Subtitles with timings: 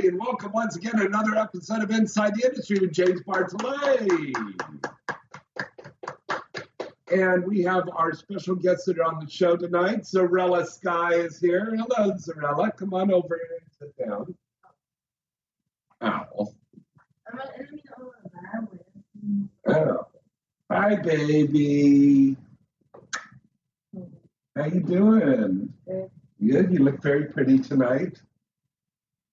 [0.00, 4.08] Everybody, and welcome once again to another episode of Inside the Industry with James Bartholet.
[7.12, 10.04] And we have our special guests that are on the show tonight.
[10.04, 11.76] Zerella Sky is here.
[11.76, 12.74] Hello, Zerella.
[12.78, 14.34] Come on over here and sit down.
[16.02, 16.48] Ow.
[19.68, 20.06] Oh.
[20.70, 22.38] Hi, baby.
[24.56, 25.74] How you doing?
[25.86, 26.72] Good.
[26.72, 28.22] You look very pretty tonight.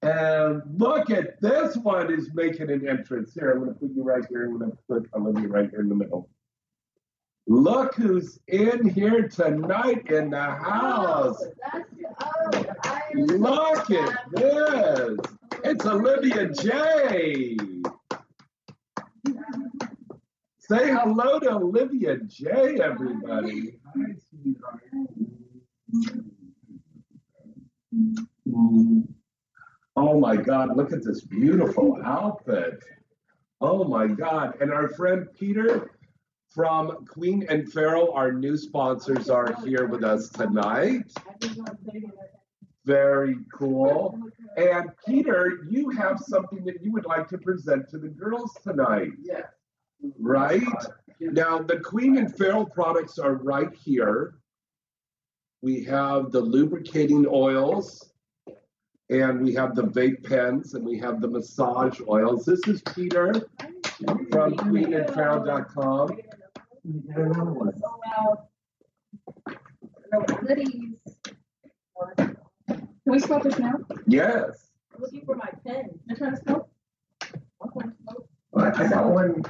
[0.02, 3.34] And look at this one is making an entrance.
[3.34, 4.45] Here, I'm going to put you right here.
[4.45, 6.30] I'm going to put Olivia right here in the middle.
[7.48, 11.42] Look who's in here tonight in the house.
[13.16, 15.18] Look at this.
[15.64, 17.58] It's Olivia J.
[20.59, 23.80] Say hello to Olivia J, everybody.
[23.95, 24.84] Hi, sweetheart.
[29.98, 32.84] Oh my God, look at this beautiful outfit.
[33.59, 34.53] Oh my God.
[34.62, 35.90] And our friend Peter
[36.50, 41.12] from Queen and Pharaoh, our new sponsors, are here with us tonight.
[42.86, 44.20] Very cool.
[44.56, 49.14] And Peter, you have something that you would like to present to the girls tonight.
[49.20, 49.48] Yes.
[50.20, 50.62] Right?
[51.20, 54.36] Now, the Queen and Pharaoh products are right here.
[55.64, 58.12] We have the lubricating oils,
[59.09, 62.45] and we have the vape pens, and we have the massage oils.
[62.45, 63.33] This is Peter
[64.31, 66.07] from queenandpharaoh.com.
[66.07, 67.73] Get another one.
[72.17, 72.35] Can
[73.06, 73.73] we smoke this now?
[74.06, 74.67] Yes.
[74.94, 75.90] I'm looking for my pen.
[76.09, 76.69] I trying to smoke?
[78.56, 79.44] I got one.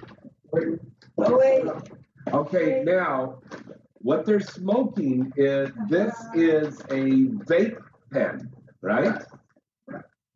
[1.18, 1.66] Oh, wait.
[2.34, 3.40] Okay, now
[3.94, 7.82] what they're smoking is this is a vape
[8.12, 8.52] pen,
[8.82, 9.24] right?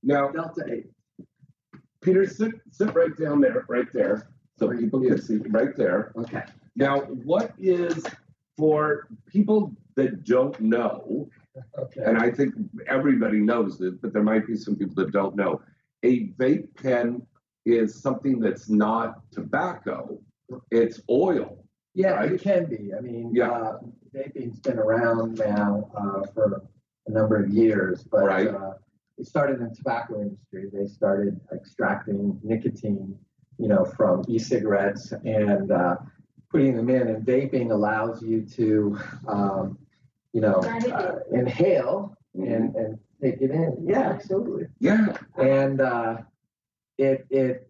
[0.04, 0.86] Now, Delta 8.
[2.02, 6.12] Peter, sit sit right down there, right there, so people can see right there.
[6.18, 6.44] Okay.
[6.76, 8.04] Now, what is
[8.58, 11.30] for people that don't know,
[11.78, 12.02] Okay.
[12.04, 12.56] and I think
[12.88, 15.62] everybody knows this, but there might be some people that don't know.
[16.04, 17.22] A vape pen
[17.66, 20.20] is something that's not tobacco;
[20.72, 21.64] it's oil.
[21.94, 22.32] Yeah, right?
[22.32, 22.94] it can be.
[22.98, 23.52] I mean, Yeah.
[23.52, 23.80] uh,
[24.16, 26.64] vaping's been around now uh, for
[27.08, 28.48] a number of years, but Right.
[28.48, 28.74] uh,
[29.22, 30.66] it started in the tobacco industry.
[30.74, 33.16] They started extracting nicotine,
[33.60, 35.98] you know, from e-cigarettes and uh,
[36.52, 37.08] putting them in.
[37.08, 39.78] And vaping allows you to, um,
[40.34, 43.86] you know, uh, inhale and, and take it in.
[43.88, 44.66] Yeah, absolutely.
[44.80, 46.18] Yeah, and uh,
[46.98, 47.70] it it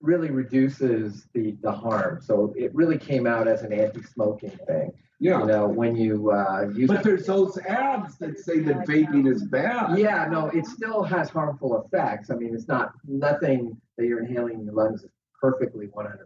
[0.00, 2.20] really reduces the the harm.
[2.20, 4.92] So it really came out as an anti-smoking thing.
[5.20, 5.40] Yeah.
[5.40, 6.88] You know, when you uh, use.
[6.88, 9.98] But there's those ads that say that vaping is bad.
[9.98, 12.30] yeah, no, it still has harmful effects.
[12.30, 16.16] I mean, it's not nothing that you're inhaling in your lungs is perfectly 100%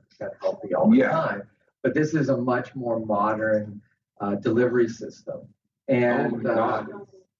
[0.40, 1.10] healthy all the Yeah.
[1.10, 1.42] time.
[1.82, 3.80] But this is a much more modern
[4.20, 5.40] uh, delivery system.
[5.88, 6.86] Oh And my uh,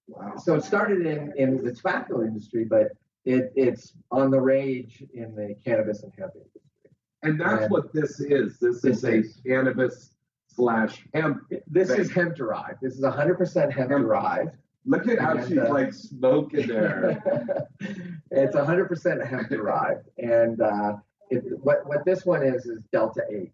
[0.08, 0.36] Wow.
[0.36, 2.88] so it started in, in the tobacco industry, but
[3.24, 6.60] it, it's on the rage in the cannabis and hemp industry.
[7.22, 8.58] And that's And- what this is.
[8.58, 10.11] This This is a is- cannabis
[10.54, 11.42] slash hemp.
[11.66, 12.80] This is hemp derived.
[12.82, 14.02] This is 100% hemp Hemp.
[14.02, 14.50] derived.
[14.84, 17.22] Look at how she's uh, like smoking there.
[18.30, 20.08] it's 100% hemp derived.
[20.18, 20.96] And uh,
[21.30, 23.52] it, what, what this one is, is Delta 8.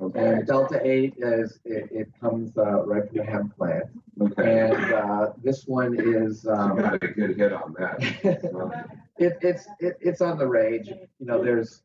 [0.00, 0.18] Okay.
[0.18, 3.84] And Delta 8 is, it, it comes uh, right from the hemp plant.
[4.20, 4.60] Okay.
[4.70, 8.96] And uh, this one is, You um, got a good hit on that.
[9.20, 10.88] It, it's it, it's on the rage.
[10.88, 11.82] You know, there's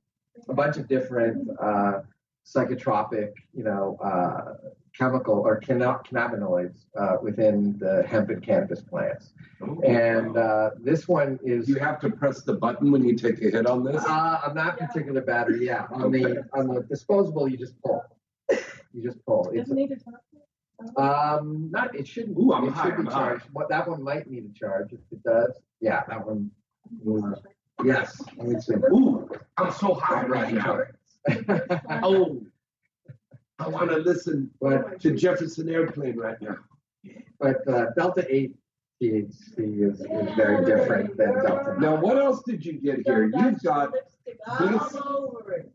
[0.47, 1.99] a bunch of different uh,
[2.45, 4.53] psychotropic, you know, uh,
[4.97, 9.33] chemical or cannabinoids uh, within the hemp and cannabis plants.
[9.61, 10.41] oh, And wow.
[10.41, 11.67] uh, this one is.
[11.67, 14.03] you have to press the button when you take a hit on this.
[14.05, 15.87] Uh, on that particular battery, yeah.
[15.91, 18.03] On the on the disposable, you just pull.
[18.93, 19.49] You just pull.
[19.49, 20.21] It's Doesn't need to talk.
[20.97, 21.95] um not.
[21.95, 22.37] It shouldn't.
[22.37, 23.11] Ooh, I'm it high, should be I'm high.
[23.29, 23.45] charged.
[23.53, 24.93] What that one might need a charge.
[24.93, 25.51] If it does,
[25.81, 26.51] yeah, that one.
[27.09, 27.35] uh,
[27.83, 28.21] yes.
[28.37, 28.75] Let me see.
[28.93, 29.27] Ooh,
[29.57, 30.83] I'm so high right now.
[31.27, 32.41] Oh,
[33.59, 36.57] I want to listen but to Jefferson Airplane right now.
[37.39, 38.55] but uh, Delta Eight
[39.01, 41.75] THC is, is very different than Delta.
[41.79, 43.25] Now, what else did you get here?
[43.33, 43.91] You've got
[44.59, 45.71] this- all over it.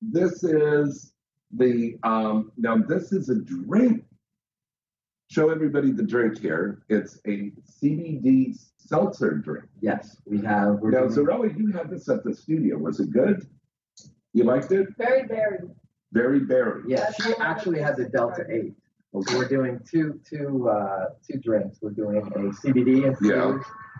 [0.00, 1.12] this is
[1.56, 4.04] the um, now this is a drink.
[5.30, 6.82] Show everybody the drink here.
[6.88, 9.66] It's a CBD seltzer drink.
[9.80, 10.78] Yes, we have.
[10.80, 12.78] We're Now, doing- Zerella, you had this at the studio.
[12.78, 13.46] Was it good?
[14.32, 14.88] You liked it?
[14.96, 15.58] Very berry.
[16.12, 16.82] Very berry.
[16.88, 18.74] yeah, she actually has a Delta Eight.
[19.12, 21.78] So we're doing two two uh, two drinks.
[21.82, 22.22] We're doing a
[22.66, 23.58] CBD infused, Yeah.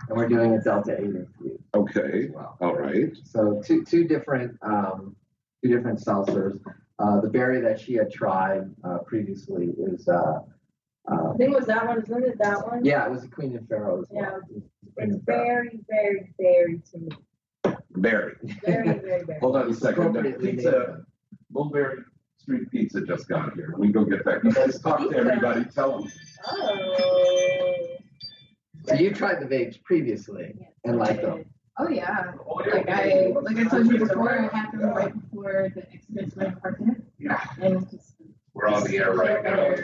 [0.09, 2.27] and we're doing a Delta Eight infused Okay.
[2.27, 2.57] as well.
[2.61, 3.11] All right.
[3.25, 5.17] So two two different um,
[5.63, 6.61] two different seltzers.
[7.01, 10.41] Uh, the berry that she had tried uh, previously is uh,
[11.11, 12.03] uh, I think it was that one.
[12.03, 12.85] Isn't it that one?
[12.85, 14.23] yeah, it was the Queen and Pharaoh as well.
[14.23, 14.37] Yeah.
[14.37, 14.63] It was
[14.95, 15.45] Queen It's and Pharaoh.
[15.47, 17.09] very, very berry to me.
[17.97, 18.37] Berry.
[18.65, 19.39] Very, very berry.
[19.41, 20.13] Hold on a second.
[20.13, 21.07] The appropriately pizza, named.
[21.51, 21.99] Mulberry
[22.39, 23.75] Street Pizza just got here.
[23.77, 24.45] We can go get that.
[24.45, 25.65] You guys talk to everybody.
[25.65, 26.13] Tell them.
[26.47, 27.87] Oh.
[28.87, 30.55] So you tried the vapes previously
[30.85, 31.45] and liked them.
[31.79, 32.33] Oh, oh yeah.
[32.73, 36.61] Like I like I told you before, I had them right before the Exodus went
[36.63, 37.03] parking.
[37.19, 37.45] Yeah.
[37.61, 38.15] And just
[38.55, 39.75] We're on the air right now.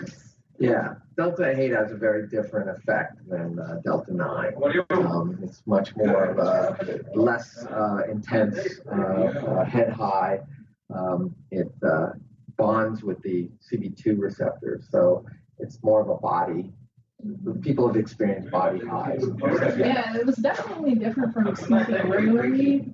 [0.59, 4.53] Yeah, Delta 8 has a very different effect than uh, Delta 9.
[4.57, 4.97] What do you?
[4.97, 8.59] Um, it's much more of a less uh, intense
[8.93, 10.41] uh, uh, head high.
[10.95, 12.11] Um, it uh,
[12.59, 15.25] bonds with the CB2 receptors, so
[15.59, 16.71] it's more of a body.
[17.63, 19.25] People have experienced body highs.
[19.79, 22.93] Yeah, it was definitely different from smoking regularly.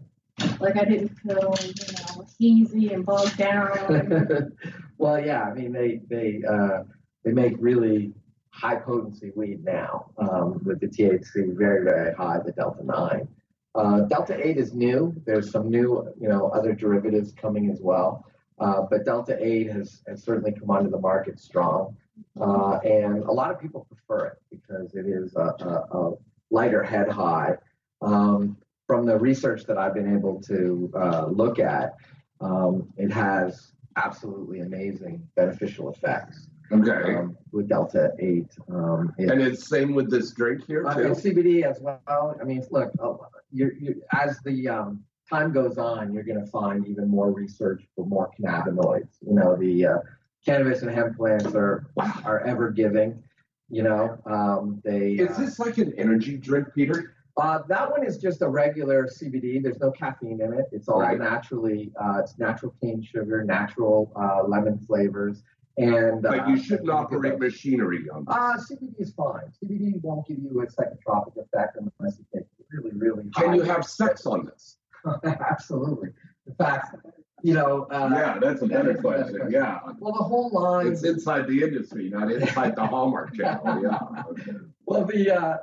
[0.60, 4.52] Like I didn't feel, you know, easy and bogged down.
[4.98, 6.84] well, yeah, I mean they they uh,
[7.24, 8.12] they make really
[8.50, 13.28] high potency weed now um, with the THC very very high, the Delta Nine.
[13.74, 15.14] Uh, Delta Eight is new.
[15.24, 18.26] There's some new you know other derivatives coming as well,
[18.58, 21.96] uh, but Delta Eight has, has certainly come onto the market strong,
[22.40, 26.12] uh, and a lot of people prefer it because it is a, a, a
[26.50, 27.56] lighter head high.
[28.02, 31.94] Um, from the research that I've been able to uh, look at,
[32.40, 37.14] um, it has absolutely amazing beneficial effects Okay.
[37.16, 38.46] um, with Delta 8.
[38.70, 41.00] Um, it- And it's same with this drink here uh, too.
[41.02, 42.36] and CBD as well.
[42.40, 43.14] I mean, look, uh,
[43.52, 47.82] you're, you as the um, time goes on, you're going to find even more research
[47.94, 49.19] for more cannabinoids.
[49.20, 49.98] You know, the uh,
[50.44, 51.86] cannabis and hemp plants are
[52.24, 53.22] are ever giving.
[53.69, 55.12] You know, um, they.
[55.12, 57.14] Is uh, this like an energy drink, Peter?
[57.38, 59.62] uh, that one is just a regular CBD.
[59.62, 60.66] There's no caffeine in it.
[60.72, 61.19] It's all Right.
[61.19, 61.90] naturally.
[61.98, 65.42] Uh, it's natural cane sugar, natural uh, lemon flavors,
[65.76, 66.22] and.
[66.22, 68.34] But uh, you shouldn't operate machinery on this.
[68.34, 69.52] Uh, CBD is fine.
[69.62, 73.84] CBD won't give you a psychotropic effect unless you take really, really Can you have
[73.84, 74.78] sex on this?
[75.24, 76.10] Absolutely.
[76.46, 76.96] In fact,
[77.42, 77.86] you know.
[77.90, 79.36] Uh, yeah, that's a better that question.
[79.36, 79.50] question.
[79.50, 79.80] Yeah.
[79.98, 80.88] Well, the whole line.
[80.92, 83.82] It's inside the industry, not inside the Hallmark channel.
[83.82, 83.98] Yeah.
[84.30, 84.52] Okay.
[84.86, 85.56] well, the uh,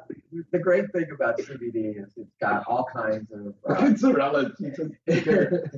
[0.52, 3.54] the great thing about CBD is it's got all kinds of.
[3.68, 3.90] Uh.
[3.92, 5.78] She's just it's-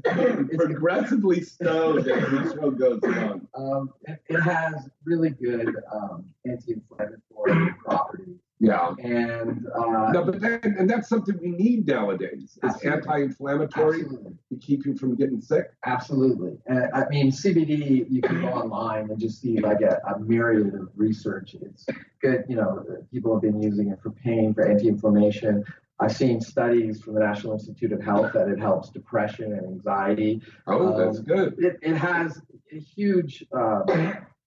[0.55, 3.47] progressively stoned as show goes on.
[3.55, 8.93] um, it, it has really good um, anti-inflammatory properties, Yeah.
[9.03, 12.59] and uh, No, but then, and that's something we need nowadays.
[12.61, 14.33] It's anti-inflammatory absolutely.
[14.49, 15.71] to keep you from getting sick.
[15.83, 16.59] Absolutely.
[16.67, 20.75] And I mean, CBD, you can go online and just see like a, a myriad
[20.75, 21.55] of research.
[21.59, 21.87] It's
[22.21, 25.65] good, you know, people have been using it for pain, for anti inflammation.
[25.99, 30.41] I've seen studies from the National Institute of Health that it helps depression and anxiety.
[30.67, 31.55] Oh, that's Um, good.
[31.57, 32.39] It, it has
[32.71, 33.81] a huge, uh,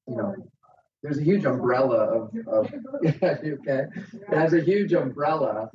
[0.09, 0.35] you know,
[1.05, 3.85] there's a huge umbrella of, of yeah, okay?
[4.31, 5.71] Has a huge umbrella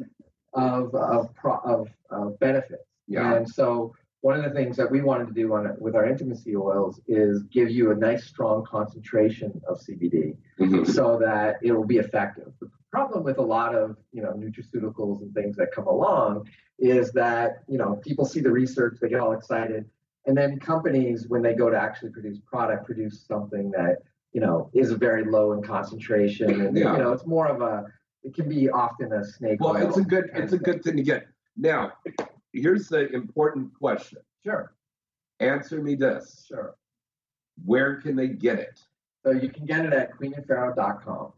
[0.53, 2.83] of, of, pro, of, of benefits.
[3.07, 3.35] Yeah.
[3.35, 6.55] And so one of the things that we wanted to do on with our intimacy
[6.55, 10.87] oils is give you a nice strong concentration of CBD Mhm.
[10.87, 12.51] so that it will be effective.
[12.59, 17.11] The problem with a lot of you know nutraceuticals and things that come along is
[17.11, 19.85] that you know people see the research, they get all excited,
[20.25, 23.99] and then companies when they go to actually produce product produce something that
[24.33, 26.93] you know is very low in concentration, and Yeah.
[26.93, 27.85] you know it's more of a
[28.23, 29.59] it can be often a snake.
[29.61, 30.63] Well, oil it's a good it's a thing.
[30.73, 31.27] good thing to get.
[31.57, 31.93] Now,
[32.53, 34.19] here's the important question.
[34.43, 34.73] Sure,
[35.39, 36.45] Answer me this.
[36.47, 36.75] sure.
[37.65, 38.79] Where can they get it?
[39.25, 40.11] So you can get it at.
[40.11, 41.33] Um, Queenandpharaoh.com.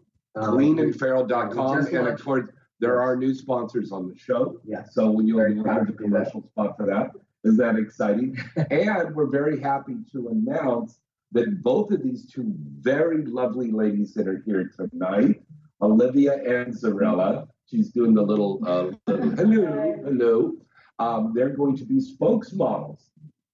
[0.58, 2.48] we just And of course,
[2.80, 4.60] there are new sponsors on the show.
[4.64, 4.94] Yes.
[4.94, 6.10] So when you Very will proud have to the do that.
[6.26, 7.12] commercial spot for that.
[7.44, 8.38] Is that exciting?
[8.72, 11.00] and we're very happy to announce
[11.32, 15.42] that both of these two very lovely ladies that are here tonight,
[15.82, 20.54] Olivia and Zerella, she's doing the little uh, hello, hello.
[21.00, 23.00] Um, they're going to be spokesmodels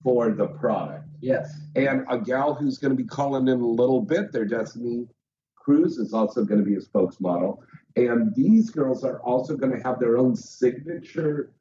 [0.03, 1.07] for the product.
[1.21, 1.53] Yes.
[1.75, 5.07] And a gal who's going to be calling in a little bit, their Destiny
[5.55, 7.59] Cruz is also going to be a spokesmodel.
[7.95, 11.51] And these girls are also going to have their own signature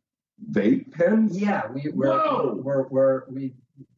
[0.51, 1.39] vape pens.
[1.39, 2.61] Yeah, we, we're, Whoa!
[2.63, 3.55] we're, we're, we,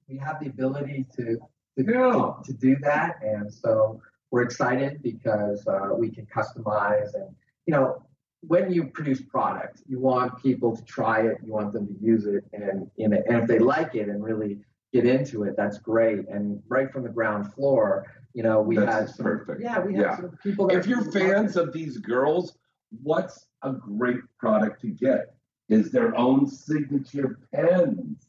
[0.09, 1.39] we have the ability to
[1.79, 2.33] to, Yeah.
[2.45, 7.35] to, to do that, and so we're excited because uh, we can customize and
[7.67, 8.03] you know
[8.43, 12.25] when you produce product, you want people to try it, you want them to use
[12.25, 14.61] it, and in it, and if they like it and really
[14.93, 16.29] get into it, that's great.
[16.29, 19.61] And right from the ground floor, you know, we That's had some, perfect.
[19.61, 20.17] yeah, we had Yeah.
[20.17, 20.69] some people.
[20.69, 22.57] That if you're fans of these girls,
[23.03, 25.35] what's a great product to get?
[25.69, 28.29] Is their own signature pens,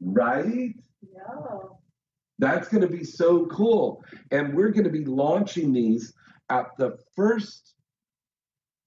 [0.00, 0.74] right?
[1.12, 1.58] Yeah.
[2.42, 4.04] That's going to be so cool.
[4.32, 6.12] And we're going to be launching these
[6.50, 7.74] at the first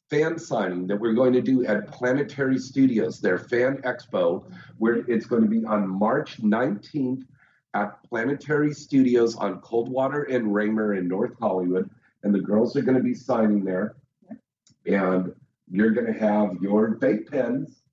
[0.10, 4.44] fan signing that we're going to do at Planetary Studios, their fan expo,
[4.78, 7.24] where it's going to be on March 19th
[7.74, 11.90] at Planetary Studios on Coldwater and Raymer in North Hollywood.
[12.24, 13.96] And the girls are going to be signing there.
[14.86, 15.34] And
[15.72, 17.84] you're going to have your vape pens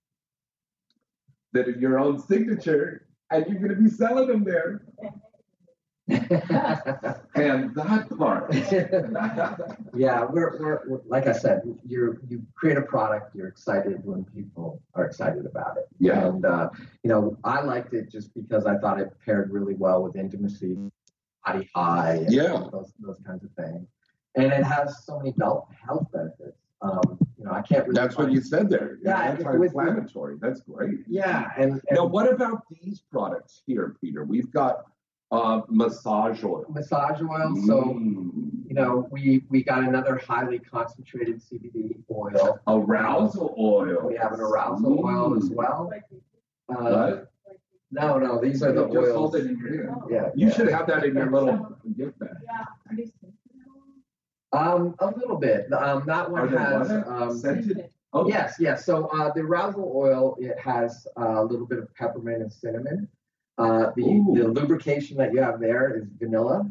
[1.52, 4.82] that are your own signature, and you're going to be selling them there.
[7.34, 8.52] And that part.
[9.96, 14.24] yeah, we're, we're, we're like I said, you're you create a product, you're excited when
[14.24, 15.86] people are excited about it.
[15.98, 16.26] Yeah.
[16.26, 16.68] And uh,
[17.02, 20.76] you know, I liked it just because I thought it paired really well with intimacy,
[21.46, 22.68] body high, and Yeah.
[22.70, 23.88] those those kinds of things.
[24.34, 26.58] And it has so many health health benefits.
[26.82, 27.94] Um, you know, I can't really.
[28.00, 28.98] That's what you said there.
[29.02, 30.36] Yeah, Anti-inflammatory.
[30.40, 31.00] That's great.
[31.08, 34.24] Yeah, and, and Now, what about these products here, Peter?
[34.24, 34.84] We've got
[35.32, 36.64] uh, massage oil.
[36.68, 37.56] massage oil.
[37.66, 38.68] So Mm.
[38.68, 42.58] you know, we we got another highly concentrated CBD oil.
[42.68, 44.06] arousal oil.
[44.06, 45.54] We have an arousal oil as Mm.
[45.56, 45.90] well.
[46.68, 47.28] Uh, What?
[47.90, 49.16] no, no, these are the Just oils.
[49.16, 50.02] hold it in your hand.
[50.10, 50.52] Yeah, You yeah.
[50.54, 52.36] should have that in your little gift bag.
[52.44, 52.64] Yeah.
[52.90, 53.12] Are these
[54.52, 55.72] Um, a little bit.
[55.72, 56.90] Um, that one has.
[56.90, 57.88] Um, Scented?
[58.12, 58.84] Oh, yes, yes.
[58.84, 63.08] So uh, the arousal oil it has uh, a little bit of peppermint and cinnamon.
[63.58, 64.02] Uh, the
[64.34, 66.64] the lubrication that you have there is vanilla,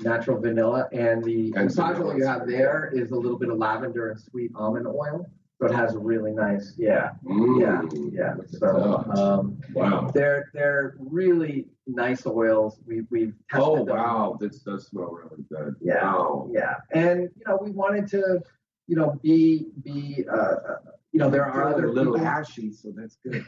[0.00, 3.58] natural vanilla, and the And massage oil you have there is a little bit of
[3.58, 5.28] lavender and sweet almond oil.
[5.58, 7.60] So it has a really nice, yeah, Mm.
[7.60, 7.82] yeah,
[8.12, 8.34] yeah.
[8.58, 10.10] So um, Wow.
[10.12, 12.78] they're they're really nice oils.
[12.86, 13.96] We we've tested Oh, them.
[13.96, 14.36] wow.
[14.38, 15.76] This does smell really good.
[15.80, 16.04] Yeah.
[16.04, 16.48] Wow.
[16.52, 18.40] Yeah, and you know we wanted to,
[18.86, 20.78] you know, be be, uh, uh,
[21.16, 23.42] you know, there are other little ashy, so that's good.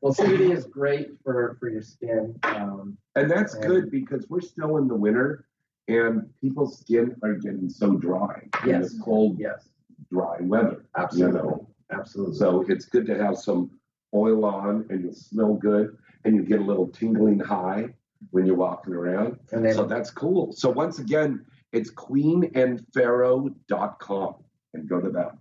[0.00, 2.34] Well, CBD is great for for your skin.
[2.44, 3.66] Um, And that's Yeah.
[3.66, 5.44] good because we're still in the winter
[5.88, 8.92] and people's skin are getting so dry in Yes.
[8.92, 9.68] this cold, yes,
[10.10, 10.86] dry weather.
[10.96, 12.36] absolutely, You know, absolutely.
[12.36, 13.70] so it's good to have some
[14.14, 17.92] oil on and you smell good and you get a little tingling high
[18.30, 19.38] when you're walking around.
[19.52, 20.50] and then So that's cool.
[20.52, 24.34] So once again, it's queenandpharaoh.com
[24.74, 25.36] and go to that.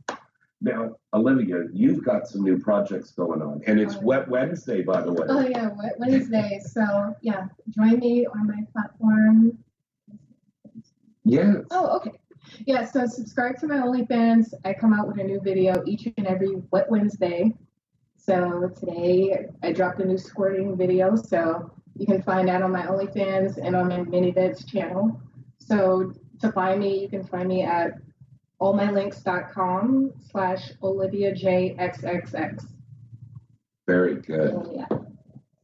[0.61, 5.01] Now, Olivia, you've got some new projects going on, and it's Oh, Wet Wednesday, by
[5.01, 5.25] the way.
[5.27, 6.61] Oh yeah, Wet Wednesday.
[6.63, 9.57] So yeah, join me on my platform.
[11.23, 11.57] Yes.
[11.71, 12.11] Oh, okay.
[12.65, 14.53] Yeah, so subscribe to my OnlyFans.
[14.63, 17.53] I come out with a new video each and every Wet Wednesday.
[18.17, 22.85] So today I dropped a new squirting video, so you can find that on my
[22.85, 25.19] OnlyFans and on my ManyVids channel.
[25.57, 27.93] So to find me, you can find me at
[28.61, 31.75] allmylinks.com slash Olivia J.
[33.87, 34.51] Very good.
[34.51, 34.97] So, yeah.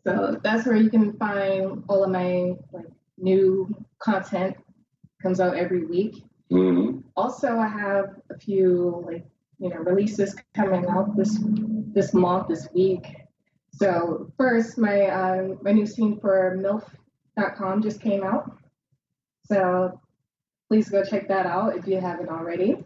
[0.06, 2.88] So that's where you can find all of my like
[3.18, 4.58] new content.
[5.22, 6.24] Comes out every week.
[6.50, 9.26] hmm Also, I have a few like
[9.60, 11.40] you know releases coming out this
[11.94, 13.06] this month, this week.
[13.74, 18.58] So first, my um, my new scene for MILF.com just came out.
[19.46, 20.00] So
[20.68, 22.84] please go check that out if you haven't already.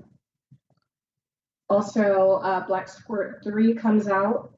[1.70, 4.52] Also, uh, Black Squirt 3 comes out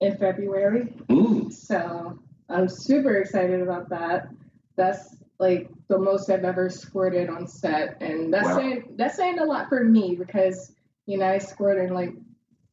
[0.00, 0.92] in February.
[1.08, 1.52] Mm.
[1.52, 2.18] So
[2.48, 4.28] I'm super excited about that.
[4.76, 8.56] That's like the most I've ever squirted on set, and that's Wow.
[8.56, 10.74] saying that's saying a lot for me because
[11.06, 12.12] you know I squirt in like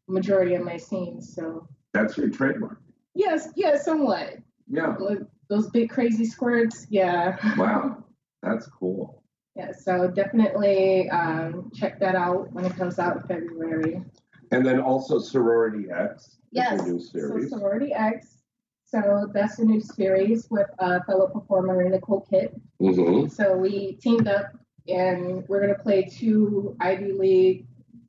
[0.08, 1.34] majority of my scenes.
[1.34, 2.80] So That's your trademark.
[3.14, 4.38] yes, yeah, somewhat.
[4.68, 4.96] Yeah.
[5.00, 7.38] Like, those big crazy squirts, yeah.
[7.58, 8.04] Wow.
[8.44, 9.24] That's cool.
[9.56, 14.02] Yeah, so definitely um, check that out when it comes out in February.
[14.52, 16.38] And then also Sorority X.
[16.52, 16.82] Yes.
[16.82, 17.50] A new series.
[17.50, 18.42] So Sorority X.
[18.86, 22.54] So that's a new series with uh, fellow performer Nicole Kitt.
[22.80, 24.48] hmm So we teamed up
[24.88, 27.66] and we're gonna play two Ivy League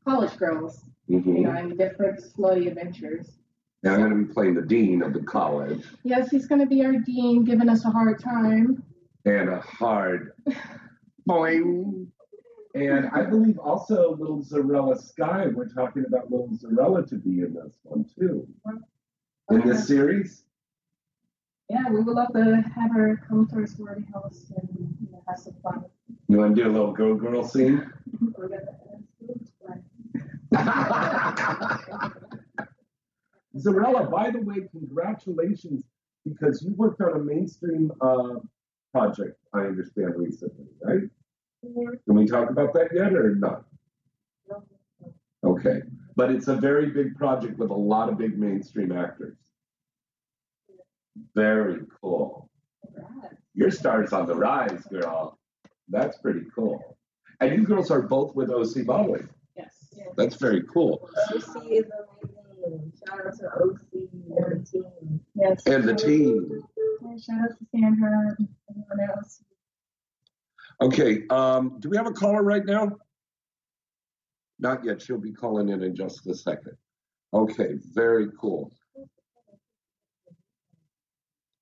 [0.07, 3.39] college girls, you hmm know, in different slutty adventures.
[3.83, 6.85] Now I'm going to be playing the dean of the college Yes, he's gonna be
[6.85, 8.83] our dean, giving us a hard time.
[9.25, 10.33] and a hard
[11.29, 12.07] boing.
[12.75, 15.47] And I believe also little Zerella Sky.
[15.47, 18.47] We're talking about little Zerella to be in this one too.
[19.51, 20.45] In this series.
[21.71, 24.69] Yeah, we would love to have her come to our sorority house and
[25.01, 25.85] you know, have some fun.
[26.29, 27.91] You want to do a little girl girl scene?
[28.21, 28.85] We're gonna ask
[29.21, 29.41] you,
[30.53, 32.13] but-
[33.57, 35.85] Zerella, by the way, congratulations
[36.25, 38.35] because you worked on a mainstream uh,
[38.97, 41.03] project, I understand recently, right?
[41.65, 41.97] Mm-hmm.
[42.07, 43.65] Can we talk about that yet or not?
[45.45, 45.83] Okay,
[46.17, 49.37] but it's a very big project with a lot of big mainstream actors.
[51.35, 52.49] Very cool.
[53.55, 55.39] Your star's on the rise, girl.
[55.89, 56.97] That's pretty cool.
[57.41, 59.29] And you girls are both with OC Modeling.
[59.57, 59.75] Yes.
[60.17, 61.09] That's very cool.
[61.35, 62.93] OC is amazing.
[63.07, 65.21] Shout out to OC and the team.
[65.35, 65.67] Yes.
[65.67, 66.65] And the team.
[67.03, 69.43] Yeah, shout out to Sandra and everyone else.
[70.81, 72.91] Okay, um, do we have a caller right now?
[74.59, 75.01] Not yet.
[75.03, 76.77] She'll be calling in in just a second.
[77.33, 78.73] Okay, very cool.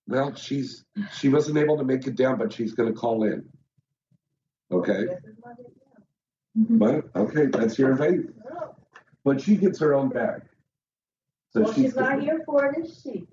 [0.07, 0.85] Well, she's
[1.17, 3.45] she wasn't able to make it down, but she's going to call in.
[4.73, 5.53] Okay, This is my
[6.77, 7.03] video.
[7.15, 8.33] but okay, that's your vape.
[8.45, 8.77] No.
[9.25, 10.43] But she gets her own bag.
[11.51, 13.27] So Well, she's not here for it, is she?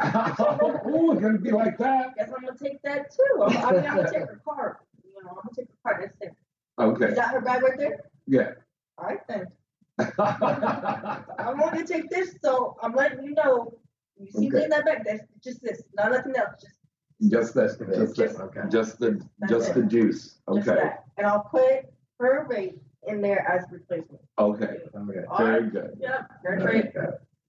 [0.00, 2.14] Oh, it's going to be like that.
[2.16, 3.42] Guess I'm gonna take that too.
[3.42, 4.76] I'm, I mean, I'm gonna take her card.
[5.04, 6.02] You know, I'm gonna take her card.
[6.02, 6.36] That's it.
[6.78, 7.98] Okay, Is that her bag right there?
[8.26, 8.52] yeah.
[8.98, 9.46] All right then.
[9.98, 13.74] I'm going to take this, so I'm letting you know.
[14.16, 15.02] You see me in that bag?
[15.04, 16.60] That's just this, not nothing else.
[16.60, 16.74] Just,
[17.32, 18.60] just that, just Just- the, okay.
[18.68, 19.74] just the, That's just it.
[19.74, 20.22] the juice.
[20.54, 21.04] just Okay, that.
[21.16, 21.86] And I'll put
[22.20, 22.78] her rate
[23.08, 24.20] in there as replacement.
[24.38, 25.24] okay, Okay.
[25.28, 25.72] All very right.
[25.72, 25.98] good.
[26.00, 26.30] Yep.
[26.44, 26.92] That's right.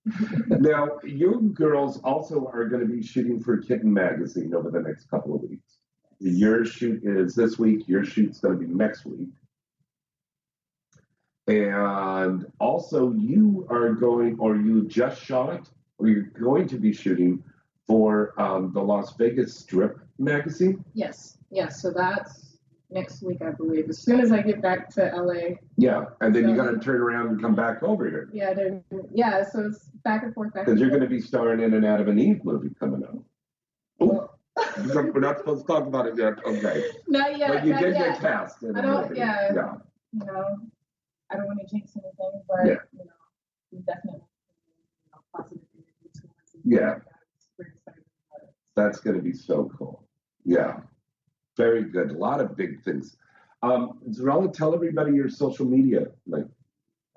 [0.47, 5.09] Now, you girls also are going to be shooting for Kitten Magazine over the next
[5.09, 5.77] couple of weeks.
[6.19, 9.29] Your shoot is this week, your shoot's going to be next week.
[11.47, 17.43] And also, you are going, or you just shot, or you're going to be shooting
[17.87, 20.83] for um, the Las Vegas Strip magazine.
[20.93, 21.37] Yes.
[21.49, 21.81] Yes.
[21.81, 22.48] So that's
[22.91, 23.89] next week, I believe.
[23.89, 25.55] As soon as I get back to LA.
[25.77, 28.53] Yeah, and then you So- got to turn around and come back over here Yeah.
[29.11, 29.43] Yeah.
[29.49, 32.07] So it's back and forth, because you're going to be starring in and out of
[32.07, 33.23] an Adam and Eve movie coming out.
[34.01, 34.29] Oh,
[34.77, 36.43] we're not supposed to talk about it yet.
[36.45, 36.83] Okay.
[37.07, 37.53] Not yet.
[37.53, 38.13] but you not did yet.
[38.13, 38.63] get cast.
[38.63, 39.19] I don't- movie.
[39.19, 39.53] yeah.
[39.53, 39.73] Yeah.
[40.13, 40.57] You know,
[41.29, 42.75] I don't want to jinx anything, but Yeah.
[42.93, 43.11] you know,
[43.71, 44.21] we definitely
[44.65, 46.55] you know, positive energy towards.
[46.65, 46.93] Yeah.
[46.95, 47.01] I'm
[47.55, 48.53] super excited about it.
[48.75, 50.07] That's going to be so cool.
[50.45, 50.79] Yeah.
[51.59, 52.11] Very good.
[52.11, 53.17] A lot of big things.
[53.61, 56.07] Um, Zerella, tell everybody your social media.
[56.25, 56.45] Like,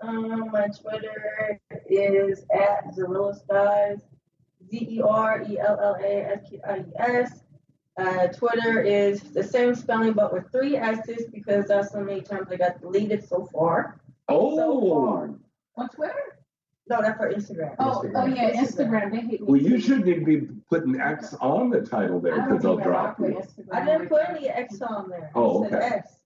[0.01, 4.01] Um, my Twitter is at Zerella Skies,
[4.69, 7.45] Z E R E L L A S K I E S.
[7.97, 12.49] Uh, Twitter is the same spelling but with three S's because that's how many times
[12.51, 14.01] I got deleted so far.
[14.29, 15.31] oh, So far.
[15.77, 16.32] On Twitter?
[16.89, 17.75] No, that's for Instagram.
[17.79, 19.11] Oh, oh yeah, Instagram.
[19.11, 19.11] Instagram.
[19.13, 19.47] They hate me.
[19.47, 22.73] well, you shouldn't even be putting X on the title there I don't because they'll
[22.75, 23.37] even drop rock with you.
[23.39, 25.31] Instagram I didn't put any X on there.
[25.35, 25.95] Oh, It said okay.
[25.97, 26.19] S.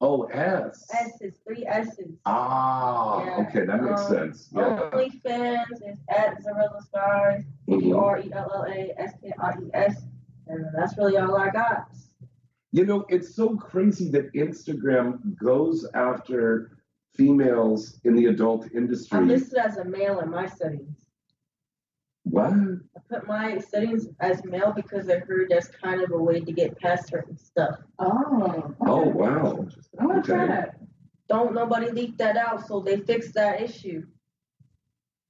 [0.00, 0.88] Oh, S.
[0.94, 2.14] S is three S's.
[2.24, 3.46] Ah, Yeah.
[3.48, 4.48] okay, that makes Um, sense.
[4.52, 4.90] Yeah.
[4.92, 9.50] OnlyFans is at Zerella Skies, Z E R E L L A S K I
[9.60, 10.02] E S.
[10.46, 11.88] And that's really all I got.
[12.70, 16.77] You know, it's so crazy that Instagram goes after
[17.14, 19.18] females in the adult industry.
[19.18, 20.96] I'm listed as a male in my settings.
[22.24, 22.52] what?
[22.52, 26.52] I put my settings as male because I heard that's kind of a way to
[26.52, 27.76] get past certain stuff.
[27.98, 28.74] Oh.
[28.82, 29.66] Oh, wow.
[29.98, 30.52] I want to try Okay.
[30.52, 30.74] that.
[31.28, 34.06] Don't nobody leak that out, so they fix that issue.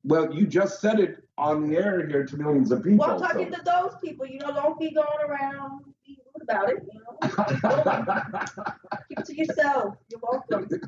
[0.04, 2.98] Well, you just said it on the air here to millions of people.
[3.06, 6.42] Well, I'm talking so- to those people, you know, don't be going around being rude
[6.42, 7.18] about it, you know.
[9.08, 9.96] Keep it to yourself.
[10.08, 10.68] You're welcome.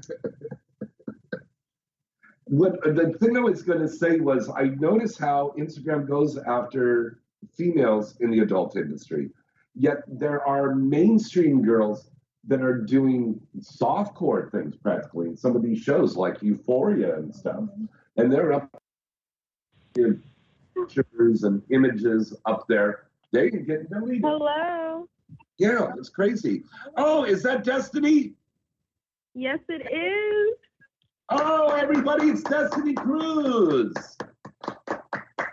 [2.50, 6.36] what uh, the thing I was going to say was I notice how Instagram goes
[6.36, 7.20] after
[7.56, 9.30] females in the adult industry,
[9.76, 12.10] yet there are mainstream girls
[12.48, 17.62] that are doing softcore things practically in some of these shows like Euphoria and stuff,
[18.16, 18.82] and they're up
[19.96, 20.20] in
[20.74, 23.04] pictures and images up there.
[23.32, 24.22] They can get deleted.
[24.24, 25.08] Hello.
[25.58, 26.64] Yeah, it's crazy.
[26.96, 28.32] Oh, is that Destiny?
[29.34, 30.59] Yes, it is.
[31.32, 33.94] Oh, everybody, it's Destiny Cruz.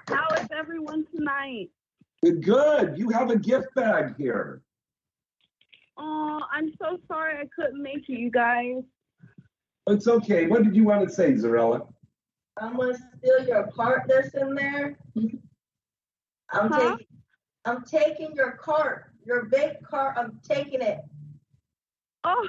[0.08, 1.70] How is everyone tonight?
[2.24, 2.98] Good.
[2.98, 4.64] You have a gift bag here.
[5.98, 8.82] Oh, I'm so sorry I couldn't make it, you guys.
[9.86, 10.48] It's okay.
[10.48, 11.88] What did you want to say, Zerella?
[12.60, 14.98] I'm gonna steal your cart that's in there.
[16.52, 16.80] I'm Huh?
[16.98, 17.06] taking
[17.66, 21.02] I'm taking your cart, your vape cart, I'm taking it.
[22.24, 22.48] Oh,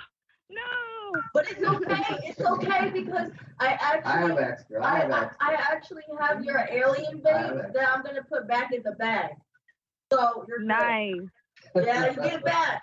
[0.49, 0.98] no.
[1.35, 4.85] But it's okay, it's okay because I I have actually extra.
[4.85, 5.49] I I, have I, extra.
[5.49, 7.73] I actually have your alien I have vape it.
[7.75, 9.31] that I'm gonna put back in the bag.
[10.13, 10.69] So you're good.
[10.69, 11.15] Nice.
[11.75, 12.83] Yeah, you get back.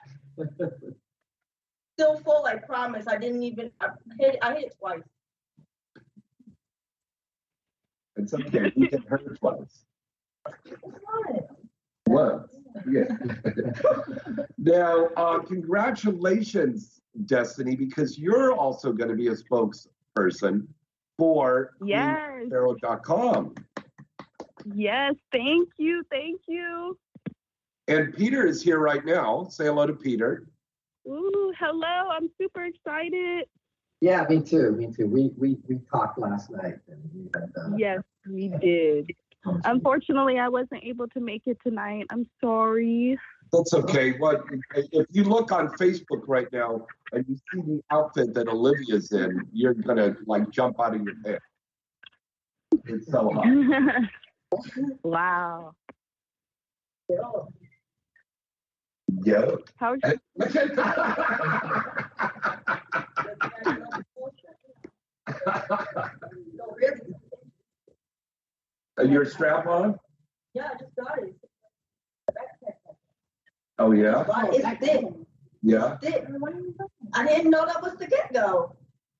[1.98, 3.08] Still full, I promise.
[3.08, 5.02] I didn't even I hit I hit it twice.
[8.18, 8.72] It's okay.
[8.76, 9.86] We can hurt twice.
[10.82, 11.50] What?
[12.06, 12.50] What?
[12.90, 13.06] Yeah.
[14.58, 20.68] now, uh, congratulations, Destiny, because you're also going to be a spokesperson
[21.18, 22.20] for Yes.
[22.52, 23.56] queenpharaoh.com.
[24.74, 25.16] Yes.
[25.32, 26.04] Thank you.
[26.12, 26.98] Thank you.
[27.88, 29.46] And Peter is here right now.
[29.50, 30.48] Say hello to Peter.
[31.08, 32.10] Ooh, hello.
[32.12, 33.46] I'm super excited.
[34.02, 34.72] Yeah, me too.
[34.72, 35.08] Me too.
[35.08, 37.52] We we we talked last night and we had.
[37.56, 39.12] Uh, Yes, we did.
[39.64, 42.08] Unfortunately, I wasn't able to make it tonight.
[42.10, 43.18] I'm sorry.
[43.56, 44.18] That's okay.
[44.18, 44.44] What
[44.76, 49.48] if you look on Facebook right now and you see the outfit that Olivia's in,
[49.54, 51.40] you're gonna like jump out of your head.
[52.86, 53.46] It's so hot.
[55.04, 55.74] wow.
[59.24, 59.52] Yeah.
[59.78, 60.12] How's No,
[68.98, 69.12] really.
[69.12, 69.98] Your strap on?
[70.54, 71.45] Yeah, I just got it.
[73.80, 74.24] Oh yeah.
[74.26, 75.06] But it's thick.
[75.62, 75.98] Yeah.
[75.98, 76.26] thick.
[77.14, 78.76] I didn't know that was the get go.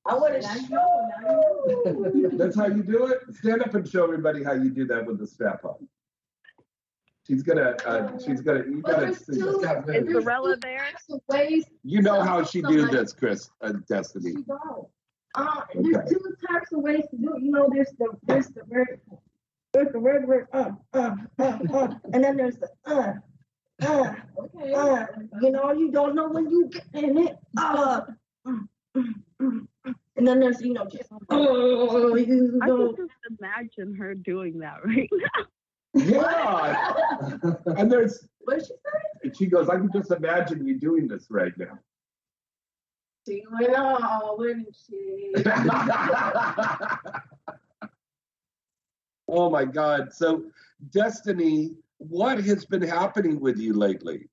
[0.08, 2.38] I would have shown.
[2.38, 3.20] That's how you do it.
[3.36, 5.88] Stand up and show everybody how you do that with the strap on.
[7.28, 7.76] She's gonna.
[7.86, 8.60] Uh, she's gonna.
[8.66, 9.06] You But gotta.
[9.08, 10.08] there's two- this.
[10.08, 10.78] is Lorella there?
[10.92, 11.66] Types ways.
[11.84, 13.50] You know how she do this, Chris.
[13.62, 14.32] Uh, Destiny.
[14.36, 14.88] She don't.
[15.34, 15.90] Uh, Okay.
[15.92, 17.42] there's two types of ways to do it.
[17.42, 19.24] You know, there's the there's the vertical,
[19.74, 23.14] there's the regular uh uh uh uh, and then there's the uh
[23.82, 24.74] uh Okay.
[24.74, 25.06] uh.
[25.42, 27.38] You know, you don't know when you get in it.
[27.58, 28.02] Uh,
[28.48, 29.96] mm, mm, mm, mm.
[30.16, 32.94] and then there's you know just oh you I know.
[32.94, 35.46] can just imagine her doing that right now.
[35.94, 36.94] Yeah.
[37.78, 38.28] and there's.
[38.40, 39.00] What did she say?
[39.24, 39.70] and She goes.
[39.70, 41.80] I can just imagine you doing this right now.
[43.28, 45.34] She went on, wouldn't she?
[49.28, 50.14] oh my God.
[50.14, 50.46] So,
[50.92, 54.30] Destiny, what has been happening with you lately?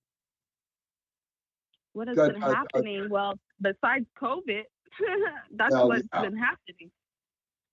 [1.93, 3.09] What has been happening?
[3.11, 4.63] well, besides COVID,
[5.57, 6.23] that's Well, what's yeah.
[6.23, 6.91] been happening.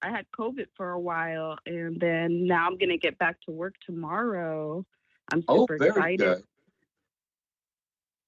[0.01, 3.75] I had COVID for a while, and then now I'm gonna get back to work
[3.85, 4.85] tomorrow.
[5.31, 6.19] I'm Oh, super very excited.
[6.19, 6.43] good.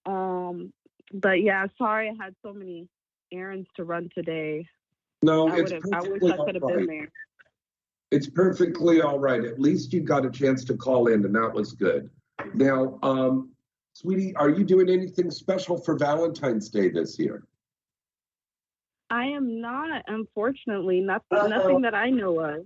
[0.06, 0.74] Um,
[1.14, 2.88] but yeah, sorry I had so many
[3.32, 4.68] errands to run today.
[5.22, 5.94] No, I it's would have.
[5.94, 7.12] I wish I could have all been there.
[8.12, 9.44] It's perfectly all right.
[9.44, 12.10] At least you got a chance to call in, and that was good.
[12.54, 13.52] Now, um,
[13.94, 17.44] sweetie, are you doing anything special for Valentine's Day this year?
[19.10, 21.48] I am not, unfortunately, nothing, Uh-oh.
[21.48, 22.66] nothing that I know of.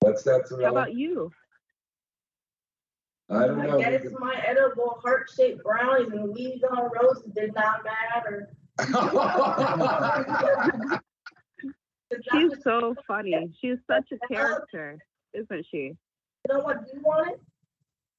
[0.00, 0.42] What's that?
[0.60, 1.32] How about you?
[3.30, 3.80] I don't know.
[3.80, 8.50] I guess my edible heart-shaped brownies and weeds on roses did not matter.
[12.30, 13.50] She's so funny.
[13.60, 14.98] She's such a character,
[15.32, 15.94] isn't she?
[16.48, 17.40] You know what you wanted?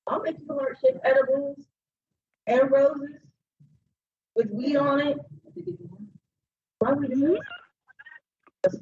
[0.08, 1.58] I'll make you heart-shaped edibles
[2.48, 3.10] and roses
[4.36, 5.18] with weed on it.
[6.80, 7.40] Why would you?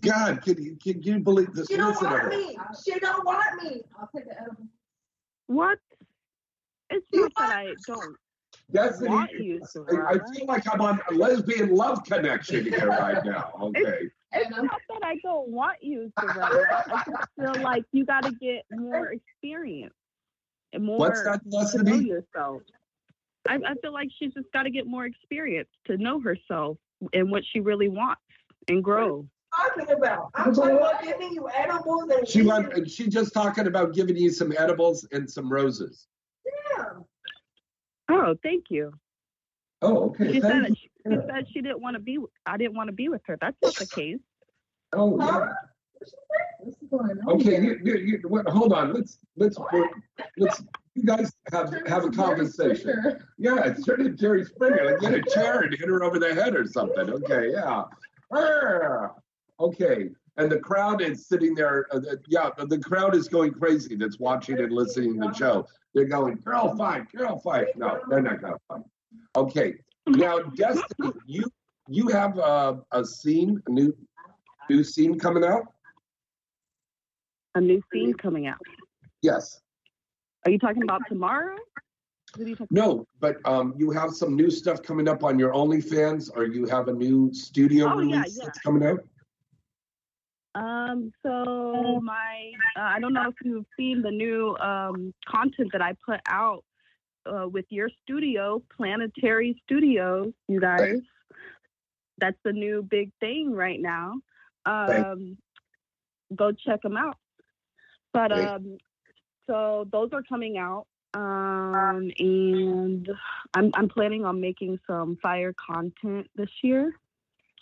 [0.02, 1.68] God, can you, can you believe this?
[1.68, 2.30] She don't want her.
[2.30, 2.58] me.
[2.86, 3.82] She don't want me.
[4.00, 4.68] I'll take the edible.
[5.48, 5.80] What?
[6.90, 8.16] It's not that I don't
[8.70, 13.24] That's want you, I, I feel like I'm on a lesbian love connection here right
[13.26, 13.52] now.
[13.60, 14.10] Okay.
[14.34, 16.66] It's I'm not that I don't want you, Soraya.
[16.88, 19.94] I just feel like you got to get more experience
[20.74, 22.08] and more What's that, to know Destiny?
[22.08, 22.62] yourself.
[23.48, 26.78] I, I feel like she's just got to get more experience to know herself
[27.14, 28.22] and what she really wants
[28.70, 29.28] and grow.
[29.56, 30.30] Talking about.
[30.36, 32.48] I'm talking about giving you edibles and She weed.
[32.48, 36.08] went, and she just talking about giving you some edibles and some roses.
[36.78, 36.86] Yeah.
[38.10, 38.94] Oh, thank you.
[39.82, 40.34] Oh, okay.
[40.34, 40.76] She said Thank that you.
[40.76, 42.20] she, she said she didn't want to be.
[42.46, 43.38] I didn't want to be with her.
[43.40, 44.20] That's not the case.
[44.94, 45.54] Oh, yeah.
[46.60, 47.36] What's going on?
[47.36, 47.82] Okay, here?
[47.84, 48.94] you, you, you, wait, hold on.
[48.94, 49.58] Let's let's
[50.38, 50.64] let's
[50.96, 53.24] you guys have have a Turn this Jerry conversation.
[53.38, 54.92] Yeah, it's turn into Jerry Springer.
[54.92, 57.10] Like get a chair and hit her over the head or something.
[57.10, 57.84] Okay, yeah.
[58.34, 59.12] Ah,
[59.60, 61.88] Okay, and the crowd is sitting there.
[61.92, 63.96] Uh, uh, yeah, the crowd is going crazy.
[63.96, 65.68] That's watching and listening to the show.
[65.94, 68.82] They're going, "Girl fight, girl fight." No, they're not gonna fight.
[69.36, 69.76] Okay,
[70.08, 71.44] now Destiny, you
[71.88, 73.96] you have a, a scene, a new
[74.70, 75.64] new scene coming out.
[77.56, 78.60] A new scene coming out.
[79.22, 79.60] Yes.
[80.46, 81.56] Are you talking about tomorrow?
[82.36, 85.38] What are you talking No, but um, you have some new stuff coming up on
[85.38, 88.46] your OnlyFans, or you have a new studio Oh, yeah, release yeah.
[88.46, 89.00] that's coming out.
[90.54, 95.82] Um, so my, uh, I don't know if you've seen the new um, content that
[95.82, 96.64] I put out
[97.26, 100.98] uh, with your studio, Planetary Studios, you guys.
[102.18, 104.14] That's the new big thing right now.
[104.66, 105.38] Um,
[106.36, 107.18] go check them out.
[108.14, 108.78] But um,
[109.48, 110.86] so those are coming out.
[111.14, 113.10] Um, and
[113.54, 116.94] I'm I'm planning on making some fire content this year.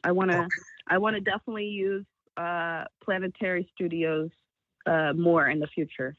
[0.03, 0.47] I wanna
[0.87, 2.05] I wanna definitely use
[2.37, 4.29] uh Planetary Studios
[4.85, 6.15] uh more in the future.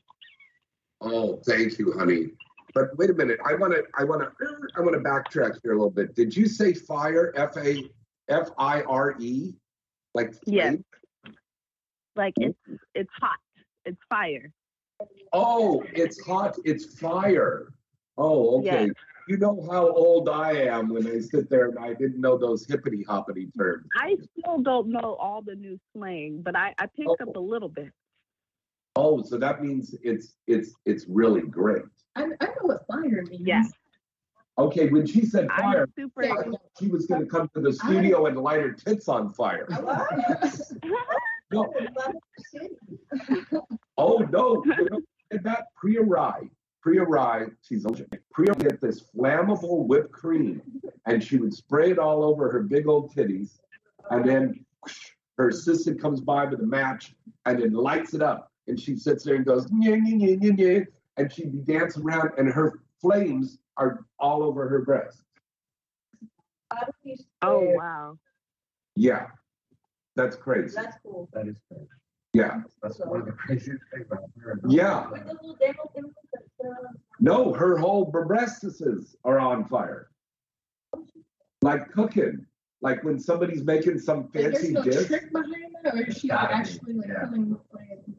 [1.00, 2.31] Oh, thank you, honey.
[2.74, 3.38] But wait a minute.
[3.44, 3.83] I want to.
[3.94, 4.46] I want to.
[4.76, 6.14] I want to backtrack here a little bit.
[6.14, 7.33] Did you say fire?
[7.37, 7.85] F a
[8.28, 9.54] f i r e,
[10.14, 10.68] like Yes.
[10.68, 10.85] flame?
[12.16, 12.59] Like it's
[12.94, 13.38] it's hot.
[13.85, 14.52] It's fire.
[15.33, 16.56] Oh, it's hot.
[16.64, 17.72] It's fire.
[18.18, 18.87] Oh, okay.
[18.87, 18.90] Yes.
[19.28, 22.66] You know how old I am when I sit there and I didn't know those
[22.66, 23.87] hippity hoppity terms.
[23.96, 27.40] I still don't know all the new slang, but I, I picked up oh.
[27.40, 27.92] a little bit.
[29.02, 31.84] Oh, so that means it's it's it's really great.
[32.16, 33.46] I, I know what fire means.
[33.46, 33.70] Yes.
[34.58, 37.72] Okay, when she said fire, super I thought she was going to come to the
[37.72, 39.66] studio and light her tits on fire.
[41.52, 41.66] No,
[43.98, 44.62] Oh no!
[44.64, 45.00] You know,
[45.32, 46.48] and that Priya Rai,
[46.80, 47.88] Priya Rai, she's a
[48.30, 50.62] Priya would get this flammable whipped cream,
[51.06, 53.58] and she would spray it all over her big old titties,
[54.10, 58.49] and then whoosh, her assistant comes by with a match and then lights it up,
[58.66, 60.81] and she sits there and goes yeah yeah yeah yeah yeah,
[61.16, 65.23] and she'd be dancing around, and her flames are all over her breast.
[67.42, 68.18] Oh wow.
[68.96, 69.27] Yeah,
[70.16, 70.75] that's crazy.
[70.77, 71.29] That's cool.
[71.33, 71.87] That is great.
[72.33, 74.61] Yeah, That's one of the craziest things I've heard.
[74.68, 75.11] yeah.
[75.11, 76.75] With the little demo thing that, uh,
[77.18, 80.11] No, her whole breastises are on fire.
[81.62, 82.46] Like cooking.
[82.83, 85.07] Like when somebody's making some Like, there's fancy no dish.
[85.09, 87.25] trick behind that, or is she Gotta actually like yeah.
[87.25, 88.16] killing the flame?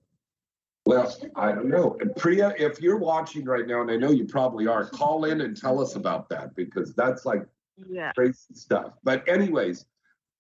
[0.92, 1.98] Well, I don't know.
[2.02, 5.42] And Priya, if you're watching right now, and I know you probably are, call in
[5.42, 8.12] and tell us about that because that's like Yeah.
[8.12, 8.94] crazy stuff.
[9.04, 9.86] But anyways,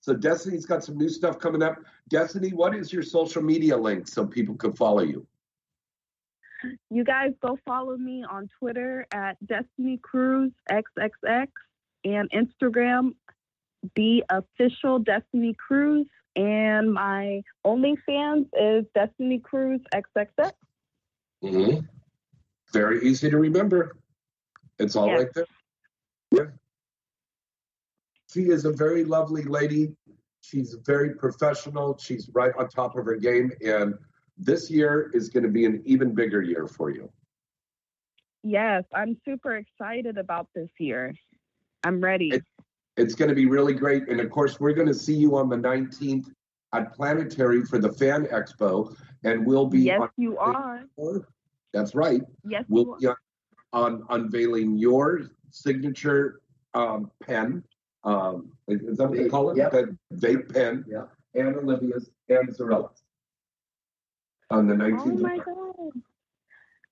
[0.01, 1.77] so Destiny's got some new stuff coming up.
[2.09, 5.25] Destiny, what is your social media link so people can follow you?
[6.89, 11.47] You guys go follow me on Twitter at Destiny Cruz XXX
[12.03, 13.15] and Instagram,
[13.95, 16.07] the official Destiny Cruz.
[16.35, 20.51] And my OnlyFans is Destiny Cruz XXX.
[21.43, 21.79] Mm-hmm.
[22.73, 23.97] Very easy to remember.
[24.79, 25.19] It's all Yes.
[25.19, 25.45] right there.
[26.31, 26.51] Yeah.
[28.31, 29.93] She is a very lovely lady.
[30.39, 31.97] She's very professional.
[31.97, 33.51] She's right on top of her game.
[33.65, 33.95] And
[34.37, 37.11] this year is going to be an even bigger year for you.
[38.43, 41.13] Yes, I'm super excited about this year.
[41.83, 42.29] I'm ready.
[42.29, 42.45] It-
[42.97, 44.07] It's going to be really great.
[44.09, 46.27] And of course, we're going to see you on the 19th
[46.73, 48.95] at Planetary for the Fan Expo.
[49.23, 50.09] And we'll be yes, on.
[50.17, 50.83] you are.
[51.73, 52.21] That's right.
[52.43, 52.97] Yes, We'll are.
[52.99, 53.15] be on,
[53.73, 56.41] on unveiling your signature
[56.73, 57.63] um, pen.
[58.03, 59.57] Um, is is that what they call it?
[59.57, 59.71] Yep.
[59.71, 60.83] The vape pen.
[60.87, 61.09] Yep.
[61.35, 63.03] And Olivia's and Zerella's.
[64.49, 64.99] On the 19th.
[64.99, 65.21] Oh 19th.
[65.21, 66.01] my God.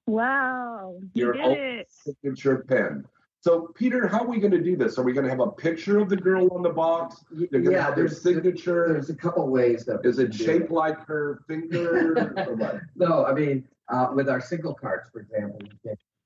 [0.05, 0.95] Wow.
[1.13, 1.87] You Your did own it.
[1.91, 3.05] signature pen.
[3.41, 4.97] So, Peter, how are we going to do this?
[4.97, 7.23] Are we going to have a picture of the girl on the box?
[7.31, 8.89] They're going to Yeah, have their there's, signature.
[8.91, 10.01] there's a couple ways that.
[10.03, 12.33] Is it shaped like her finger?
[12.47, 12.81] or what?
[12.97, 15.69] No, I mean, uh, with our single cards, for example, you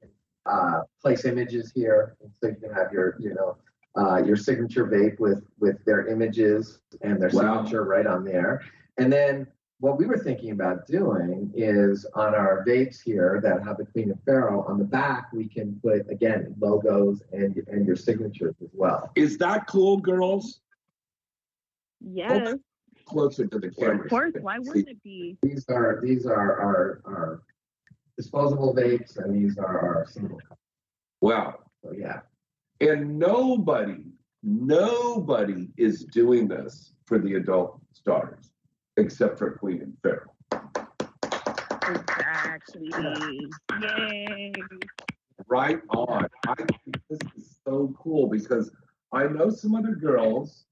[0.01, 0.09] can
[0.47, 3.57] uh, place images here, so you can have your, you know,
[3.95, 7.57] uh, your signature vape with with their images and their Wow.
[7.57, 8.61] signature right on there.
[8.97, 9.45] And then
[9.79, 14.11] what we were thinking about doing is on our vapes here that have the Queen
[14.11, 18.69] of Pharaoh on the back, we can put again logos and and your signatures as
[18.73, 19.11] well.
[19.15, 20.61] Is that cool, girls?
[21.99, 22.55] Yes.
[23.05, 24.05] Closer to the camera.
[24.05, 24.33] Of course.
[24.39, 25.37] Why wouldn't it be?
[25.41, 27.41] These are these are our our
[28.15, 30.39] disposable vapes, and these are our single.
[30.47, 30.61] cards.
[31.19, 31.59] Wow.
[31.83, 32.21] So yeah.
[32.79, 34.05] And nobody,
[34.43, 38.52] nobody is doing this for the adult stars
[38.97, 40.31] except for Queen and Pharaoh.
[41.87, 42.91] Exactly.
[43.81, 44.53] Yay.
[45.47, 46.27] Right on.
[46.47, 46.69] I think
[47.09, 48.71] this is so cool because
[49.11, 50.65] I know some other girls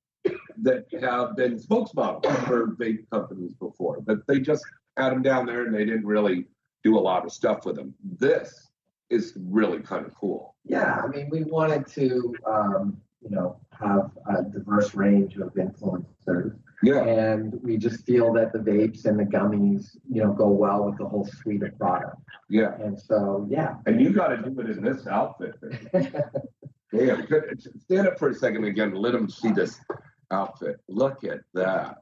[0.62, 4.64] that have been spokesmodels for big companies before, but they just
[4.98, 6.46] had them down there and they didn't really
[6.84, 7.94] do a lot of stuff with them.
[8.18, 8.70] This
[9.10, 10.56] is really kind of cool.
[10.64, 16.56] Yeah, I mean, we wanted to, um, you know, have a diverse range of influencers,
[16.84, 17.04] Yeah.
[17.04, 20.98] and we just feel that the vapes and the gummies, you know, go well with
[20.98, 22.22] the whole suite of products.
[22.50, 22.76] Yeah.
[22.82, 23.76] And so, yeah.
[23.86, 25.56] And you got to do it in this outfit.
[26.94, 27.26] Damn.
[27.26, 27.62] Good.
[27.84, 28.94] Stand up for a second again.
[28.94, 29.80] Let them see this
[30.32, 30.82] outfit.
[30.90, 31.98] Look at that.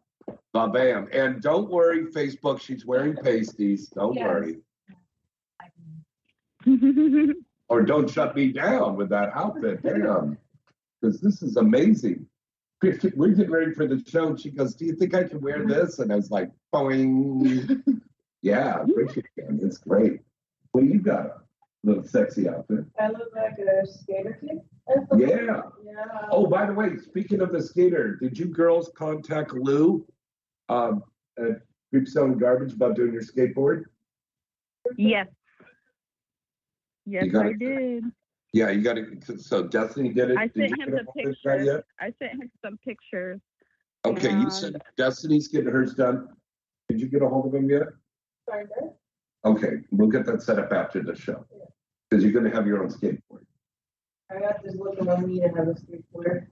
[0.53, 1.08] Ba bam.
[1.12, 3.89] And don't worry, Facebook, she's wearing pasties.
[3.89, 4.25] Don't Yes.
[6.65, 7.34] worry.
[7.71, 9.84] Or don't shut me down with that outfit.
[9.84, 10.39] Damn.
[11.01, 12.25] Because this is amazing.
[12.81, 14.27] We're getting ready for the show.
[14.27, 15.99] And she goes, Do you think I can wear this?
[15.99, 17.83] And I was like, boing.
[18.41, 19.59] Yeah, I appreciate it.
[19.62, 20.21] It's great.
[20.71, 21.25] What do you got?
[21.25, 21.33] A
[21.83, 22.85] little sexy outfit.
[22.97, 24.62] I look like a skater kid.
[25.17, 25.62] Yeah.
[25.83, 26.05] Yeah.
[26.31, 30.03] Oh, by the way, speaking of the skater, did you girls contact Lou
[30.67, 31.03] um,
[31.38, 33.83] at Creep Selling Garbage about doing your skateboard?
[34.97, 35.27] yes.
[37.05, 38.03] Yes, got I did.
[38.53, 39.38] Yeah, you got to.
[39.38, 40.38] So Destiny did it.
[40.38, 41.83] I Did sent him the a hold of that pictures.
[41.99, 43.39] I sent him some pictures.
[44.05, 46.29] Okay, you said um, Destiny's getting hers done.
[46.88, 47.83] Did you get a hold of him yet?
[48.49, 48.93] Kinda.
[49.45, 51.45] Okay, we'll get that set up after the show.
[52.09, 53.45] Because you're going to have your own skateboard.
[54.31, 56.47] I got this look on me to have a skateboard.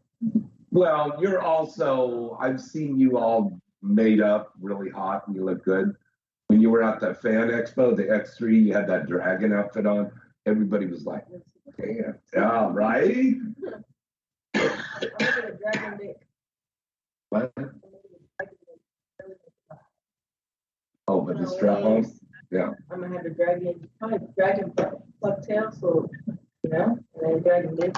[0.71, 5.95] Well, you're also, I've seen you all made up really hot and you look good.
[6.47, 10.11] When you were at that fan expo, the X3, you had that dragon outfit on.
[10.45, 11.25] Everybody was like,
[11.75, 13.35] damn, yeah, right?
[14.55, 14.63] I'm
[15.19, 16.27] gonna a dragon dick.
[17.29, 17.53] What?
[21.07, 22.05] Oh, but the strap on?
[22.05, 22.11] Oh,
[22.51, 22.71] yeah.
[22.91, 26.09] I'm gonna have a dragon, probably dragon butt- butt tail, so,
[26.63, 27.95] you know, and then dragon dick.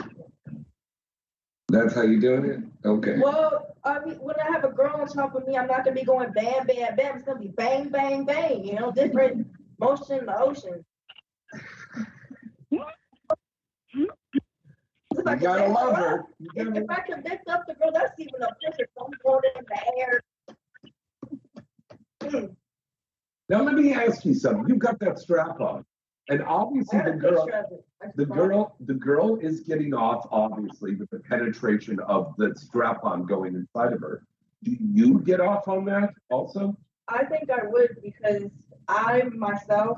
[1.69, 2.59] That's how you doing it?
[2.87, 3.19] Okay.
[3.19, 5.95] Well, I mean, when I have a girl on top of me, I'm not gonna
[5.95, 7.15] be going bam, bam, bam.
[7.17, 8.65] It's gonna be bang, bang, bang.
[8.65, 9.47] You know, different
[9.79, 10.83] motion in the ocean.
[15.19, 16.25] If I You gotta love her her.
[16.55, 18.47] If, if I can lift up the girl, that's even a.
[18.61, 20.21] If I'm going in the air.
[23.49, 24.65] Now let me ask you something.
[24.67, 25.85] You've got that strap on.
[26.29, 27.85] And obviously the girl picture of it.
[28.01, 33.03] I the girl the girl is getting off obviously with the penetration of the strap
[33.03, 34.23] on going inside of her.
[34.63, 36.77] Do you get off on that also?
[37.07, 38.43] I think I would because
[38.87, 39.97] I myself,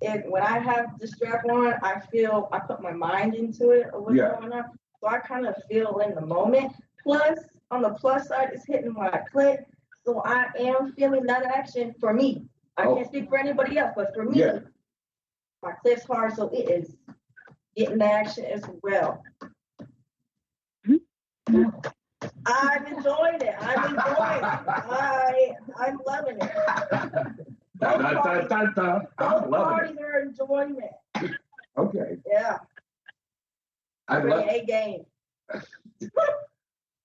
[0.00, 3.88] if when I have the strap on, I feel I put my mind into it
[3.94, 4.38] of what's Yeah.
[4.38, 4.64] going on.
[5.00, 6.72] So I kind of feel in the moment.
[7.02, 7.38] Plus,
[7.70, 9.64] on the plus side, it's hitting my clit.
[10.04, 12.46] So I am feeling that action for me.
[12.76, 12.96] I Oh.
[12.96, 14.60] can't speak for anybody else, but for me, Yeah.
[15.62, 16.96] my clit's hard, so it is
[17.76, 19.22] getting the action as well.
[20.86, 21.68] Mm-hmm.
[22.46, 23.54] I'm enjoying it.
[23.60, 24.44] I'm enjoying it.
[24.68, 27.46] I I'm loving it.
[27.78, 29.00] Da, da, da, da, da.
[29.18, 31.24] I'm Both loving parties are enjoying it.
[31.24, 31.30] it.
[31.76, 32.16] Okay.
[32.26, 32.58] Yeah.
[34.08, 35.04] I Bring love A game.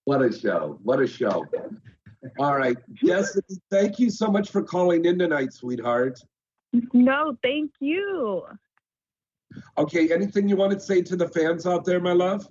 [0.06, 0.80] what a show.
[0.84, 1.46] What a show.
[2.38, 2.78] All right.
[3.04, 6.20] Destiny, thank you so much for calling in tonight, sweetheart.
[6.94, 8.44] No, thank you.
[9.78, 12.48] Okay, anything you want to say to the fans out there, my love?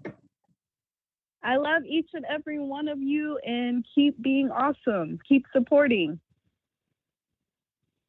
[1.44, 5.20] I love each and every one of you and keep being awesome.
[5.28, 6.18] Keep supporting.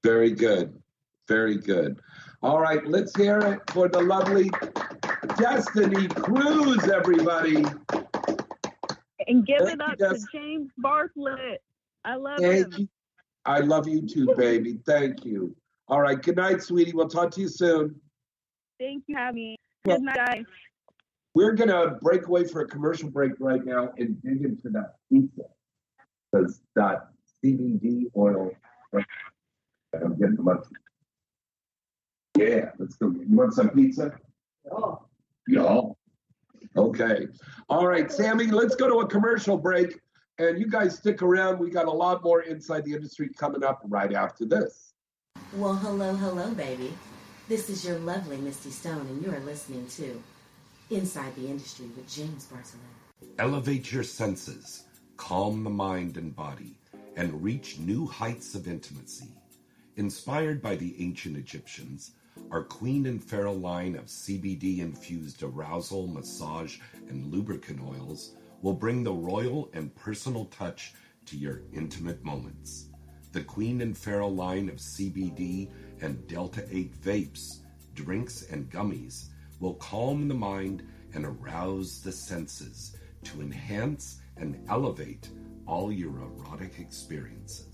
[0.03, 0.81] Very good.
[1.27, 1.99] Very good.
[2.41, 4.49] All right, let's hear it for the lovely
[5.37, 7.65] Destiny Cruz, everybody.
[9.27, 11.57] And give Thank it up to James Bartholet.
[12.05, 12.73] I love Thank him.
[12.77, 12.89] you.
[13.45, 14.79] I love you too, baby.
[14.85, 15.53] Thank you.
[15.89, 16.93] All right, good night, sweetie.
[16.93, 17.99] We'll talk to you soon.
[18.79, 19.55] Thank you for having me.
[19.85, 20.45] Well- Good night, guys.
[21.35, 24.95] We're going to break away for a commercial break right now and dig into that
[25.11, 25.43] pizza.
[26.31, 27.09] Because that
[27.43, 28.51] CBD oil,
[29.93, 30.71] I'm getting the munchies.
[32.37, 33.07] Yeah, let's go.
[33.07, 34.13] You want some pizza?
[34.71, 35.05] Oh.
[35.47, 35.81] Yeah.
[36.77, 37.27] Okay.
[37.69, 39.99] All right, Sammy, let's go to a commercial break.
[40.37, 41.59] And you guys stick around.
[41.59, 44.93] We got a lot more inside the industry coming up right after this.
[45.55, 46.93] Well, hello, hello, baby.
[47.49, 50.21] This is your lovely Misty Stone, and you are listening to
[50.91, 52.87] Inside the Industry with James Barcelona.
[53.37, 54.83] Elevate your senses,
[55.17, 56.77] calm the mind and body,
[57.17, 59.27] and reach new heights of intimacy.
[59.99, 62.11] Inspired by the ancient Egyptians,
[62.51, 69.03] our Queen and Pharaoh line of CBD infused arousal, massage, and lubricant oils will bring
[69.03, 70.93] the royal and personal touch
[71.25, 72.87] to your intimate moments.
[73.33, 75.69] The Queen and Pharaoh line of CBD
[75.99, 77.57] and Delta 8 vapes,
[77.93, 79.25] drinks, and gummies
[79.59, 80.81] will calm the mind
[81.13, 82.95] and arouse the senses
[83.25, 85.27] to enhance and elevate
[85.67, 87.68] all your erotic experiences.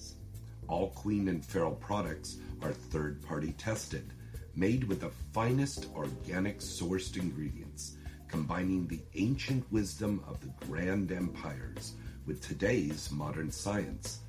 [0.67, 4.13] All Queen and Pharaoh products are third party tested,
[4.55, 7.97] made with the finest organic sourced ingredients,
[8.27, 11.93] combining the ancient wisdom of the grand empires
[12.25, 14.21] with today's modern science.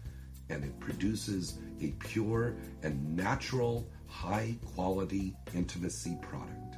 [0.49, 6.77] And it produces a pure and natural, high quality intimacy product.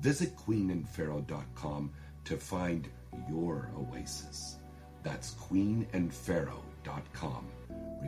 [0.00, 1.92] Visit queenandpharaoh.com
[2.24, 2.88] to find
[3.28, 4.56] your oasis.
[5.02, 7.46] That's queenandpharaoh.com.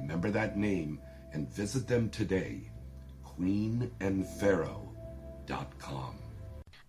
[0.00, 1.00] Remember that name
[1.32, 2.70] and visit them today.
[3.26, 6.14] QueenandPharaoh.com.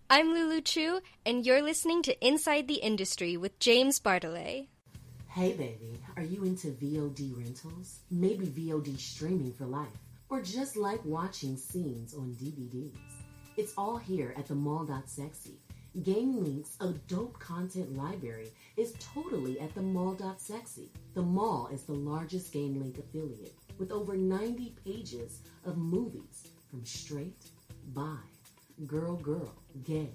[0.08, 4.66] I'm Lulu Chu, and you're listening to Inside the Industry with James Bartholet.
[5.28, 8.00] Hey, baby, are you into VOD rentals?
[8.10, 9.86] Maybe VOD streaming for life,
[10.28, 12.96] or just like watching scenes on DVDs?
[13.56, 15.59] It's all here at the mall.sexy.
[16.04, 20.88] Game Link's adult content library is totally at the mall.sexy.
[21.14, 26.86] The mall is the largest Game Link affiliate with over 90 pages of movies from
[26.86, 27.42] straight,
[27.92, 28.18] bi,
[28.86, 29.52] girl, girl,
[29.84, 30.10] gay,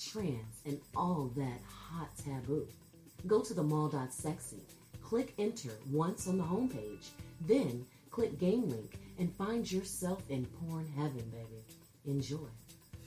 [0.00, 2.66] trans, and all that hot taboo.
[3.28, 4.62] Go to the mall.sexy,
[5.00, 7.10] click enter once on the homepage,
[7.46, 11.62] then click Game Link and find yourself in porn heaven, baby.
[12.04, 12.48] Enjoy.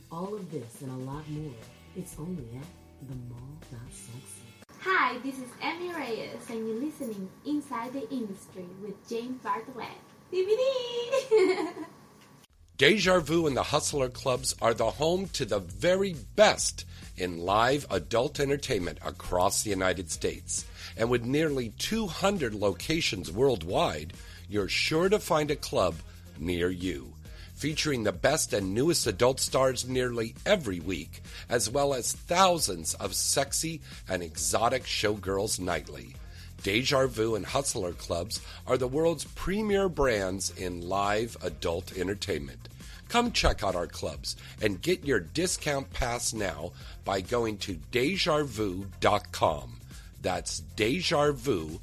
[0.10, 1.52] All of this and a lot more.
[1.98, 4.44] It's only at the mall.sexy.
[4.82, 9.88] Hi, this is Emmy Reyes, and you're listening Inside the Industry with James Bartholet.
[10.32, 11.74] DVD!
[12.78, 16.86] Deja Vu and the Hustler Clubs are the home to the very best
[17.16, 20.66] in live adult entertainment across the United States.
[20.98, 24.14] And with nearly 200 locations worldwide,
[24.48, 25.96] you're sure to find a club
[26.38, 27.16] near you.
[27.58, 33.16] Featuring the best and newest adult stars nearly every week, as well as thousands of
[33.16, 36.14] sexy and exotic showgirls nightly.
[36.62, 42.70] Deja Vu and Hustler Clubs are the world's premier brands in live adult entertainment.
[43.10, 46.74] Come check out our clubs and get your discount pass now
[47.06, 49.80] by going to dejavu.com.
[50.22, 51.80] That's dejavu.com.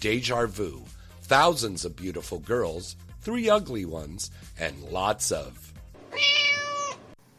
[0.00, 0.82] Deja Vu.
[1.22, 5.72] Thousands of beautiful girls, three ugly ones, and lots of.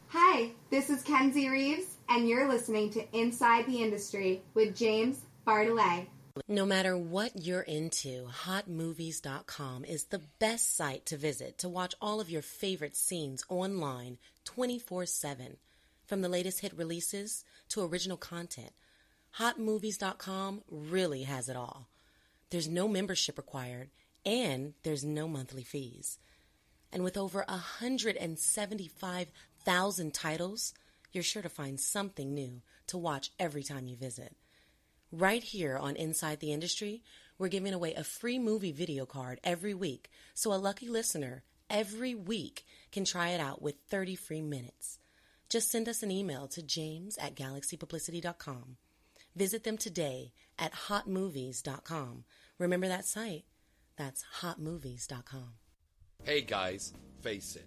[0.08, 6.06] Hi, this is Kenzie Reeves, and you're listening to Inside the Industry with James Bartholet.
[6.48, 12.20] No matter what you're into, hotmovies.com is the best site to visit to watch all
[12.20, 15.56] of your favorite scenes online 24 7.
[16.06, 18.72] From the latest hit releases to original content,
[19.38, 21.88] hotmovies.com really has it all.
[22.50, 23.90] There's no membership required,
[24.24, 26.18] and there's no monthly fees.
[26.92, 30.74] And with over 175,000 titles,
[31.12, 34.36] you're sure to find something new to watch every time you visit.
[35.12, 37.02] Right here on Inside the Industry,
[37.38, 42.14] we're giving away a free movie video card every week, so a lucky listener every
[42.14, 44.98] week can try it out with 30 free minutes.
[45.48, 48.76] Just send us an email to james at galaxypublicity.com.
[49.34, 52.24] Visit them today at hotmovies.com.
[52.58, 53.44] Remember that site?
[54.00, 55.50] That's hotmovies.com.
[56.22, 57.66] Hey guys, face it.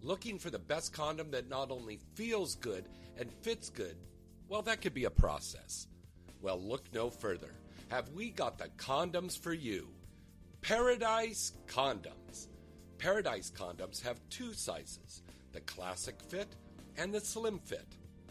[0.00, 2.86] Looking for the best condom that not only feels good
[3.18, 3.94] and fits good,
[4.48, 5.86] well, that could be a process.
[6.40, 7.50] Well, look no further.
[7.88, 9.88] Have we got the condoms for you?
[10.62, 12.48] Paradise Condoms.
[12.96, 15.20] Paradise Condoms have two sizes
[15.52, 16.48] the classic fit
[16.96, 17.88] and the slim fit.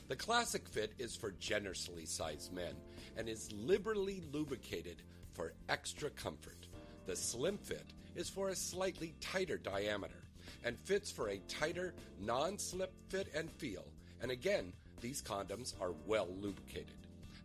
[0.07, 2.73] The classic fit is for generously sized men
[3.15, 5.03] and is liberally lubricated
[5.35, 6.62] for extra comfort.
[7.05, 7.85] The slim fit
[8.15, 10.23] is for a slightly tighter diameter
[10.63, 13.85] and fits for a tighter, non slip fit and feel.
[14.21, 16.95] And again, these condoms are well lubricated.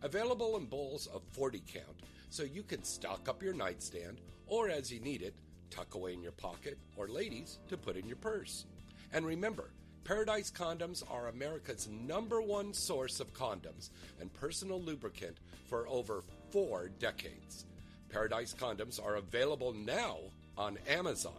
[0.03, 4.93] Available in bowls of 40 count, so you can stock up your nightstand or as
[4.93, 5.35] you need it,
[5.71, 8.65] tuck away in your pocket, or ladies, to put in your purse.
[9.13, 9.71] And remember,
[10.05, 13.91] Paradise Condoms are America's number one source of condoms
[14.21, 15.37] and personal lubricant
[15.69, 17.67] for over four decades.
[18.09, 20.19] Paradise Condoms are available now
[20.57, 21.33] on Amazon.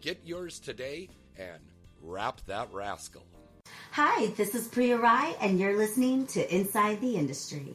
[0.00, 1.60] Get yours today and
[2.00, 3.26] wrap that rascal.
[3.92, 7.74] Hi, this is Priya Rai, and you're listening to Inside the Industry.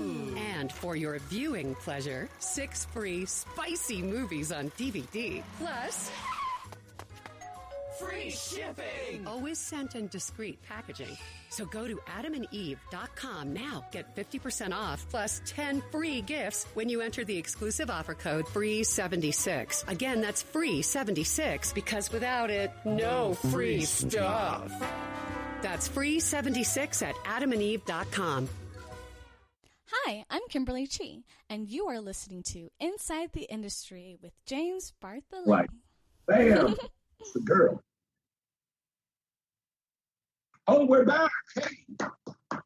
[0.00, 5.42] And for your viewing pleasure, six free spicy movies on DVD.
[5.58, 6.10] Plus,
[7.98, 9.26] Free shipping!
[9.26, 11.14] always sent in discreet packaging.
[11.50, 13.84] So go to adamandeve.com now.
[13.92, 19.86] Get 50% off plus 10 free gifts when you enter the exclusive offer code FREE76.
[19.88, 24.72] Again, that's FREE76 because without it, no free stuff.
[25.60, 28.48] That's FREE76 at adamandeve.com.
[29.92, 35.46] Hi, I'm Kimberly Chi, and you are listening to Inside the Industry with James Bartholet.
[35.46, 35.70] Right.
[36.26, 36.76] Bam!
[37.18, 37.82] it's the girl.
[40.68, 41.30] Oh, we're back.
[41.56, 42.58] Hey,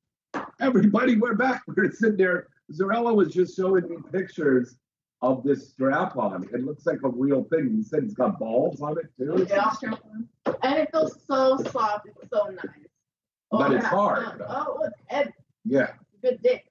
[0.60, 1.62] everybody, we're back.
[1.68, 2.48] We're sitting there.
[2.72, 4.76] Zerella was just showing me pictures
[5.22, 6.46] of this strap on.
[6.52, 7.74] It looks like a real thing.
[7.74, 9.46] He said it's got balls on it too.
[9.48, 9.70] Yeah.
[10.62, 12.06] And it feels so soft.
[12.06, 12.66] It's so nice.
[13.50, 13.88] But Oh, it's yeah.
[13.88, 14.42] hard.
[14.46, 15.30] Oh, it's heavy.
[15.38, 15.92] Oh, yeah.
[16.20, 16.66] Good dick.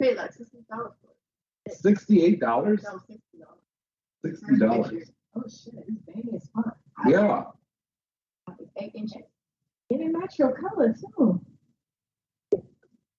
[0.00, 1.10] Paid like sixty dollars for
[1.66, 1.72] it.
[1.74, 2.82] Sixty-eight dollars.
[2.82, 3.60] That sixty dollars.
[4.24, 5.10] Sixty dollars.
[5.36, 6.72] Oh shit, this baby is fun.
[7.06, 7.44] Yeah.
[8.58, 9.22] It's eight inches.
[9.90, 11.40] And it match your color too.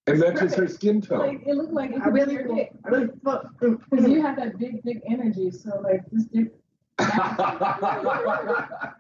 [0.08, 1.20] It matches her skin tone.
[1.20, 2.56] Like it looked like it I could really be your do.
[2.56, 2.72] dick.
[2.84, 3.46] I really fuck.
[3.60, 5.52] Because you have that big, big energy.
[5.52, 6.52] So like this dick.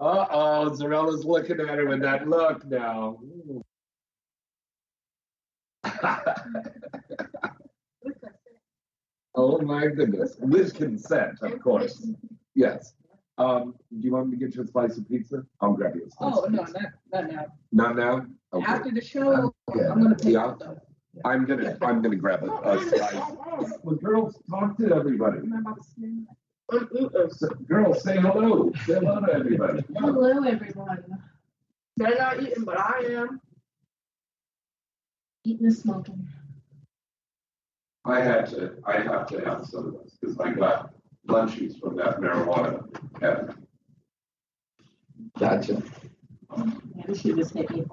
[0.00, 3.18] Uh oh, Zerella's looking at her with that look now.
[9.38, 9.58] Ooh.
[9.58, 10.36] oh my goodness.
[10.40, 12.10] With consent, of course.
[12.54, 12.94] Yes.
[13.38, 15.44] Um, do you want me to get you a slice of pizza?
[15.60, 16.34] I'll grab you a slice.
[16.36, 16.72] Oh no, not
[17.12, 17.46] not now.
[17.72, 18.26] Not now?
[18.52, 18.64] Okay.
[18.66, 20.52] After the show, I'm gonna pay Yeah.
[20.54, 20.78] for those.
[21.24, 23.14] I'm gonna I'm gonna grab a, a slice.
[23.82, 25.38] Well, girls, talk to everybody.
[25.78, 25.94] S-
[26.70, 28.72] uh, uh, uh, Girls, say hello.
[28.86, 29.82] Say hello to everybody.
[29.96, 31.04] Hello, everyone.
[31.96, 33.40] They're not eating, but I am.
[35.44, 36.26] Eating and smoking.
[38.08, 40.94] I had to, I have to have some of this because I got
[41.28, 42.84] lunchies from that marijuana.
[43.20, 43.54] And
[45.38, 45.82] Gotcha.
[46.56, 47.84] Yeah, this shit just hit me.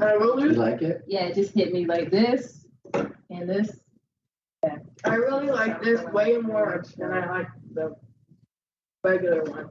[0.00, 1.04] I You really, like it?
[1.06, 2.66] Yeah, it just hit me like this
[3.30, 3.80] and this.
[5.04, 7.94] I really like this way more than I like the
[9.04, 9.68] regular one.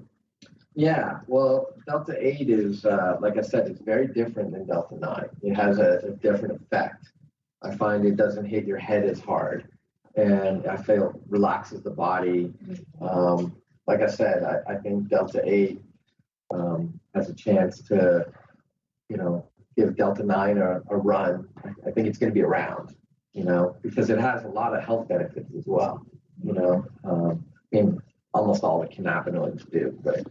[0.76, 5.30] Yeah, well, Delta 8 is, uh, like I said, it's very different than Delta 9.
[5.42, 7.12] It has a, a different effect.
[7.62, 9.68] I find it doesn't hit your head as hard,
[10.16, 12.54] and I feel relaxes the body.
[13.02, 13.56] Um,
[13.88, 15.82] like I said, I, I think Delta 8
[16.54, 18.26] um, has a chance to,
[19.10, 19.48] you know,
[19.78, 21.48] give Delta 9 a, a run.
[21.64, 22.96] I, I think it's going to be around,
[23.34, 26.06] you know, because it has a lot of health benefits as well,
[26.44, 26.86] you know.
[27.04, 28.02] Um, I mean,
[28.34, 30.26] almost all the cannabinoids do, but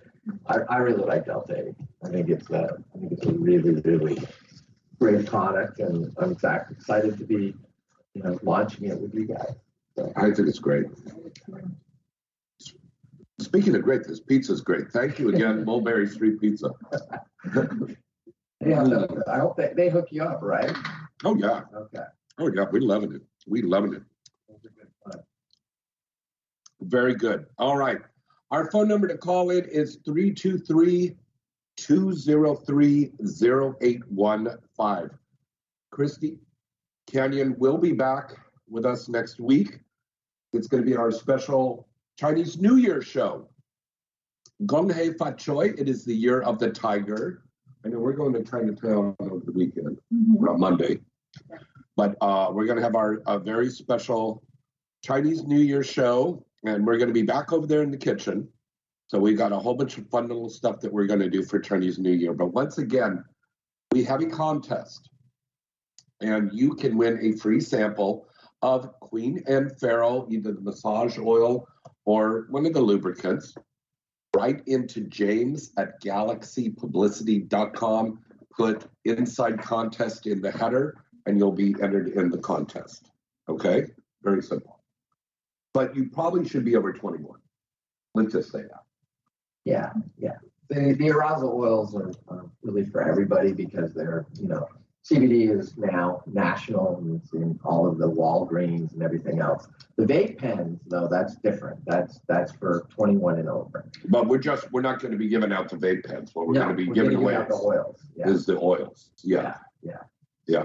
[0.46, 1.74] I, I really like Delta 8.
[2.04, 4.18] I think it's a, I think it's a really, really
[4.98, 7.54] great product, and I'm excited to be,
[8.14, 9.54] you know, launching it with you guys.
[10.16, 10.86] I think it's great.
[13.40, 14.90] Speaking of great, this pizza's great.
[14.90, 16.70] Thank you again, Mulberry Street Pizza.
[18.64, 20.74] Yeah, so I hope they, they hook you up, right?
[21.24, 22.04] Oh yeah, Okay.
[22.38, 23.22] oh yeah, we're loving it.
[23.46, 24.02] We're loving it.
[26.80, 27.46] Very good.
[27.58, 27.98] All right.
[28.50, 31.16] Our phone number to call in is 323
[31.76, 35.10] 203 0815.
[35.90, 36.38] Christy
[37.06, 38.32] Canyon will be back
[38.68, 39.80] with us next week.
[40.52, 43.48] It's going to be our special Chinese New Year show.
[44.64, 47.42] Gong Hei Fat Choi, it is the year of the tiger.
[47.84, 51.00] I know we're going to Chinatown over the weekend, on Monday.
[51.94, 54.42] But uh, we're going to have our a very special
[55.02, 58.48] Chinese New Year show, and we're going to be back over there in the kitchen.
[59.08, 61.44] So we've got a whole bunch of fun little stuff that we're going to do
[61.44, 62.32] for Chinese New Year.
[62.32, 63.22] But once again,
[63.92, 65.10] we have a contest,
[66.20, 68.26] and you can win a free sample
[68.62, 71.68] of Queen and Pharaoh, either the massage oil
[72.04, 73.54] or one of the lubricants,
[74.34, 78.18] right into James at galaxypublicity.com.
[78.56, 83.10] Put inside contest in the header, and you'll be entered in the contest.
[83.48, 83.84] Okay?
[84.22, 84.82] Very simple.
[85.74, 87.38] But you probably should be over 21.
[88.14, 88.85] Let's just say that.
[89.66, 90.36] Yeah, yeah.
[90.70, 94.68] The, the arousal oils are, are really for everybody because they're, you know,
[95.04, 99.68] CBD is now national and it's in all of the Walgreens and everything else.
[99.96, 101.80] The vape pens, though, that's different.
[101.86, 103.88] That's that's for 21 and over.
[104.08, 106.30] But we're just we're not going to be giving out the vape pens.
[106.34, 108.00] What we're No, going to be giving away give the oils.
[108.16, 108.28] Yeah.
[108.28, 109.10] is the oils.
[109.22, 110.02] Yeah, yeah,
[110.48, 110.64] yeah.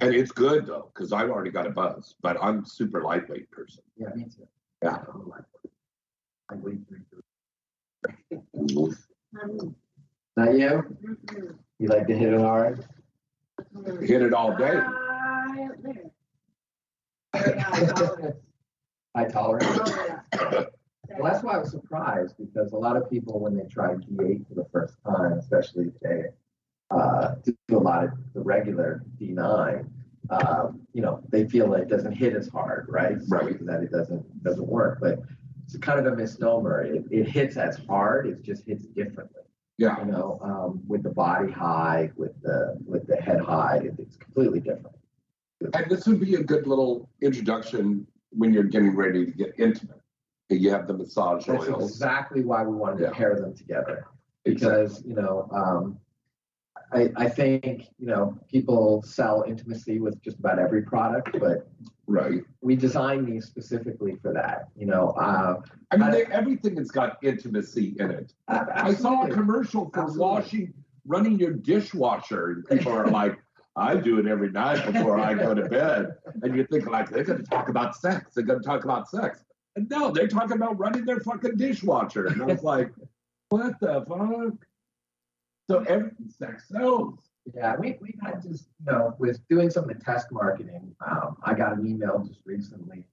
[0.00, 3.82] And it's good though because I've already got a buzz, but I'm super lightweight person.
[3.96, 4.48] Yeah, me too.
[4.82, 4.98] Yeah.
[6.50, 7.02] I wait for you.
[7.12, 7.31] Mhm.
[10.36, 10.96] Not you?
[11.78, 12.84] You like to hit it hard?
[14.00, 14.80] Hit it all day.
[19.14, 19.90] High tolerance.
[21.18, 24.48] Well, that's why I was surprised because a lot of people, when they try D8
[24.48, 26.24] for the first time, especially if they
[26.90, 29.86] uh, do a lot of the regular D9,
[30.30, 33.16] um, you know, they feel like it doesn't hit as hard, right?
[33.28, 33.64] Right.
[33.66, 35.20] That it doesn't doesn't work, but
[35.74, 36.82] it's kind of a misnomer.
[36.82, 38.26] It, it hits as hard.
[38.26, 39.40] It just hits differently.
[39.78, 39.98] Yeah.
[40.04, 44.60] You know, um, with the body high, with the with the head high, it's completely
[44.60, 44.96] different.
[45.74, 50.00] And this would be a good little introduction when you're getting ready to get intimate.
[50.50, 51.90] You have the massage That's oils.
[51.90, 53.08] exactly why we wanted Yeah.
[53.08, 54.06] to pair them together
[54.44, 55.98] because you know um,
[56.92, 61.66] I, I think you know people sell intimacy with just about every product, but
[62.06, 64.68] right we designed these specifically for that.
[64.76, 68.32] You know, uh, I mean, they, everything has got intimacy in it.
[68.48, 70.72] I saw a commercial for washing,
[71.06, 73.38] running your dishwasher, and people are like,
[73.74, 76.14] I do it every night before I go to bed.
[76.42, 78.34] And you think, like, they're going to talk about sex.
[78.34, 79.44] They're going to talk about sex.
[79.76, 82.26] And no, they're talking about running their fucking dishwasher.
[82.26, 82.92] And I was like,
[83.48, 84.66] what the fuck?
[85.70, 87.18] So everything sex sells.
[87.54, 91.36] Yeah, we, we've had just, you know, with doing some of the test marketing, um,
[91.42, 93.04] I got an email just recently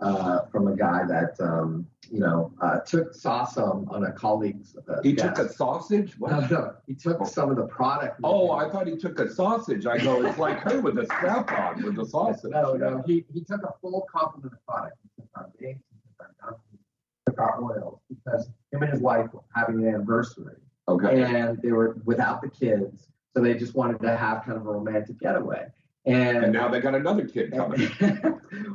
[0.00, 4.76] uh, from a guy that, um, you know, uh, took, saw some on a colleague's.
[4.88, 6.18] Uh, He took a sausage?
[6.18, 6.30] What?
[6.30, 8.20] No, no, he took some of the product.
[8.22, 9.86] Oh, I thought he took a sausage.
[9.86, 12.50] I go, it's like her with a strap on with the sausage.
[12.50, 14.96] No, no, he, he took a full complement of product.
[15.16, 16.78] He took our babes, he took our gummies,
[17.26, 20.56] he took our oils because him and his wife were having an anniversary.
[20.88, 21.22] Okay.
[21.22, 24.70] And they were without the kids, so they just wanted to have kind of a
[24.70, 25.66] romantic getaway.
[26.06, 27.88] And, And now they got another kid coming.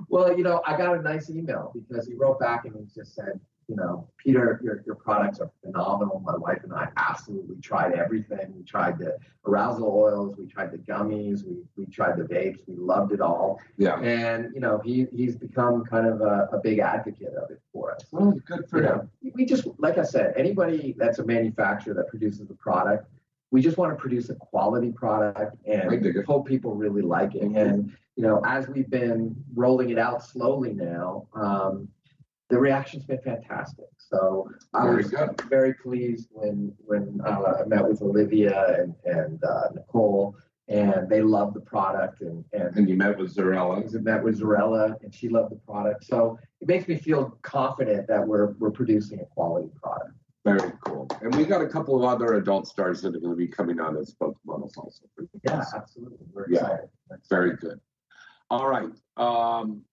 [0.10, 3.16] well, you know, I got a nice email because he wrote back and he just
[3.16, 3.40] said,
[3.70, 6.20] you know, Peter, your, your products are phenomenal.
[6.24, 8.54] My wife and I absolutely tried everything.
[8.56, 12.76] We tried the arousal oils, we tried the gummies, we, we tried the vapes, we
[12.76, 13.62] loved it all.
[13.78, 14.00] Yeah.
[14.02, 17.94] And, you know, he, he's become kind of a, a big advocate of it for
[17.96, 18.02] us.
[18.12, 18.98] Well, good for You him.
[18.98, 23.10] know, we just, like I said, anybody that's a manufacturer that produces a product,
[23.54, 27.44] we just want to produce a quality product and hope people really like it.
[27.44, 31.88] And you know, as we've been rolling it out slowly now, um,
[32.50, 33.86] the reaction's been fantastic.
[33.98, 35.42] So I Very was good.
[35.50, 40.36] very pleased when when uh, I met with Olivia and and uh, Nicole,
[40.68, 42.22] and they loved the product.
[42.22, 43.74] And and, And you met with Zerella.
[43.96, 46.06] I met with Zerella, and she loved the product.
[46.06, 50.14] So it makes me feel confident that we're we're producing a quality product.
[50.46, 51.08] Very cool.
[51.22, 53.80] And we got a couple of other adult stars that are going to be coming
[53.80, 55.06] on as spokesmodels also.
[55.44, 56.28] Yeah, absolutely.
[56.34, 56.60] We're Yeah.
[56.60, 56.90] excited.
[57.30, 57.80] Very good.
[58.50, 58.92] All right.
[59.16, 59.84] Um,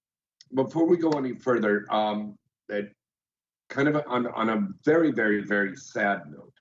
[0.54, 2.36] before we go any further, um,
[2.68, 2.92] that
[3.68, 6.52] kind of on, on a very, very, very sad note,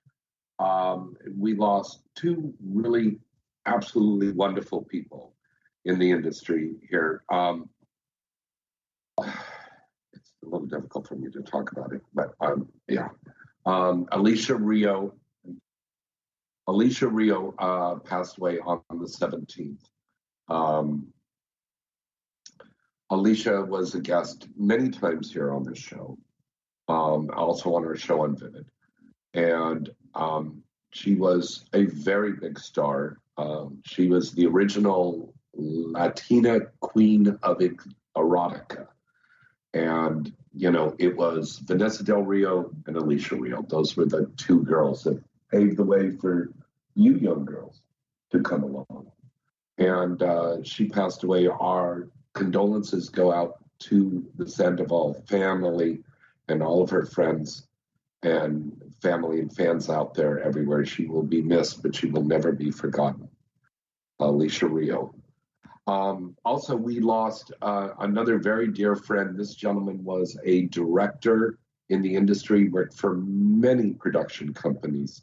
[0.60, 3.18] um, we lost two really
[3.66, 5.34] absolutely wonderful people
[5.84, 7.24] in the industry here.
[7.28, 7.68] Um,
[10.12, 13.08] it's a little difficult for me to talk about it, but um, yeah.
[13.66, 15.14] Um, Alicia Rio.
[16.66, 19.82] Alicia Rio uh, passed away on the 17th.
[20.48, 21.12] Um,
[23.10, 26.16] Alicia was a guest many times here on this show,
[26.88, 28.66] um, also on our show on Vivid.
[29.34, 33.18] And um, she was a very big star.
[33.36, 37.60] Um, she was the original Latina queen of
[38.16, 38.86] erotica.
[39.72, 43.62] And, you know, it was Vanessa Del Rio and Alicia Rio.
[43.62, 46.50] Those were the two girls that paved the way for
[46.94, 47.80] you young girls
[48.32, 49.10] to come along.
[49.78, 51.46] And uh, she passed away.
[51.46, 56.02] Our condolences go out to the Sandoval family
[56.48, 57.66] and all of her friends
[58.22, 60.84] and family and fans out there everywhere.
[60.84, 63.28] She will be missed, but she will never be forgotten.
[64.18, 65.14] Alicia Rio.
[65.90, 69.36] Um, also, we lost uh, another very dear friend.
[69.36, 75.22] This gentleman was a director in the industry, worked for many production companies.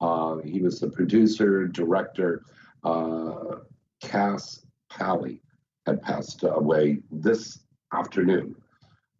[0.00, 2.42] Uh, he was the producer, director.
[2.82, 3.58] Uh,
[4.02, 5.40] Cass Paley
[5.86, 7.60] had passed away this
[7.92, 8.56] afternoon.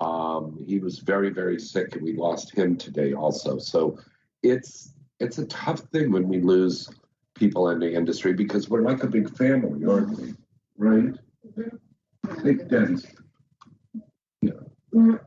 [0.01, 3.59] Um, he was very, very sick, and we lost him today also.
[3.59, 3.99] So
[4.43, 6.91] it's it's a tough thing when we lose
[7.35, 10.35] people in the industry because we're like a big family, aren't we?
[10.79, 11.13] Right?
[12.43, 13.07] Big Daddy's.
[14.41, 14.53] Yeah,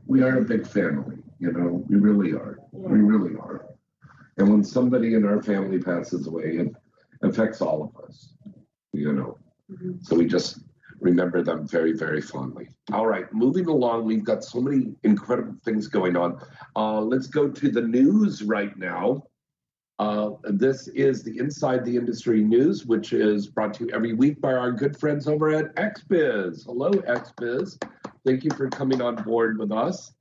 [0.05, 1.17] we are a big family.
[1.39, 2.59] You know, we really are.
[2.71, 3.65] We really are.
[4.37, 6.73] And when somebody in our family passes away, it
[7.21, 8.33] affects all of us.
[8.93, 9.37] You know,
[10.01, 10.59] so we just
[11.01, 12.69] remember them very, very fondly.
[12.93, 16.39] All right, moving along, we've got so many incredible things going on.
[16.75, 19.23] Uh, let's go to the news right now.
[20.01, 24.41] Uh, this is the Inside the Industry News, which is brought to you every week
[24.41, 26.65] by our good friends over at XBiz.
[26.65, 27.79] Hello, XBiz.
[28.25, 30.11] Thank you for coming on board with us.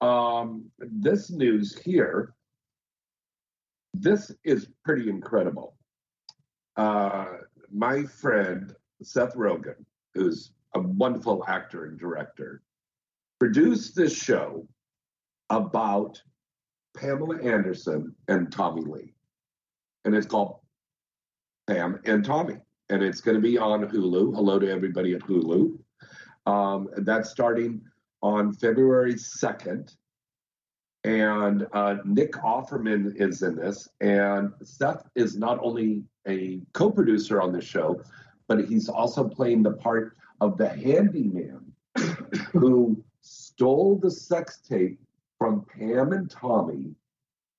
[0.00, 2.34] Um, this news here,
[3.94, 5.76] this is pretty incredible.
[6.76, 7.26] Uh,
[7.72, 9.76] my friend Seth Rogen,
[10.12, 12.62] who's a wonderful actor and director,
[13.38, 14.66] produced this show
[15.50, 16.20] about
[16.96, 19.14] Pamela Anderson and Tommy Lee.
[20.04, 20.60] And it's called
[21.66, 22.56] Pam and Tommy,
[22.88, 24.34] and it's going to be on Hulu.
[24.34, 25.78] Hello to everybody at Hulu.
[26.46, 27.82] Um, that's starting
[28.22, 29.94] on February 2nd.
[31.04, 33.88] And uh, Nick Offerman is in this.
[34.00, 38.02] And Seth is not only a co producer on the show,
[38.48, 41.60] but he's also playing the part of the handyman
[42.52, 45.00] who stole the sex tape
[45.38, 46.94] from Pam and Tommy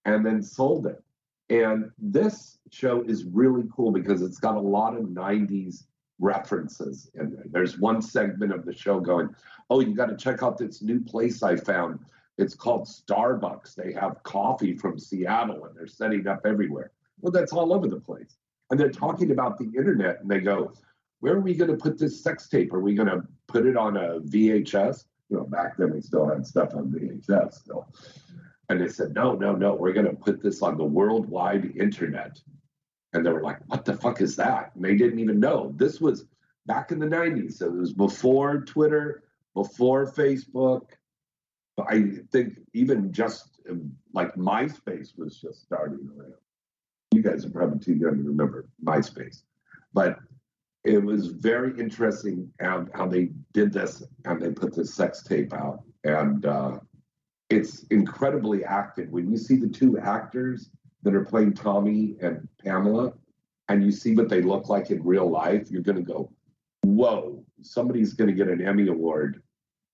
[0.06, 1.04] and then sold it.
[1.52, 5.84] And this show is really cool because it's got a lot of 90s
[6.18, 7.44] references in there.
[7.52, 9.36] There's one segment of the show going,
[9.70, 12.00] Oh, you got to check out this new place I found.
[12.38, 13.76] It's called Starbucks.
[13.76, 16.92] They have coffee from Seattle and they're setting up everywhere.
[17.20, 18.38] Well, that's all over the place.
[18.70, 20.72] And they're talking about the internet and they go,
[21.20, 22.72] Where are we going to put this sex tape?
[22.72, 25.04] Are we going to put it on a VHS?
[25.28, 27.94] You know, back then we still had stuff on VHS still.
[28.72, 32.40] And they said, No, no, no, we're going to put this on the worldwide internet.
[33.12, 34.72] And they were like, what the fuck is that?
[34.74, 35.74] And they didn't even know.
[35.76, 36.24] This was
[36.68, 37.58] back in the 90s.
[37.58, 40.84] So it was before Twitter, before Facebook.
[41.86, 46.36] I think even just um, like MySpace was just starting around.
[47.14, 49.44] You guys are probably too young to remember MySpace.
[49.92, 50.18] But
[50.86, 55.54] it was very interesting how, how they did this and they put this sex tape
[55.54, 55.84] out.
[56.06, 56.80] And uh,
[57.52, 59.12] it's incredibly acted.
[59.12, 60.70] When you see the two actors,
[61.04, 63.14] that are playing Tommy and Pamela,
[63.70, 66.32] and you see what they look like in real life, you're going to go,
[66.84, 69.42] whoa, somebody's going to get an Emmy Award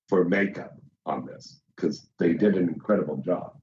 [0.09, 3.53] for makeup on this because they did an incredible job.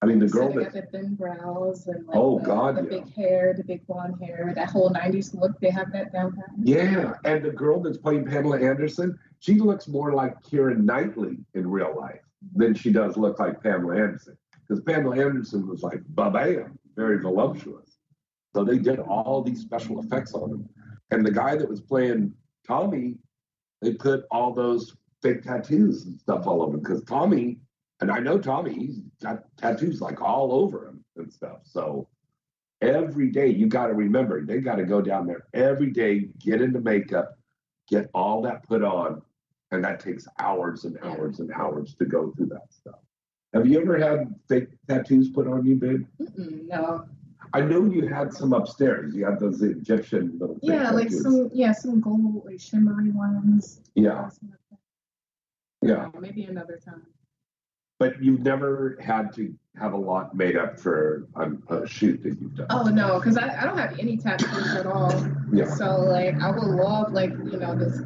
[0.00, 3.00] I mean, the girl that, the thin brows and like Oh, the, God, the yeah.
[3.00, 5.58] big hair, the big blonde hair, that whole '90s look.
[5.60, 10.12] They have that down yeah, and the girl that's playing Pamela Anderson, she looks more
[10.12, 14.36] like Keira Knightley in real life than she does look like Pamela Anderson
[14.68, 17.98] because Pamela Anderson was like bam, very voluptuous.
[18.54, 20.68] So they did all these special effects on him.
[21.10, 22.32] And the guy that was playing
[22.66, 23.16] Tommy,
[23.80, 27.58] they put all those fake tattoos and stuff all over him because Tommy,
[28.00, 31.60] and I know Tommy, he's got tattoos like all over him and stuff.
[31.64, 32.08] So
[32.80, 36.60] every day you got to remember, they got to go down there every day, get
[36.60, 37.38] into makeup,
[37.88, 39.22] get all that put on.
[39.70, 43.00] And that takes hours and hours and hours to go through that stuff.
[43.54, 46.06] Have you ever had fake tattoos put on you, babe?
[46.20, 47.04] Mm-mm, no.
[47.52, 49.14] I know you had some upstairs.
[49.14, 51.22] You had those Egyptian little Yeah, like tattoos.
[51.22, 53.80] some yeah some gold like shimmery ones.
[53.94, 54.28] Yeah.
[55.82, 56.08] Yeah.
[56.18, 57.06] Maybe another time.
[57.98, 62.40] But you've never had to have a lot made up for um, a shoot that
[62.40, 62.66] you've done.
[62.70, 65.12] Oh no, because I, I don't have any tattoos at all.
[65.52, 65.66] Yeah.
[65.74, 67.98] So like I would love like you know this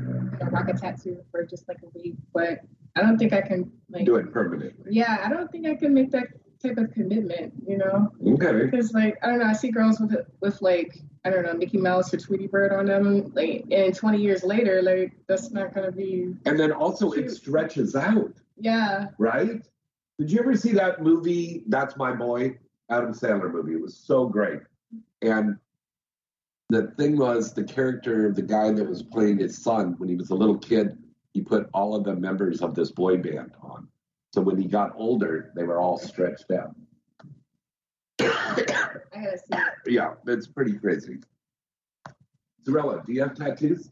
[0.45, 2.61] you know, rock a tattoo for just like a week, but
[2.97, 4.87] I don't think I can like Do it permanently.
[4.91, 6.29] yeah I don't think I can make that
[6.63, 7.55] type of commitment.
[7.67, 8.11] You know.
[8.35, 8.65] Okay.
[8.67, 11.55] Because like I don't know, I see girls with it with like I don't know
[11.55, 15.75] Mickey Mouse or Tweety Bird on them, like and 20 years later, like that's not
[15.75, 19.07] gonna be And then also it stretches out, yeah.
[19.19, 19.63] right?
[20.19, 22.59] Did you ever see that movie, That's My Boy?
[22.91, 23.73] Adam Sandler movie.
[23.75, 24.61] It was so great.
[25.23, 25.57] And
[26.73, 30.31] the thing was, the character, the guy that was playing his son when he was
[30.31, 30.97] a little kid,
[31.35, 33.89] he put all of the members of this boy band on.
[34.33, 36.75] So when he got older, they were all stretched out.
[38.21, 39.59] I gotta see.
[39.95, 41.19] Yeah, it's pretty crazy.
[42.67, 43.91] Zerella, do you have tattoos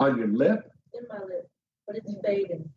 [0.00, 0.68] on your lip?
[0.94, 1.48] in my lip,
[1.86, 2.68] but it's fading.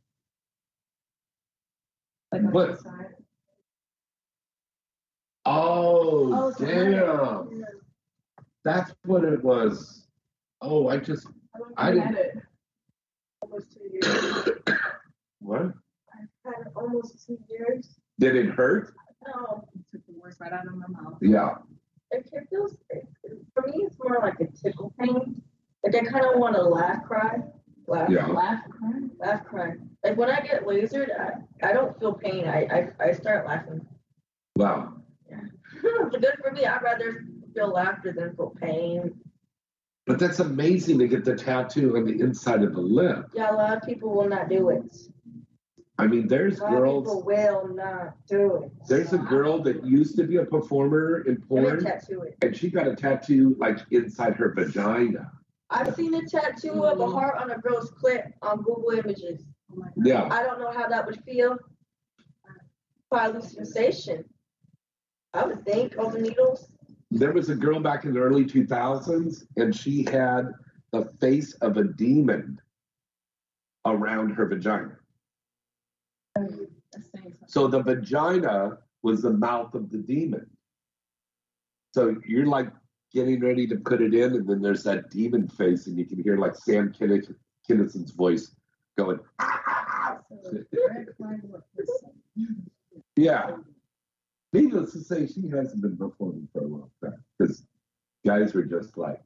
[2.32, 2.78] Like on What?
[2.78, 3.25] the side.
[5.46, 7.66] Oh, oh, so damn.
[8.64, 10.08] That's what it was.
[10.62, 11.28] Oh, I just,
[11.78, 12.38] I I didn't, it.
[13.42, 14.50] Almost two years.
[15.40, 15.62] what?
[15.62, 17.96] I've had it almost two years.
[18.20, 18.94] Did it hurt?
[19.28, 21.18] No, It Took the words right out of my mouth.
[21.22, 21.56] Yeah.
[22.12, 23.08] it, it feels, it,
[23.54, 25.42] for me, it's more like a tickle pain.
[25.84, 27.38] Like I kind of want to laugh, cry,
[27.88, 28.26] laugh, Yeah.
[28.28, 29.74] laugh, cry, laugh, cry.
[30.04, 32.48] Like when I get lasered, I, I don't feel pain.
[32.48, 32.66] I,
[33.00, 33.86] I, I start laughing.
[34.56, 34.94] Wow.
[35.82, 36.66] good for me.
[36.66, 39.14] I'd rather feel laughter than feel pain.
[40.06, 43.26] But that's amazing to get the tattoo on the inside of the lip.
[43.34, 44.96] Yeah, a lot of people will not do it.
[45.98, 48.72] I mean, there's A lot of girls, people will not do it.
[48.88, 52.36] there's a girl that used to be a performer in porn, tattoo it.
[52.42, 55.32] and she got a tattoo like inside her vagina.
[55.70, 59.46] I've seen a tattoo of a heart on a girl's clit on Google Images.
[60.04, 60.28] Yeah.
[60.30, 61.58] I don't know how that would feel.
[63.10, 64.26] Probably sensation.
[65.36, 66.70] I would think on the needles.
[67.12, 70.54] There was a girl back in the early 2000s, and she had
[70.92, 72.60] the face of a demon
[73.86, 74.98] around her vagina.
[77.48, 80.50] So the vagina was the mouth of the demon.
[81.94, 82.70] So you're like
[83.14, 86.24] getting ready to put it in, and then there's that demon face, and you can
[86.24, 87.34] hear like Sam Kinnis-
[87.70, 88.56] Kinison's voice
[88.98, 91.26] going, ah, ah, ah,
[93.16, 93.58] yeah.
[94.56, 97.66] Needless to say, she hasn't been performing for a long time because
[98.26, 99.22] guys were just like,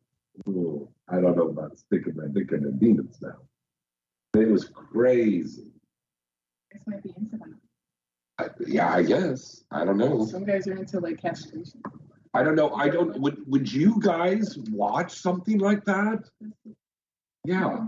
[0.48, 3.38] Ooh, I don't know about sticking my dick in the demons now.
[4.34, 5.72] It was crazy.
[6.72, 7.50] This might be into that.
[8.40, 9.64] I, yeah, I guess.
[9.72, 10.26] I don't know.
[10.26, 11.82] Some guys are into like castration.
[12.34, 12.74] I don't know.
[12.74, 13.20] I don't.
[13.20, 16.24] Would Would you guys watch something like that?
[17.44, 17.88] Yeah,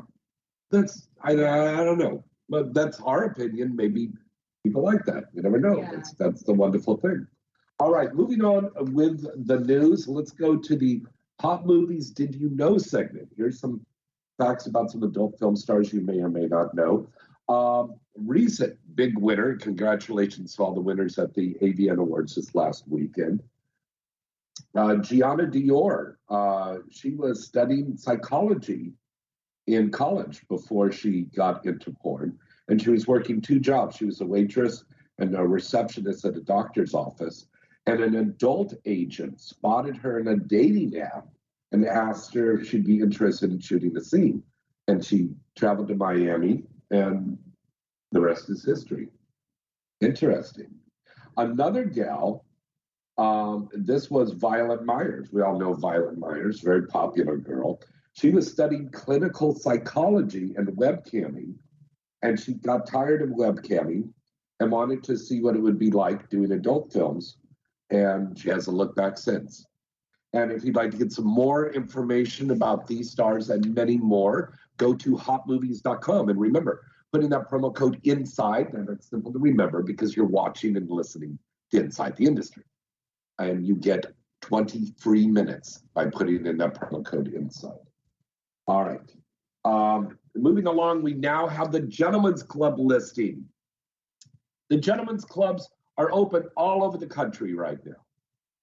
[0.72, 1.08] that's.
[1.24, 3.76] I I don't know, but that's our opinion.
[3.76, 4.10] Maybe
[4.64, 5.26] people like that.
[5.34, 5.80] You never know.
[5.80, 5.91] Yeah.
[5.91, 7.28] That's that's the wonderful thing.
[7.80, 10.07] All right, moving on with the news.
[10.07, 11.01] Let's go to the
[11.39, 12.12] hot movies.
[12.12, 13.30] Did you know segment?
[13.36, 13.84] Here's some
[14.38, 17.07] facts about some adult film stars you may or may not know.
[17.49, 19.55] Um, recent big winner.
[19.55, 23.41] Congratulations to all the winners at the AVN Awards this last weekend.
[24.76, 26.16] Uh, Gianna Dior.
[26.30, 28.93] Uh, she was studying psychology
[29.68, 32.38] in college before she got into porn,
[32.68, 33.97] and she was working two jobs.
[33.97, 34.84] She was a waitress
[35.20, 37.47] and a receptionist at a doctor's office.
[37.88, 41.28] And an adult agent spotted her in a dating app
[41.72, 44.43] and asked her if she'd be interested in shooting a scene.
[44.88, 47.38] And she traveled to Miami, and
[48.12, 49.09] the rest is history.
[50.01, 50.70] Interesting.
[51.38, 52.45] Another gal,
[53.18, 55.30] um, this was Violet Myers.
[55.32, 57.80] We all know Violet Myers, very popular girl.
[58.14, 61.53] She was studying clinical psychology and webcamming,
[62.22, 64.09] and she got tired of webcamming
[64.59, 67.38] and wanted to see what it would be like doing adult films.
[67.89, 69.65] And she hasn't looked back since.
[70.34, 74.57] And if you'd like to get some more information about these stars and many more,
[74.78, 76.30] go to hotmovies.com.
[76.30, 80.78] And remember, putting that promo code inside, and it's simple to remember because you're watching
[80.78, 81.38] and listening
[81.72, 82.63] to Inside the Industry.
[83.39, 84.05] And you get
[84.41, 87.74] 20 free minutes by putting in that promo code inside.
[88.67, 89.11] All right.
[89.65, 93.45] Um, moving along, we now have the Gentlemen's Club listing.
[94.69, 98.05] The Gentlemen's Clubs are open all over the country right now.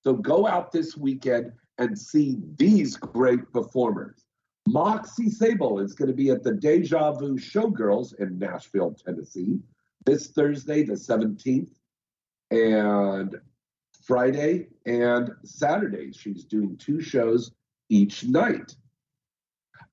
[0.02, 4.24] So go out this weekend and see these great performers.
[4.66, 9.60] Moxie Sable is going to be at the Deja Vu Showgirls in Nashville, Tennessee,
[10.04, 11.70] this Thursday, the 17th,
[12.50, 13.36] and
[14.02, 16.12] Friday and Saturday.
[16.12, 17.52] She's doing two shows
[17.88, 18.74] each night.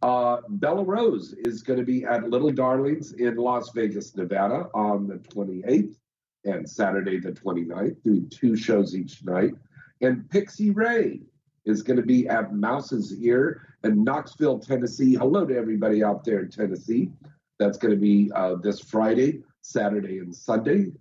[0.05, 5.07] Uh, Bella Rose is going to be at Little Darlings in Las Vegas, Nevada on
[5.07, 5.95] the 28th
[6.43, 9.53] and Saturday the 29th, doing two shows each night.
[10.01, 11.21] And Pixie Ray
[11.65, 15.15] is going to be at Mouse's Ear in Knoxville, Tennessee.
[15.15, 17.09] Hello to everybody out there in Tennessee.
[17.57, 20.91] That's going to be uh, this Friday, Saturday, and Sunday.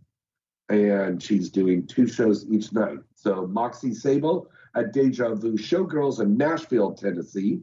[0.70, 3.00] And she's doing two shows each night.
[3.16, 7.61] So Moxie Sable at Deja Vu Showgirls in Nashville, Tennessee.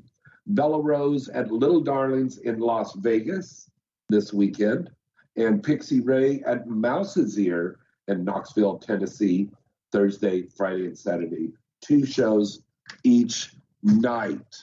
[0.56, 3.70] Bella Rose at Little Darlings in Las Vegas
[4.10, 4.90] this weekend.
[5.38, 9.50] And Pixie Ray at Mouse's Ear in Knoxville, Tennessee,
[9.92, 11.52] Thursday, Friday, and Saturday.
[11.82, 12.64] Two shows
[13.04, 14.56] each night.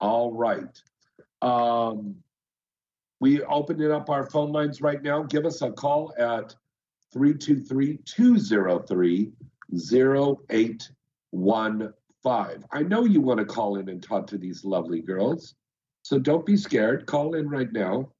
[0.00, 0.80] All right.
[1.42, 2.16] Um,
[3.20, 5.22] we opening up our phone lines right now.
[5.22, 6.54] Give us a call at
[7.12, 9.32] 323 203
[12.26, 12.64] 0815.
[12.72, 15.54] I know you want to call in and talk to these lovely girls,
[16.02, 17.06] so don't be scared.
[17.06, 18.10] Call in right now.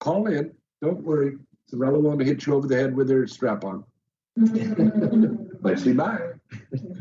[0.00, 0.52] Call in.
[0.82, 1.36] Don't worry.
[1.72, 3.84] Zerella won't hit you over the head with her strap on.
[4.36, 6.20] but she might.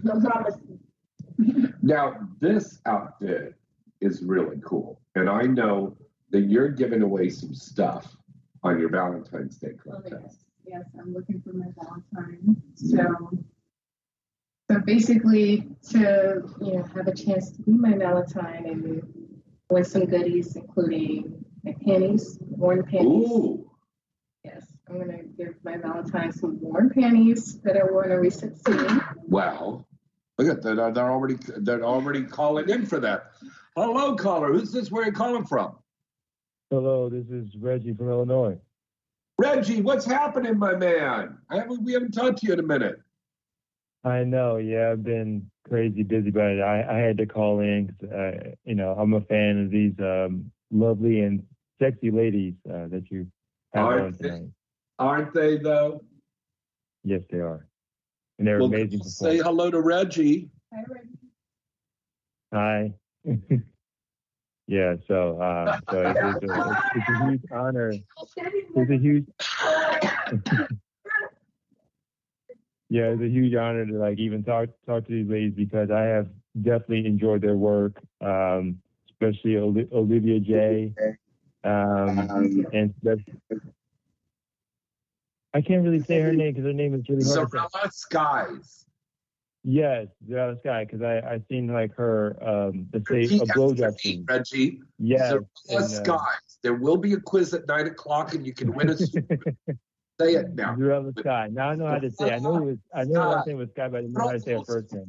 [0.04, 0.56] No promise.
[1.82, 3.56] Now, this outfit
[4.02, 5.02] is really cool.
[5.16, 5.98] And I know
[6.32, 8.16] that you're giving away some stuff
[8.64, 10.38] on your Valentine's Day Oh, yes.
[10.66, 12.62] Yes, I'm looking for my Valentine.
[12.74, 13.30] So,
[14.72, 20.06] so basically, to you know have a chance to be my Valentine and win some
[20.06, 23.30] goodies, including my panties, worn panties.
[23.30, 23.70] Ooh.
[24.44, 28.58] Yes, I'm gonna give my Valentine some worn panties that I wore in a recent
[28.66, 29.02] scene.
[29.28, 29.86] Wow.
[30.38, 30.76] Look at that.
[30.76, 33.32] They're, they're already they're already calling in for that.
[33.76, 34.52] Hello, caller.
[34.52, 34.92] Who's this?
[34.92, 35.76] Where are you calling from?
[36.72, 38.58] Hello, this is Reggie from Illinois.
[39.38, 41.38] Reggie, what's happening, my man?
[41.50, 43.00] I haven't we haven't talked to you in a minute.
[44.06, 48.10] I know, yeah, I've been crazy busy, but I, I had to call in 'cause,
[48.12, 51.44] uh, you know, I'm a fan of these um, lovely and
[51.82, 53.26] sexy ladies uh, that you
[53.74, 54.50] have on Aren't they, tonight.
[55.00, 56.04] aren't they though?
[57.04, 57.68] Yes, they are,
[58.38, 59.00] and they're Well, amazing.
[59.04, 60.52] say hello to Reggie.
[62.54, 62.94] Hi.
[64.68, 67.92] yeah, so uh, so it's, it's, a, it's a huge honor.
[68.78, 69.26] It's a huge.
[72.90, 76.02] Yeah, it's a huge honor to like even talk talk to these ladies because I
[76.04, 76.28] have
[76.62, 78.80] definitely enjoyed their work, um,
[79.10, 80.94] especially Oli- Olivia J.
[81.64, 83.22] Um, and that's,
[85.56, 87.50] I can't really say her name because her name is really hard.
[87.50, 88.86] Zerella Skies.
[89.64, 94.26] Yes, Zerella Sky, because I I seen like her um the say a blowjob scene.
[94.30, 94.80] Reggie.
[95.00, 96.60] Yes, Zerella and, uh, Skies.
[96.62, 98.96] There will be a quiz at nine o'clock, and you can win a.
[100.20, 100.76] Say it now.
[100.76, 101.50] Zerella Sky.
[101.52, 102.28] Now I know how to say.
[102.28, 102.34] It.
[102.34, 102.78] I know it was.
[102.94, 104.64] I know her last name was Sky, but I didn't know how to say her
[104.64, 105.08] first name.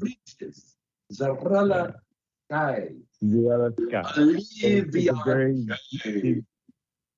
[3.24, 4.08] Zerella Sky.
[4.18, 5.66] Olivia It's a very,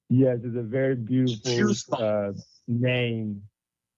[0.08, 2.32] yes, it's a very beautiful uh,
[2.66, 3.42] name,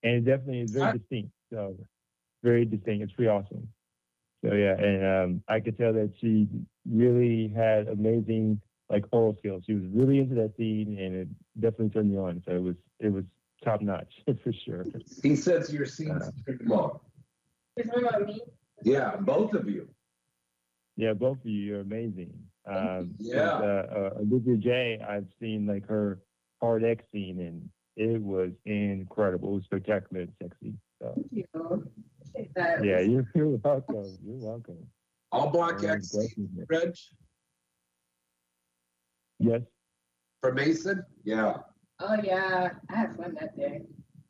[0.04, 1.30] and it definitely is very distinct.
[1.52, 1.76] So
[2.42, 3.02] very distinct.
[3.02, 3.68] It's pretty awesome.
[4.44, 6.48] So yeah, and um, I could tell that she
[6.88, 9.64] really had amazing like oral skills.
[9.66, 11.28] She was really into that scene, and it
[11.60, 12.42] definitely turned me on.
[12.46, 13.24] So it was it was
[13.64, 14.12] top notch
[14.44, 14.84] for sure.
[15.22, 16.98] He says your scenes turned him on.
[17.76, 18.40] Is it about me?
[18.82, 19.88] Yeah, both of you.
[20.96, 22.32] Yeah, both of you are amazing.
[22.66, 23.60] Um, Yeah.
[23.60, 26.20] with, Uh, uh, Olivia J, I've seen like her
[26.60, 29.50] hard X scene, and it was incredible.
[29.50, 30.74] It was spectacular and sexy.
[31.00, 31.44] So Thank you.
[32.54, 32.84] That.
[32.84, 34.18] yeah, you're, you're welcome.
[34.24, 34.78] You're welcome.
[35.32, 36.64] All black Um, X, definitely.
[36.68, 36.94] Reg,
[39.38, 39.62] Yes.
[40.42, 41.02] for Mason.
[41.24, 41.58] Yeah,
[42.00, 43.82] Oh yeah, I had fun that day.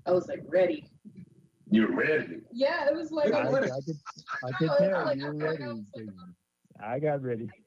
[0.07, 0.89] I was like ready.
[1.71, 2.41] you're ready.
[2.53, 3.71] Yeah, it was like I, I I could,
[4.45, 5.65] I could I tell like, you're ready.
[5.65, 6.09] I was like,
[6.83, 7.49] I got ready.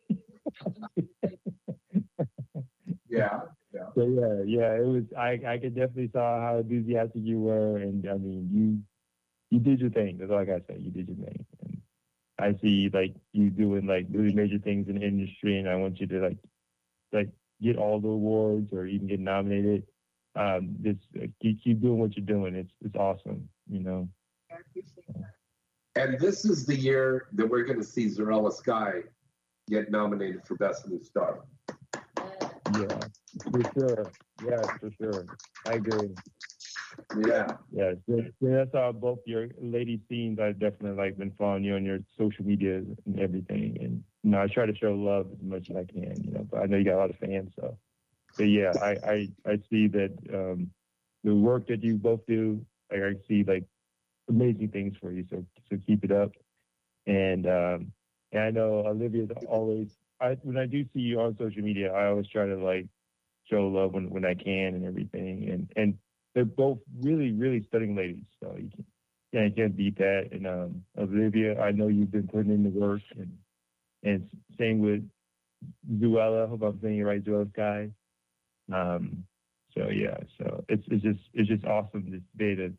[3.13, 3.41] Yeah,
[3.71, 3.81] yeah.
[3.95, 5.03] So yeah, yeah, it was.
[5.15, 8.79] I I could definitely saw how enthusiastic you were, and I mean, you
[9.51, 10.17] you did your thing.
[10.17, 10.77] That's all I gotta say.
[10.79, 11.81] You did your thing, and
[12.39, 15.99] I see like you doing like really major things in the industry, and I want
[15.99, 16.37] you to like
[17.11, 17.29] like
[17.61, 19.83] get all the awards or even get nominated.
[20.35, 22.55] Um, just uh, keep keep doing what you're doing.
[22.55, 23.47] It's it's awesome.
[23.69, 24.09] You know.
[24.51, 25.33] I appreciate that.
[25.95, 29.03] And this is the year that we're going to see Zerella Sky
[29.69, 31.41] get nominated for Best New Star.
[32.75, 32.99] Yeah,
[33.51, 34.11] for sure.
[34.43, 35.25] Yeah, for sure.
[35.67, 36.09] I agree.
[37.27, 37.57] Yeah.
[37.71, 40.39] Yeah, so, so that's how both your lady scenes.
[40.39, 44.41] I've definitely like been following you on your social media and everything, and you know
[44.41, 46.23] I try to show love as much as I can.
[46.23, 47.77] You know, but I know you got a lot of fans, so.
[48.37, 50.71] But yeah, I I, I see that um,
[51.23, 52.65] the work that you both do.
[52.91, 53.63] Like I see like
[54.29, 55.25] amazing things for you.
[55.29, 56.31] So so keep it up,
[57.07, 57.91] and um,
[58.31, 59.87] and I know Olivia's always.
[60.21, 62.87] I when I do see you on social media, I always try to like
[63.49, 65.97] show love when when I can and everything, and and
[66.33, 68.23] they're both really, really stunning ladies.
[68.41, 68.85] So you can,
[69.31, 70.29] yeah, you can't beat that.
[70.31, 73.37] And um, Olivia, I know you've been putting in the work, and
[74.03, 74.29] and
[74.59, 75.07] same with
[75.99, 76.49] Zuella.
[76.49, 77.89] Hope I'm saying it right, Zuella Sky.
[78.71, 79.25] Um,
[79.75, 82.73] so yeah, so it's it's just it's just awesome to be able to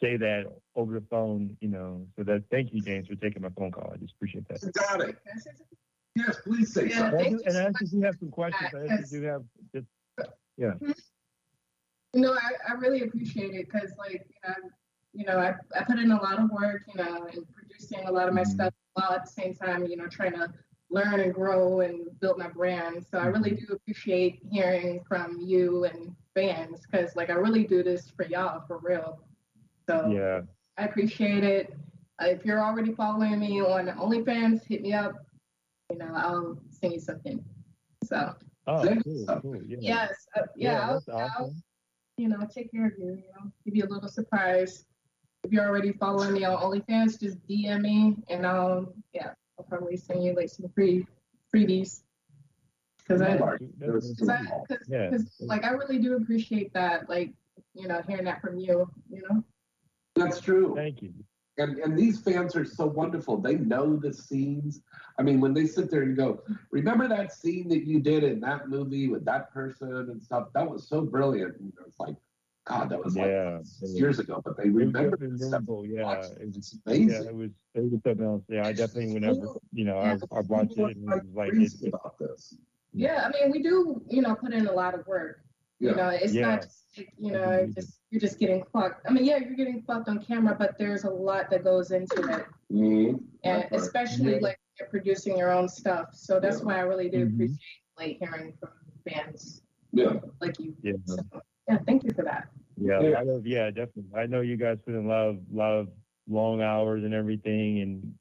[0.00, 2.06] say that over the phone, you know.
[2.16, 3.90] So that thank you, James, for taking my phone call.
[3.94, 4.72] I just appreciate that.
[4.72, 5.16] Got it.
[6.14, 7.18] Yes, please say Yeah, something.
[7.18, 8.70] And I, thank do, you and I actually do have some questions.
[8.74, 9.42] I actually do have
[9.74, 9.86] just
[10.56, 10.72] yeah.
[12.12, 14.70] You know, I, I really appreciate it because, like, you know,
[15.12, 18.12] you know, I, I put in a lot of work, you know, and producing a
[18.12, 18.46] lot of my Mhm.
[18.54, 20.50] stuff while at the same time, you know, trying to
[20.90, 23.04] learn and grow and build my brand.
[23.04, 27.82] So I really do appreciate hearing from you and fans because, like, I really do
[27.82, 29.20] this for y'all for real.
[29.88, 30.42] So Yeah.
[30.78, 31.74] I appreciate it.
[32.22, 35.14] Uh, if you're already following me on OnlyFans, hit me up.
[35.90, 37.44] You know, I'll send you something.
[38.04, 38.34] So
[38.68, 39.62] Oh, Thank cool, cool.
[39.64, 39.78] Yeah.
[39.80, 41.54] yes, uh, yeah, I'll, that's I'll
[42.16, 44.84] you know, take care of you, you know, give you a little surprise.
[45.44, 49.96] If you're already following me on OnlyFans, just DM me and I'll, yeah, I'll probably
[49.96, 51.06] send you like some free
[51.54, 52.02] freebies.
[53.08, 54.44] Cause I, Mark, That's- cause I,
[55.10, 57.32] cause, like, I really do appreciate that, like,
[57.72, 59.44] you know, hearing that from you, you know?
[60.16, 60.74] That's true.
[60.74, 61.12] Thank you.
[61.58, 63.38] And and these fans are so wonderful.
[63.38, 64.82] They know the scenes.
[65.18, 68.40] I mean, when they sit there and go, remember that scene that you did in
[68.40, 70.48] that movie with that person and stuff?
[70.54, 71.58] That was so brilliant.
[71.58, 72.16] And it's like,
[72.66, 73.30] God, that was like
[73.64, 75.40] six years ago, but they It was remember stuff.
[75.50, 76.24] memorable, yeah.
[76.40, 78.42] It was, It's yeah, it was it was something else.
[78.48, 81.72] Yeah, I definitely whenever you know I I watched it and it was like it,
[81.82, 82.58] it, about this.
[82.92, 85.42] Yeah, I mean, we do, you know, put in a lot of work.
[85.78, 86.46] You know, it's Yeah.
[86.48, 89.06] not just, like, you know, just you're just getting fucked.
[89.08, 92.16] I mean, yeah, you're getting fucked on camera, but there's a lot that goes into
[92.36, 93.20] it, Mhm.
[93.44, 94.40] and That especially Yeah.
[94.40, 96.14] like you're producing your own stuff.
[96.14, 96.64] So that's Yeah.
[96.64, 97.34] why I really do Mhm.
[97.34, 97.60] appreciate
[97.98, 98.70] like hearing from
[99.08, 99.62] fans
[99.92, 100.18] Yeah.
[100.40, 100.74] like you.
[100.82, 100.94] yeah.
[101.04, 101.16] So,
[101.68, 102.48] yeah, thank you for that.
[102.76, 103.16] Yeah, Yeah.
[103.18, 104.14] I know, yeah, definitely.
[104.16, 105.88] I know you guys put in a lot of lot of
[106.28, 108.14] long hours and everything, and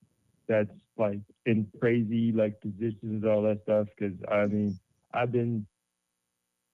[0.47, 3.87] that's like in crazy like positions, all that stuff.
[3.97, 4.79] Because I mean,
[5.13, 5.65] I've been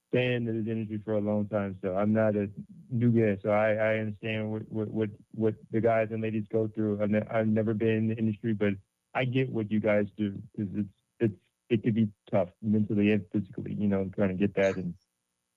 [0.09, 2.49] staying in this industry for a long time, so I'm not a
[2.91, 6.67] new guy, so I, I understand what, what what what the guys and ladies go
[6.67, 7.01] through.
[7.01, 8.73] I've, ne- I've never been in the industry, but
[9.15, 13.25] I get what you guys do because it's it's it could be tough mentally and
[13.31, 13.73] physically.
[13.73, 14.93] You know, trying to get that and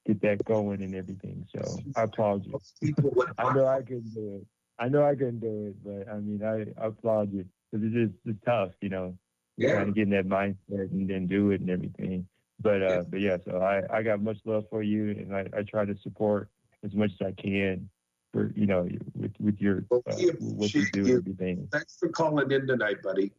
[0.07, 1.47] get that going and everything.
[1.55, 2.45] So I applaud
[2.83, 2.95] you.
[3.39, 4.47] I know I couldn't do it.
[4.79, 7.95] I know I couldn't do it, but I mean, I, I applaud you because it's
[7.95, 8.73] just it's tough.
[8.81, 9.19] You know,
[9.57, 9.75] Yeah.
[9.75, 12.27] trying to get in that mindset and then do it and everything.
[12.61, 15.63] But uh, but yeah, so I, I got much love for you, and I, I
[15.63, 16.49] try to support
[16.85, 17.89] as much as I can
[18.33, 21.69] for you know with with your uh, what you do and everything.
[21.73, 23.33] Thanks for calling in tonight, buddy.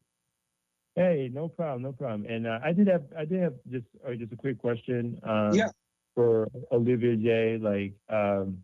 [0.96, 2.26] Hey, no problem, no problem.
[2.30, 5.20] And uh, I did have I did have just uh, just a quick question.
[5.24, 5.70] Um, Yeah.
[6.16, 8.60] For Olivia J, like um,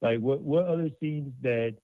[0.00, 1.74] like what what other scenes that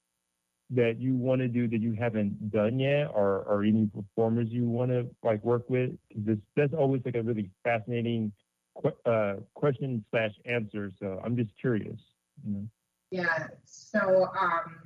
[0.70, 4.64] that you want to do that you haven't done yet, or or any performers you
[4.64, 5.90] want to like work with?
[6.14, 8.32] this that's always like a really fascinating
[8.80, 10.90] que- uh, question slash answer.
[10.98, 12.00] So I'm just curious.
[12.46, 12.68] You know?
[13.10, 13.48] Yeah.
[13.64, 14.78] So, um,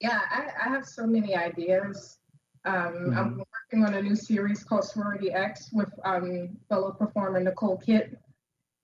[0.00, 2.18] yeah, I, I have so many ideas.
[2.64, 7.78] Um, I'm working on a new series called Sorority X with um, fellow performer Nicole
[7.78, 8.18] Kitt.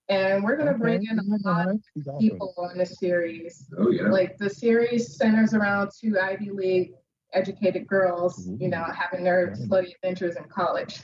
[0.08, 1.80] And we're going to bring in a lot of
[2.20, 3.66] people on this series.
[3.76, 4.08] Oh, yeah.
[4.08, 6.92] Like the series centers around two Ivy League
[7.32, 11.00] educated girls, you know, having their slutty adventures in college.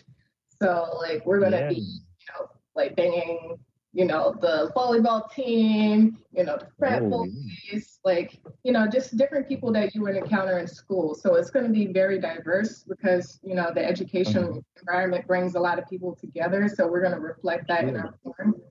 [0.61, 1.69] So, like, we're going to Yeah.
[1.71, 3.59] be, you know, like banging,
[3.93, 9.17] you know, the volleyball team, you know, the frat Oh, boys, like, you know, just
[9.17, 11.15] different people that you would encounter in school.
[11.15, 14.61] So it's going to be very diverse because, you know, the education uh-huh.
[14.81, 16.69] environment brings a lot of people together.
[16.69, 18.63] So we're going to reflect that in our form.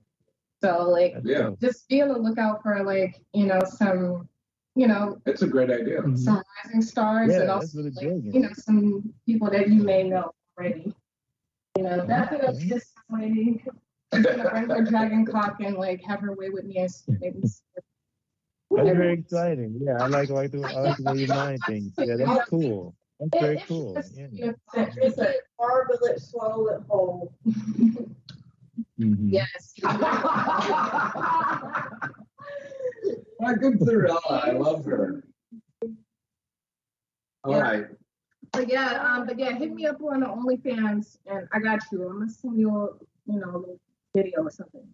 [0.62, 1.50] So, like, Yeah.
[1.60, 4.28] just be on the lookout for, like, you know, some,
[4.76, 6.00] you know, It's a great idea.
[6.00, 6.16] Mm-hmm.
[6.16, 8.34] some rising stars Yeah, and also, really like, brilliant.
[8.34, 10.94] you know, some people that you may know already.
[11.76, 13.64] You know, that's gonna be this way.
[14.12, 17.42] I'm gonna bring her dragon cock and like have her way with me as maybe.
[18.74, 19.78] That's very exciting.
[19.82, 21.92] Yeah, I like like the I like the way you mind things.
[21.98, 22.94] Yeah, that's cool.
[23.20, 24.02] That's very cool.
[24.14, 24.52] Yeah.
[24.74, 27.34] It's a marble it, swallow it whole.
[29.02, 29.32] Mhm.
[29.32, 29.74] Yes.
[33.40, 35.24] My good Cinderella, I love her.
[37.44, 37.60] All Yeah.
[37.60, 37.86] right.
[38.52, 42.06] But yeah, um, but yeah, hit me up on the OnlyFans and I got you.
[42.08, 42.88] I'm gonna send you a,
[43.26, 43.80] you know, a little
[44.14, 44.86] video or something.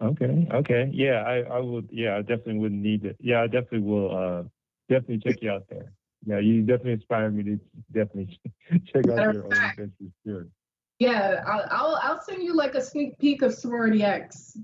[0.00, 0.48] Okay.
[0.52, 0.90] Okay.
[0.92, 1.88] Yeah, I, I would.
[1.92, 3.16] Yeah, I definitely wouldn't need it.
[3.20, 4.16] Yeah, I definitely will.
[4.16, 4.42] Uh,
[4.88, 5.92] definitely check you out there.
[6.26, 7.60] Yeah, you definitely inspire me to
[7.92, 8.40] definitely
[8.86, 10.46] check out Matter your of fact- OnlyFans for sure.
[10.98, 14.58] Yeah, I'll, I'll I'll send you like a sneak peek of Sorority X.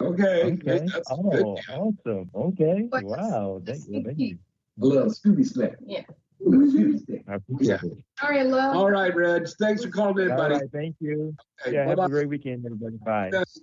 [0.00, 0.44] Okay.
[0.44, 0.86] Okay.
[0.86, 1.44] That's oh, good.
[1.70, 2.30] awesome.
[2.34, 2.88] Okay.
[2.90, 3.60] Wow.
[3.64, 4.02] Thank you.
[4.02, 4.38] Thank you.
[4.80, 5.76] A little Scooby snack.
[5.84, 6.02] Yeah.
[6.42, 7.22] Scooby snack.
[7.28, 8.04] I appreciate it.
[8.22, 8.76] All right, love.
[8.76, 9.46] All right, Reg.
[9.58, 10.54] Thanks for calling in, buddy.
[10.54, 10.64] right.
[10.72, 11.34] Thank you.
[11.62, 11.86] Okay, yeah.
[11.86, 12.06] Have bye-bye.
[12.06, 12.96] a great weekend, everybody.
[13.04, 13.30] Bye.
[13.32, 13.58] Yes.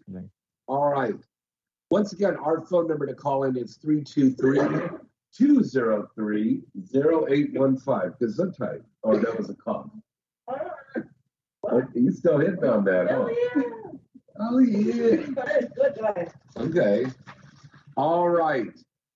[0.67, 1.13] All right.
[1.91, 4.97] Once again, our phone number to call in is 323
[5.37, 6.61] 203
[6.95, 8.13] 0815.
[8.17, 9.89] Because sometimes, oh, that was a cough.
[11.65, 13.27] Oh, you still hitting on that, huh?
[14.39, 15.25] Oh, yeah.
[15.29, 16.27] Oh, good guy.
[16.57, 17.05] Okay.
[17.95, 18.67] All right.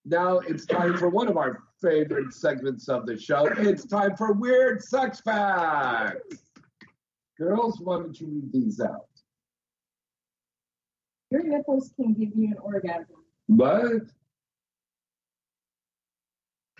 [0.05, 3.45] Now it's time for one of our favorite segments of the show.
[3.45, 6.37] It's time for Weird Sex Facts.
[7.37, 9.07] Girls, why don't you read these out?
[11.29, 13.17] Your nipples can give you an orgasm.
[13.47, 14.03] What?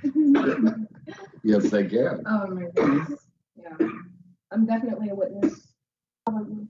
[1.44, 2.24] Yes, they can.
[2.26, 3.26] Oh my goodness.
[3.56, 3.88] Yeah.
[4.52, 5.68] I'm definitely a witness.
[6.26, 6.70] Um,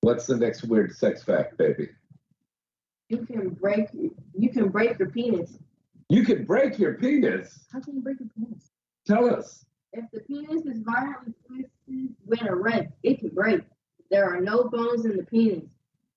[0.00, 1.88] What's the next weird sex fact, baby?
[3.08, 5.58] You can break you can break your penis.
[6.08, 7.66] You can break your penis.
[7.72, 8.70] How can you break your penis?
[9.06, 9.64] Tell us.
[9.92, 13.62] If the penis is violently twisted when erect, it can break.
[14.10, 15.68] There are no bones in the penis,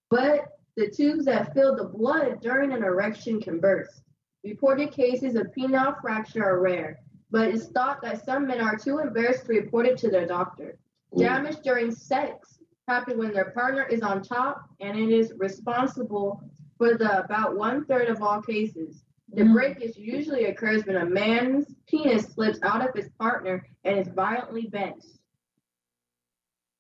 [0.09, 4.03] but the tubes that fill the blood during an erection can burst.
[4.43, 6.99] Reported cases of penile fracture are rare,
[7.31, 10.77] but it's thought that some men are too embarrassed to report it to their doctor.
[11.17, 16.41] Damage during sex happens when their partner is on top, and it is responsible
[16.77, 19.03] for the about one third of all cases.
[19.33, 19.53] The mm.
[19.53, 24.63] breakage usually occurs when a man's penis slips out of his partner and is violently
[24.63, 25.05] bent.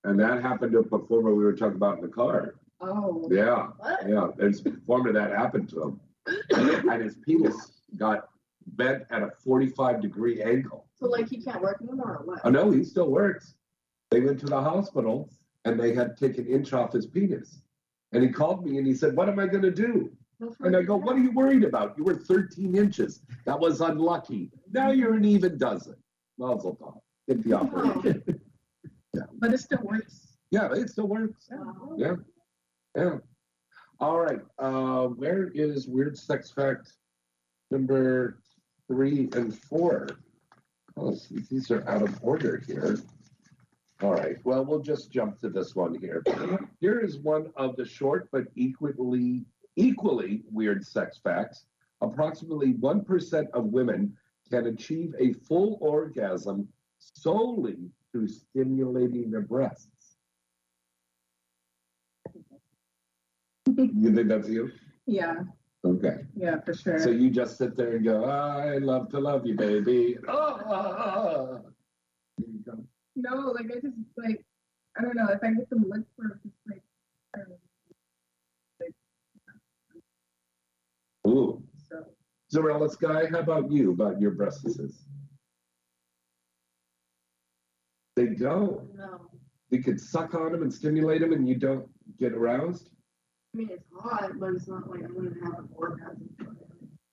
[0.03, 2.55] And that happened to a performer we were talking about in the car.
[2.81, 3.27] Oh.
[3.31, 3.67] Yeah.
[3.77, 4.09] What?
[4.09, 4.27] Yeah.
[4.35, 5.99] There's a performer that happened to him.
[6.89, 8.30] and his penis got
[8.67, 10.87] bent at a 45 degree angle.
[10.95, 12.39] So like he can't work anymore or what?
[12.43, 13.55] Oh, no, he still works.
[14.09, 15.29] They went to the hospital
[15.65, 17.61] and they had taken an inch off his penis.
[18.11, 20.11] And he called me and he said, What am I going to do?
[20.61, 21.97] And I go, What are you worried about?
[21.97, 23.21] You were 13 inches.
[23.45, 24.51] That was unlucky.
[24.71, 25.95] Now you're an even dozen.
[26.37, 26.99] Mazel tov.
[27.27, 28.23] Get the operation.
[29.13, 29.21] yeah.
[29.39, 30.37] But it still works.
[30.49, 31.49] Yeah, it still works.
[31.97, 32.15] Yeah.
[32.95, 33.17] Yeah.
[33.99, 34.41] All right.
[34.59, 36.93] Uh, where is weird sex fact
[37.69, 38.39] number
[38.91, 40.05] three and four?
[40.97, 41.15] Oh,
[41.49, 42.99] these are out of order here.
[44.01, 44.35] All right.
[44.43, 46.21] Well, we'll just jump to this one here.
[46.81, 49.45] Here is one of the short but equally
[49.77, 51.63] equally weird sex facts.
[52.01, 54.13] Approximately 1% of women
[54.49, 57.77] can achieve a full orgasm solely
[58.11, 60.17] through stimulating their breasts.
[63.67, 64.71] You think that's you?
[65.05, 65.43] Yeah,
[65.83, 66.17] Okay.
[66.35, 66.99] yeah, for sure.
[66.99, 70.17] So you just sit there and go, I love to love you, baby.
[70.27, 71.61] Oh,
[72.37, 72.83] you go.
[73.15, 74.45] no, like I just like
[74.97, 76.83] I don't know if I get some look for just like
[77.35, 77.49] I don't
[81.25, 81.31] know.
[81.31, 81.63] Ooh.
[81.89, 82.03] So
[82.53, 84.77] Zerella Sky, how about you, about your breasts?
[88.15, 88.95] They don't.
[88.95, 89.29] No.
[89.71, 91.87] You could suck on them and stimulate them and you don't
[92.19, 92.89] get aroused?
[93.53, 96.29] I mean, it's hot, but it's not like I'm going to have an orgasm.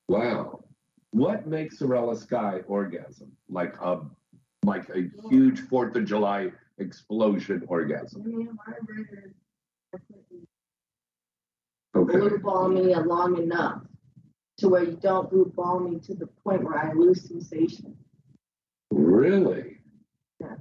[0.08, 0.64] Wow.
[1.10, 3.32] What makes Zerella Sky orgasm?
[3.48, 4.02] Like a
[4.64, 8.22] like a huge Fourth of July explosion orgasm.
[8.24, 9.32] I mean, my burger
[11.96, 12.18] Okay.
[12.18, 13.82] blue ball me long enough
[14.58, 17.96] to where you don't blue ball me to the point where I lose sensation.
[18.90, 19.78] Really?
[20.38, 20.56] Yeah.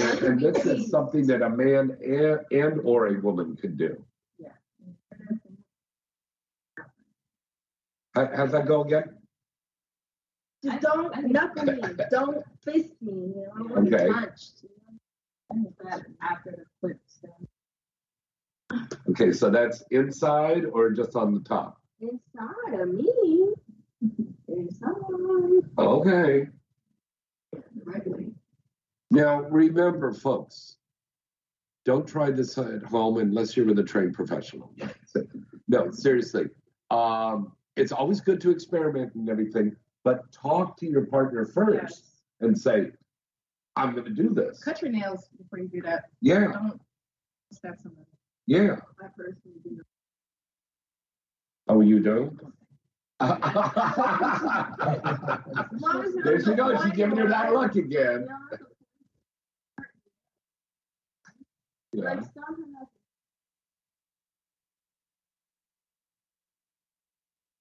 [0.00, 4.02] And, and this is something that a man and, and or a woman could do.
[4.38, 4.48] Yeah.
[8.14, 9.16] How, how's that go again?
[10.64, 11.82] Just don't knuckle me.
[12.10, 13.12] Don't fist me.
[13.12, 14.08] You know, I want to Okay.
[16.22, 17.22] after the clips.
[19.10, 21.80] Okay, so that's inside or just on the top?
[22.00, 23.52] Inside of me.
[24.48, 24.94] Inside.
[25.78, 26.46] Okay.
[27.84, 28.34] Regularly.
[29.10, 30.76] Now, remember, folks,
[31.84, 34.72] don't try this at home unless you're with a trained professional.
[35.66, 36.46] No, seriously.
[36.90, 39.74] Um, it's always good to experiment and everything,
[40.04, 42.04] but talk to your partner first
[42.40, 42.88] and say,
[43.76, 44.62] I'm going to do this.
[44.62, 46.04] cut your nails before you do that.
[46.20, 46.52] Yeah.
[46.52, 46.80] Don't
[47.52, 48.06] stab somebody.
[48.46, 48.76] Yeah.
[49.02, 49.80] I personally do.
[51.68, 52.36] Oh, you do?
[53.20, 53.30] As
[55.82, 56.82] as there she goes.
[56.82, 58.26] She's giving her that look again.
[61.92, 62.04] Yeah.
[62.04, 62.74] Like something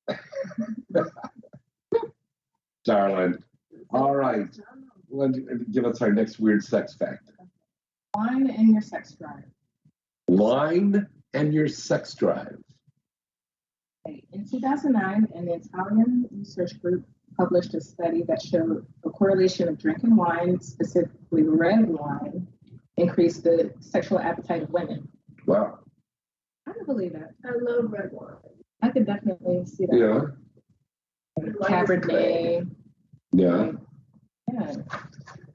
[0.96, 1.12] else.
[2.86, 3.36] Darling.
[3.92, 4.48] All right.
[5.10, 7.32] Let- uh, Give us our next weird sex fact.
[8.16, 9.44] Wine and your sex drive.
[10.28, 12.58] Wine and your sex drive.
[14.08, 17.06] Okay, In 2009, an Italian research group
[17.38, 22.48] published a study that showed a correlation of drinking wine, specifically red wine,
[23.00, 25.08] increased the sexual appetite of women.
[25.46, 25.80] Wow.
[26.68, 27.32] I don't believe that.
[27.46, 28.36] I love red wine.
[28.82, 29.98] I could definitely see that.
[29.98, 30.22] Yeah.
[31.64, 32.70] Cabernet.
[33.32, 33.72] Yeah.
[34.54, 34.74] Yeah.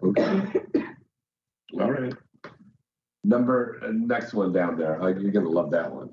[0.03, 0.43] Okay.
[1.81, 2.15] All right.
[3.25, 5.01] Number uh, next one down there.
[5.01, 6.11] Uh, You're gonna love that one.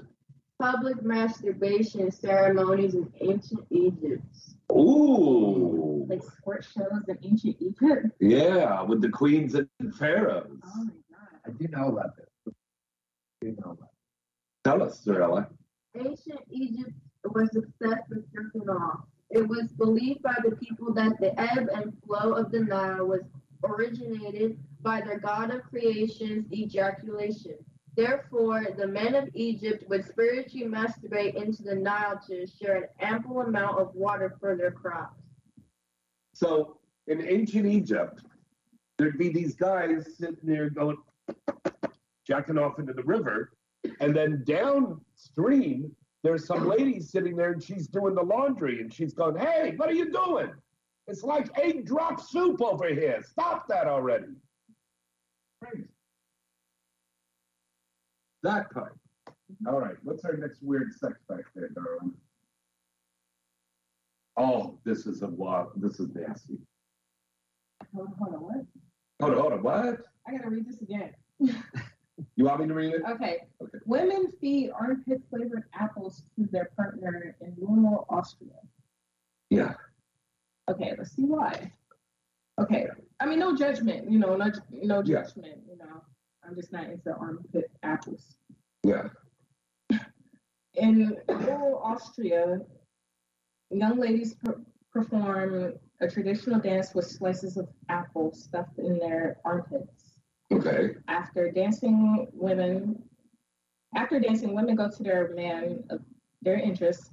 [0.60, 4.24] Public masturbation ceremonies in ancient Egypt.
[4.72, 6.06] Ooh.
[6.08, 8.08] Like sport shows in ancient Egypt.
[8.20, 10.60] Yeah, with the queens and pharaohs.
[10.64, 11.01] Oh my god.
[11.46, 12.28] I do know about this.
[12.48, 13.90] I do know about
[14.64, 15.48] Tell us, Zerella.
[15.96, 16.92] Ancient Egypt
[17.26, 19.02] was obsessed with jerking off.
[19.30, 23.22] It was believed by the people that the ebb and flow of the Nile was
[23.64, 27.56] originated by their god of creation's ejaculation.
[27.96, 33.42] Therefore, the men of Egypt would spiritually masturbate into the Nile to ensure an ample
[33.42, 35.22] amount of water for their crops.
[36.34, 36.78] So
[37.08, 38.24] in ancient Egypt,
[38.98, 40.98] there'd be these guys sitting there going,
[42.26, 43.52] jacking off into the river,
[44.00, 45.92] and then downstream,
[46.24, 49.90] there's some lady sitting there and she's doing the laundry and she's going, Hey, what
[49.90, 50.52] are you doing?
[51.08, 53.24] It's like egg drop soup over here.
[53.28, 54.34] Stop that already.
[55.64, 55.88] Crazy.
[58.44, 58.92] That kind.
[59.68, 62.14] All right, what's our next weird sex fact there, darling?
[64.38, 66.58] Oh, this is a wild, this is nasty.
[67.94, 68.66] Hold on, hold on, what?
[69.22, 70.00] Hold on, hold on, what?
[70.28, 71.14] I gotta read this again.
[72.36, 73.02] You want me to read it?
[73.10, 73.48] Okay.
[73.88, 78.52] Women feed armpit flavored apples to their partner in rural Austria.
[79.50, 79.74] Yeah.
[80.70, 81.72] Okay, let's see why.
[82.60, 82.86] Okay,
[83.20, 85.24] I mean, no judgment, you know, no, no Yeah.
[85.24, 86.04] judgment, you know.
[86.44, 88.36] I'm just not into armpit apples.
[88.84, 89.10] Yeah.
[90.76, 92.60] In rural Austria,
[93.72, 94.62] young ladies per-
[94.94, 100.01] perform a traditional dance with slices of apple stuffed in their armpits.
[100.52, 100.96] Okay.
[101.08, 103.04] After dancing, women
[103.96, 106.02] after dancing, women go to their man of
[106.42, 107.12] their interest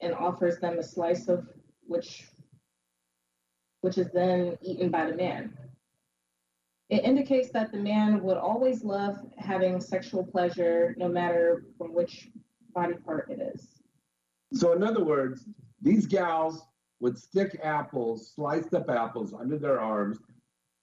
[0.00, 1.46] and offers them a slice of
[1.86, 2.26] which
[3.82, 5.52] which is then eaten by the man.
[6.88, 12.28] It indicates that the man would always love having sexual pleasure no matter from which
[12.74, 13.82] body part it is.
[14.52, 15.46] So, in other words,
[15.80, 16.62] these gals
[17.00, 20.20] would stick apples, sliced up apples, under their arms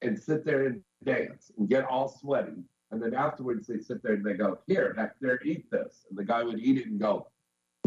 [0.01, 2.63] and sit there and dance and get all sweaty.
[2.91, 6.05] And then afterwards, they sit there and they go, Here, back there, eat this.
[6.09, 7.27] And the guy would eat it and go,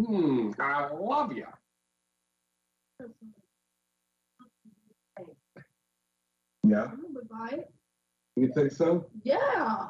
[0.01, 1.47] Hmm, I love you.
[6.65, 6.93] Yeah,
[8.37, 9.07] you think so?
[9.25, 9.89] Yeah.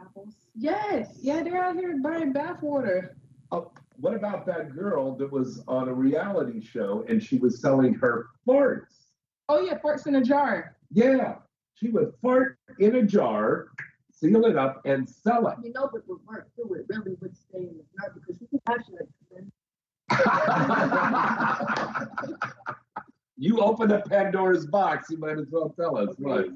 [0.00, 0.34] Apples.
[0.54, 1.18] Yes.
[1.20, 3.14] Yeah, they're out here buying bathwater.
[3.50, 7.94] Oh, what about that girl that was on a reality show and she was selling
[7.94, 9.08] her farts?
[9.48, 10.76] Oh yeah, farts in a jar.
[10.92, 11.36] Yeah,
[11.74, 13.68] she would fart in a jar,
[14.12, 15.56] seal it up, and sell it.
[15.62, 18.60] You know, but with work too, it really would stay in the jar because can
[18.68, 19.06] actually.
[23.42, 26.48] You open a Pandora's box, you might as well tell us what.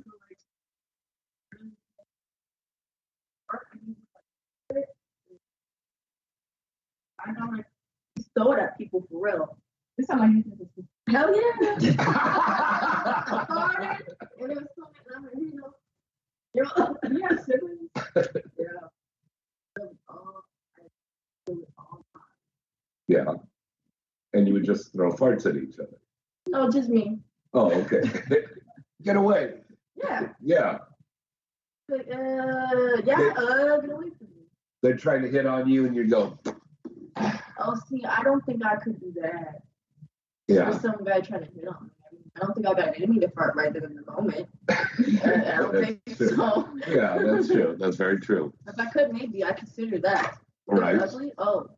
[7.27, 7.65] I know like
[8.36, 9.57] throw it at people for real.
[9.97, 10.85] This like you did this.
[11.11, 11.77] Hell yeah!
[11.99, 14.01] I farted,
[14.41, 15.71] and it was so much, I'm like, you know,
[16.55, 17.91] you know, have siblings.
[18.59, 18.89] yeah.
[19.77, 20.45] It was all-
[21.47, 22.05] it was all-
[23.07, 23.35] Yeah.
[24.33, 25.99] And you would just throw farts at each other.
[26.49, 27.21] No, just me.
[27.53, 28.03] Oh, okay.
[29.03, 29.61] Get away.
[29.97, 30.33] Yeah.
[30.41, 30.79] Yeah.
[31.89, 34.47] Like, uh, yeah, uh, get away from me.
[34.83, 36.39] They're trying to hit on you and you go,
[37.17, 39.63] Oh, see, I don't think I could do that.
[40.49, 40.71] Yeah.
[40.71, 41.91] There's some guy trying to hit on me.
[42.37, 44.49] I, don't think I got an enemy to fart right there in the moment.
[44.69, 44.75] I,
[45.25, 46.37] I don't think That's true.
[46.37, 46.69] so.
[46.89, 47.77] Yeah, that's true.
[47.79, 48.53] That's very true.
[48.66, 50.39] If I could, maybe I consider that.
[50.66, 51.01] Right.
[51.01, 51.33] Ugly?
[51.39, 51.69] Oh.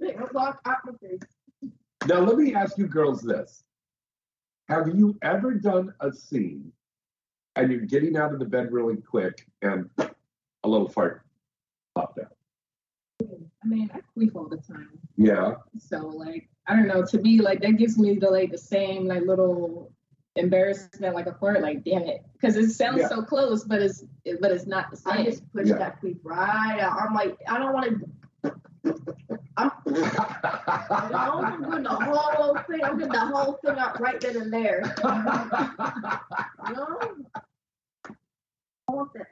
[0.00, 0.78] Big o'clock out.
[2.06, 3.64] Now, let me ask you girls this.
[4.68, 6.72] Have you ever done a scene
[7.56, 11.22] and you're getting out of the bed really quick and a little fart
[11.94, 12.36] popped out?
[13.64, 14.98] I mean, I queef all the time.
[15.16, 15.54] Yeah.
[15.78, 17.04] So like, I don't know.
[17.04, 19.92] To me, like that gives me the like the same like little
[20.36, 21.62] embarrassment, like a fart.
[21.62, 23.08] Like, damn it, because it sounds Yeah.
[23.08, 25.12] so close, but it's it, but it's not the same.
[25.14, 27.00] I just push that queef right out.
[27.00, 28.10] I'm like, I don't want to.
[29.56, 32.84] I'm, I'm doing the whole thing.
[32.84, 34.82] I'm getting the whole thing out right then and there.
[35.04, 35.10] no.
[38.86, 39.28] I want that.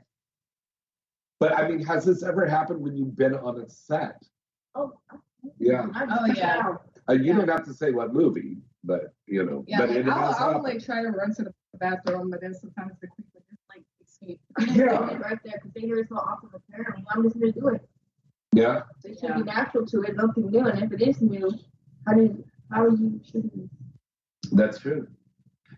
[1.43, 4.23] But I mean, has this ever happened when you've been on a set?
[4.77, 4.93] Oh,
[5.59, 5.87] Yeah.
[5.93, 6.77] Oh, yeah.
[7.09, 10.09] Uh, you don't have to say what movie, but you know, Yeah, but like, it
[10.09, 13.43] I'll, I'll like try to run to the bathroom, but then sometimes the queef would
[13.51, 14.41] just like escape.
[14.73, 15.17] Yeah.
[15.17, 17.03] Right there, because they hear it so often apparently.
[17.11, 17.89] I'm just going to do it.
[18.55, 18.83] Yeah.
[19.03, 20.69] They should be natural to it, nothing new.
[20.69, 21.51] And if it is new,
[22.07, 23.69] how do you, how are you should you?
[24.53, 25.09] That's true.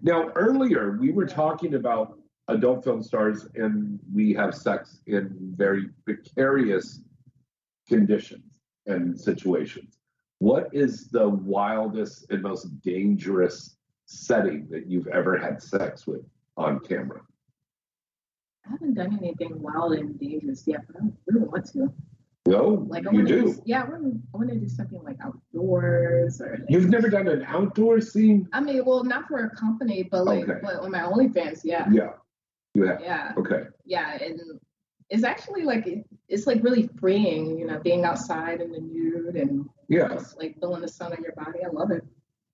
[0.03, 2.19] Now, earlier we were talking about
[2.49, 7.01] adult film stars and we have sex in very precarious
[7.89, 9.99] conditions and situations.
[10.41, 13.77] What is the wildest and most dangerous
[14.07, 16.23] setting that you've ever had sex with
[16.57, 17.21] on camera?
[18.67, 21.93] I haven't done anything wild and dangerous yet, but I really want to.
[22.47, 23.55] No, Like I you do.
[23.65, 26.59] yeah, I want to I want to do something like outdoors or.
[26.61, 28.47] Like, You've never done an outdoor scene?
[28.53, 30.61] I mean, well, not for a company, but like, Okay.
[30.63, 31.89] but on my OnlyFans, yeah.
[31.91, 32.11] Yeah.
[32.75, 33.01] You have.
[33.01, 33.33] Yeah.
[33.37, 33.65] Okay.
[33.85, 34.41] Yeah, and
[35.11, 39.37] it's actually like it- it's like really freeing, you know, being outside in the nude
[39.37, 40.09] and Yeah.
[40.09, 41.61] just like feeling the sun on your body.
[41.65, 42.03] I love it.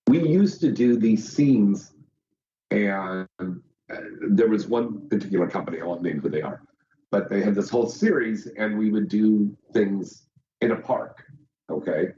[0.09, 1.95] we used to do these scenes
[2.73, 3.55] and uh,
[4.31, 6.63] there was one particular company i won't name who they are
[7.13, 10.27] but they had this whole series and we would do things
[10.63, 11.25] in a park
[11.71, 12.09] okay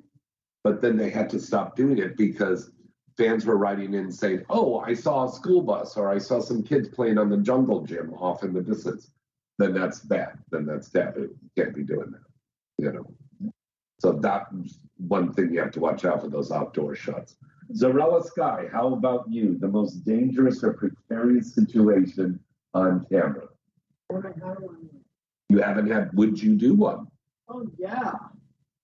[0.64, 2.70] but then they had to stop doing it because
[3.16, 6.62] fans were writing in saying oh i saw a school bus or i saw some
[6.62, 9.10] kids playing on the jungle gym off in the distance
[9.58, 12.22] then that's bad then that's taboo you can't be doing that
[12.78, 13.52] you know
[14.00, 14.50] so that's
[14.96, 17.36] one thing you have to watch out for those outdoor shots
[17.72, 19.56] Zerella Sky, how about you?
[19.58, 22.38] The most dangerous or precarious situation
[22.74, 23.48] on camera?
[24.10, 24.60] Oh my god.
[24.60, 24.90] one.
[25.48, 27.06] You haven't had, would you do one?
[27.48, 28.12] Oh yeah.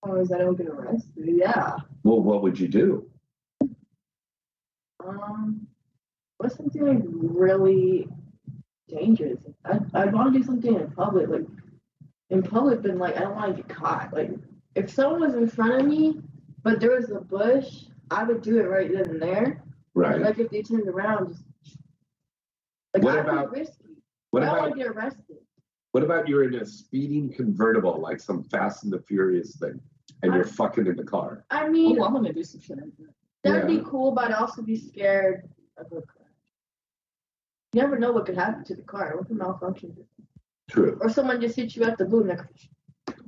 [0.04, 1.76] As long as I don't get arrested, yeah.
[2.02, 3.10] Well, what would you do?
[5.08, 5.66] Um,
[6.38, 8.08] what's something like really
[8.88, 9.40] dangerous?
[9.64, 11.46] I I want to do something in public, like
[12.30, 14.12] in public, but like I don't want to get caught.
[14.12, 14.30] Like
[14.74, 16.20] if someone was in front of me,
[16.62, 19.62] but there was a bush, I would do it right then and there.
[19.94, 20.20] Right.
[20.20, 21.28] Like if they turned around,
[21.64, 21.78] just
[22.94, 23.74] like What I'd be about- risky.
[24.30, 25.36] what I don't about- want to get arrested.
[25.92, 29.80] What about you're in a speeding convertible, like some Fast and the Furious thing,
[30.22, 31.44] and you're fucking in the car?
[31.50, 33.14] I mean, Oh, I'm gonna do some shit like that.
[33.44, 33.78] That'd Yeah.
[33.78, 36.26] be cool, but I'd also be scared of a crash.
[37.72, 39.16] You never know what could happen to the car.
[39.16, 39.96] What could malfunction?
[40.68, 40.98] True.
[41.00, 43.18] Or someone just hits you at the boot and like,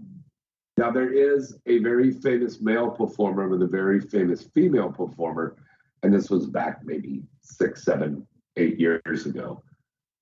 [0.77, 5.57] Now there is a very famous male performer with a very famous female performer,
[6.03, 8.27] and this was back maybe six, seven,
[8.57, 9.63] eight years ago.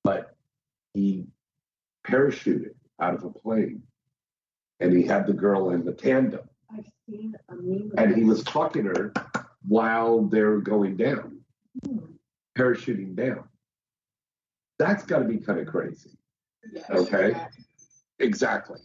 [0.04, 0.36] But
[0.94, 1.26] he
[2.06, 3.82] parachuted out of a plane,
[4.80, 7.92] and he had the girl in the tandem, I've seen a meme.
[7.96, 9.12] and he was fucking her
[9.66, 11.40] while they're going down,
[12.56, 13.44] parachuting down.
[14.78, 16.10] That's got to be kind of crazy.
[16.90, 17.34] Okay.
[18.20, 18.80] Exactly.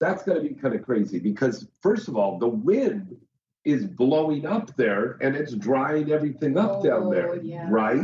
[0.00, 3.16] That's got to be kind of crazy because, first of all, the wind
[3.64, 7.30] is blowing up there and it's drying everything up down oh, there.
[7.30, 7.66] Oh, yeah.
[7.68, 8.00] Right?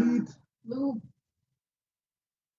[0.66, 1.00] Lube.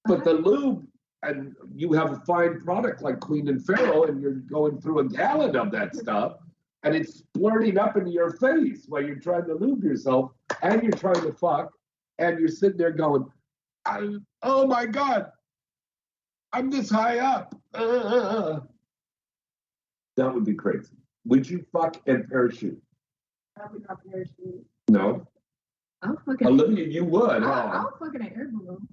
[0.05, 0.87] But the lube,
[1.23, 5.09] and you have a fine product like Queen and Pharaoh, and you're going through a
[5.09, 6.37] gallon of that stuff,
[6.85, 10.31] and it's splurting up into your face while you're trying to lube yourself,
[10.61, 11.71] and you're trying to fuck,
[12.19, 13.25] and you're sitting there going,
[13.85, 15.31] I, "Oh my god,
[16.53, 18.59] I'm this high up." Uh.
[20.15, 20.95] That would be crazy.
[21.25, 22.81] Would you fuck and parachute?
[23.57, 24.65] Probably not parachute.
[24.87, 25.27] No,
[26.03, 26.47] I'll fucking.
[26.47, 27.83] Olivia, you would, I'll, huh?
[27.89, 28.87] I'll fucking an air balloon.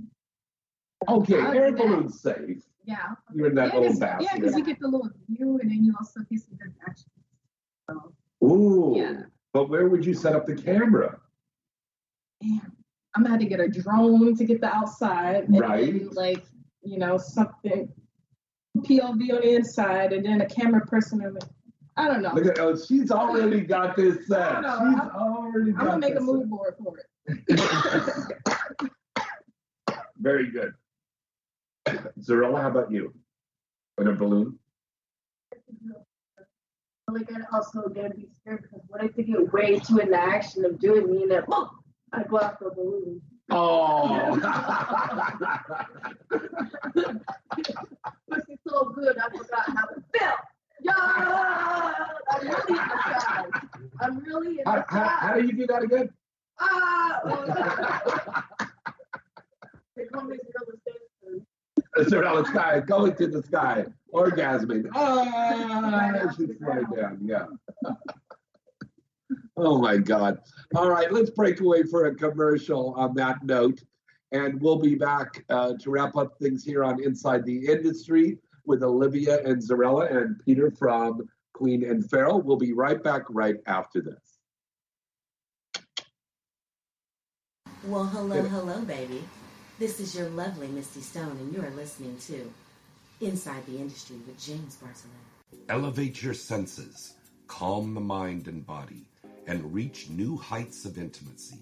[1.08, 2.64] Okay, I'll air balloon's safe.
[2.84, 2.96] Yeah.
[3.32, 4.28] You're in that yeah, little basket.
[4.32, 7.06] Yeah, because you get the little view, and then you also get some good action.
[7.92, 8.94] So, Ooh.
[8.96, 9.22] Yeah.
[9.52, 11.18] But where would you set up the camera?
[12.42, 12.72] damn,
[13.14, 15.92] I'm gonna have to get a drone to get the outside, and Right.
[15.92, 16.44] then, like
[16.82, 17.92] you know something
[18.78, 21.48] POV on the inside, and then a camera person on the.
[21.96, 22.32] I don't know.
[22.34, 24.56] Look at oh, she's already got this set.
[24.56, 27.06] She's I'm- already I'm gonna make a mood board for it.
[30.18, 30.72] Very good.
[32.20, 33.12] Zerella, how about you?
[34.00, 34.58] In a balloon?
[37.12, 40.18] Like I'd also again be scared because what if they get way too in the
[40.18, 41.68] action of doing me and then boom,
[42.10, 43.20] I go off the balloon.
[43.50, 44.38] Oh.
[48.30, 50.40] Pussy so good, I forgot how it felt.
[50.80, 53.44] Yeah, I'm really in the sky.
[54.00, 55.40] I'm really in how, the how, how sky.
[55.40, 56.08] do you do that again?
[56.60, 57.20] Ah,
[59.96, 61.46] they call me Gorilla Station.
[61.98, 64.88] Zerella sky, going to the sky, orgasming.
[64.94, 67.18] Ah, she's flying down.
[67.22, 67.46] Yeah.
[69.56, 70.38] Oh my God.
[70.74, 73.82] All right, let's break away for a commercial on that note.
[74.32, 78.82] And we'll be back uh, to wrap up things here on Inside the Industry with
[78.82, 82.38] Olivia and Zerella and Peter from Queen and Pharaoh.
[82.38, 84.38] We'll be right back right after this.
[87.84, 89.22] Well, hello, hello, baby.
[89.78, 92.50] This is your lovely Misty Stone, and you are listening to
[93.22, 95.68] Inside the Industry with James Bartholet.
[95.68, 97.14] Elevate your senses,
[97.46, 99.06] calm the mind and body,
[99.46, 101.60] and reach new heights of intimacy.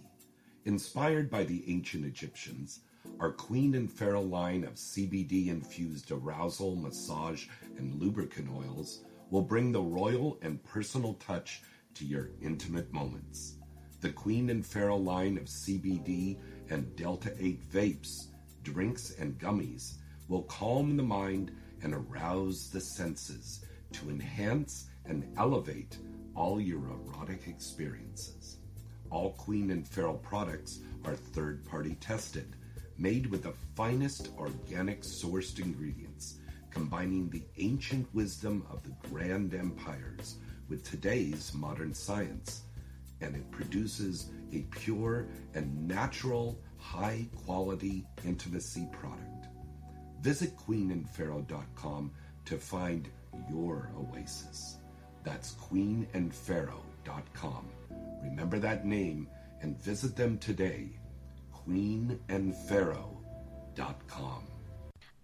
[0.65, 2.81] Inspired by the ancient Egyptians,
[3.19, 7.47] our Queen and Pharaoh line of CBD infused arousal, massage,
[7.77, 11.61] and lubricant oils will bring the royal and personal touch
[11.93, 13.57] to your intimate moments.
[14.01, 16.39] The Queen and Pharaoh line of CBD
[16.71, 18.29] and Delta 8 vapes,
[18.63, 19.97] drinks, and gummies
[20.31, 21.51] will calm the mind
[21.83, 25.99] and arouse the senses to enhance and elevate
[26.37, 28.59] all your erotic experiences.
[29.11, 32.55] All Queen and Pharaoh products are third party tested,
[32.97, 36.39] made with the finest organic sourced ingredients,
[36.71, 40.37] combining the ancient wisdom of the grand empires
[40.69, 42.63] with today's modern science.
[43.21, 49.30] And it produces a pure and natural, high quality intimacy product.
[50.21, 52.11] Visit queenandpharaoh.com
[52.45, 53.09] to find
[53.49, 54.77] your oasis.
[55.25, 57.69] That's queenandpharaoh.com.
[58.23, 59.29] Remember that name
[59.63, 60.91] and visit them today.
[61.67, 64.43] queenandpharaoh.com.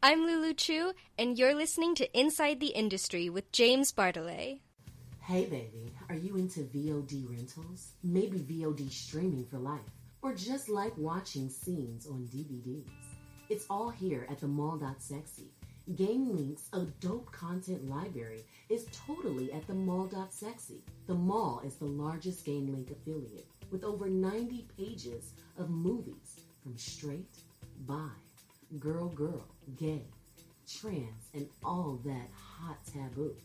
[0.02, 4.60] I'm Lulu Chu, and you're listening to Inside the Industry with James Bartholet.
[5.20, 7.92] Hey, baby, are you into VOD rentals?
[8.04, 9.80] Maybe VOD streaming for life,
[10.22, 12.84] or just like watching scenes on DVDs?
[13.48, 15.52] It's all here at the mall.sexy.
[15.94, 20.82] GameLink's a dope content library is totally at the mall.sexy.
[21.06, 27.36] The mall is the largest GameLink affiliate with over 90 pages of movies from straight,
[27.86, 28.08] bi,
[28.80, 29.46] girl, girl,
[29.76, 30.02] gay,
[30.68, 33.36] trans, and all that hot taboo.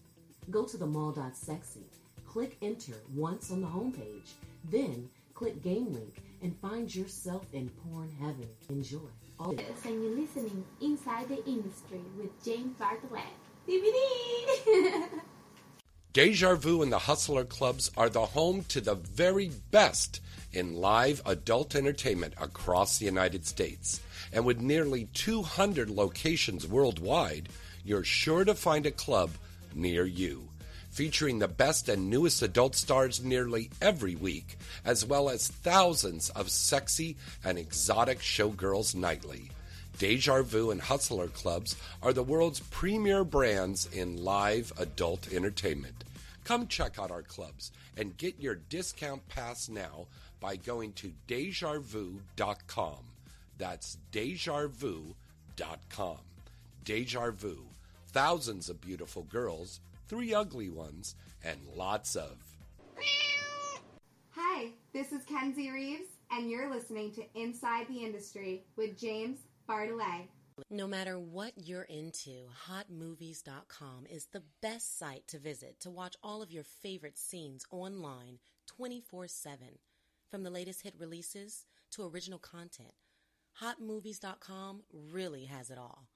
[0.50, 1.86] Go to the mall.sexy,
[2.26, 4.34] click enter once on the homepage,
[4.72, 5.10] then
[5.42, 8.48] Click Game Link and find yourself in porn heaven.
[8.70, 9.10] Enjoy.
[9.42, 13.24] All- Yes, and you're listening Inside the Industry with James Bartlett.
[13.68, 15.10] DVD!
[16.14, 21.22] Deja Vu and the Hustler Clubs are the home to the very best in live
[21.26, 24.02] adult entertainment across the United States.
[24.34, 27.50] And with nearly 200 locations worldwide,
[27.84, 29.32] you're sure to find a club
[29.74, 30.51] near you.
[30.92, 36.52] Featuring the best and newest adult stars nearly every week, as well as thousands of
[36.52, 37.16] sexy
[37.46, 39.52] and exotic showgirls nightly.
[39.98, 46.04] Deja Vu and Hustler Clubs are the world's premier brands in live adult entertainment.
[46.44, 50.08] Come check out our clubs and get your discount pass now
[50.42, 52.98] by going to dejavu.com.
[53.58, 56.18] That's dejavu.com.
[56.84, 57.64] Deja Vu.
[58.08, 59.80] Thousands of beautiful girls,
[60.12, 62.38] three ugly ones, and lots of.
[64.32, 69.40] Hi, this is Kenzie Reeves, and you're listening to Inside the Industry with James
[69.70, 70.28] Bartholet.
[70.70, 76.42] No matter what you're into, hotmovies.com is the best site to visit to watch all
[76.42, 79.60] of your favorite scenes online 24 7.
[80.30, 82.96] From the latest hit releases to original content,
[83.62, 86.10] hotmovies.com really has it all.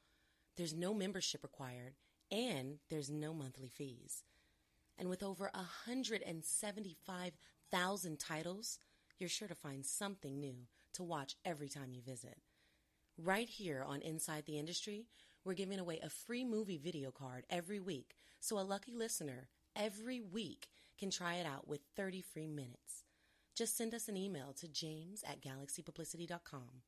[0.57, 1.95] There's no membership required,
[2.31, 4.23] and there's no monthly fees.
[4.97, 8.79] And with over 175,000 titles,
[9.17, 12.39] you're sure to find something new to watch every time you visit.
[13.17, 15.07] Right here on Inside the Industry,
[15.43, 20.21] we're giving away a free movie video card every week, so a lucky listener every
[20.21, 23.03] week can try it out with 30 free minutes.
[23.55, 26.81] Just send us an email to james at galaxypublicity.com.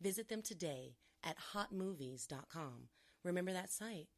[0.00, 2.88] Visit them today at hotmovies.com.
[3.24, 4.08] Remember that site?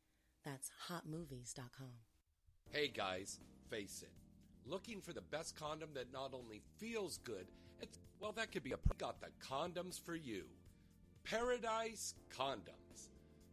[0.47, 1.91] That's hotmovies.com.
[2.71, 4.13] Hey guys, face it.
[4.65, 7.49] Looking for the best condom that not only feels good,
[7.81, 8.77] it's, well, that could be a.
[8.97, 10.45] Got the condoms for you.
[11.25, 13.09] Paradise Condoms.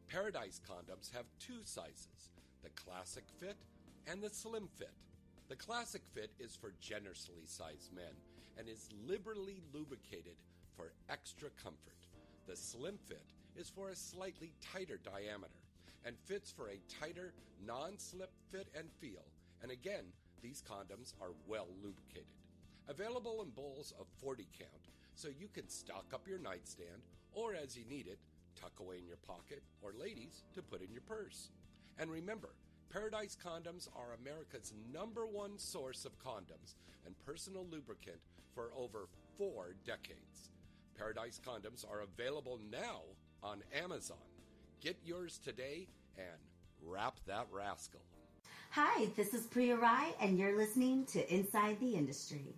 [0.08, 2.30] Paradise Condoms have two sizes
[2.62, 3.58] the classic fit
[4.06, 4.94] and the slim fit.
[5.50, 8.14] The classic fit is for generously sized men
[8.58, 10.36] and is liberally lubricated
[10.78, 11.98] for extra comfort.
[12.48, 13.26] The slim fit
[13.56, 15.64] is for a slightly tighter diameter
[16.06, 17.34] and fits for a tighter,
[17.66, 19.26] non slip fit and feel.
[19.62, 20.06] And again,
[20.42, 22.28] these condoms are well lubricated.
[22.88, 27.02] Available in bowls of 40 count, so you can stock up your nightstand
[27.34, 28.20] or as you need it,
[28.60, 31.50] tuck away in your pocket, or ladies, to put in your purse.
[31.98, 32.50] And remember,
[32.92, 36.76] Paradise Condoms are America's number one source of condoms
[37.06, 38.20] and personal lubricant
[38.54, 39.08] for over
[39.38, 40.52] four decades.
[40.96, 43.02] Paradise Condoms are available now
[43.42, 44.18] on Amazon.
[44.84, 45.88] Get yours today
[46.18, 46.28] and
[46.86, 48.02] wrap that rascal.
[48.72, 52.54] Hi, this is Priya Rai, and you're listening to Inside the Industry.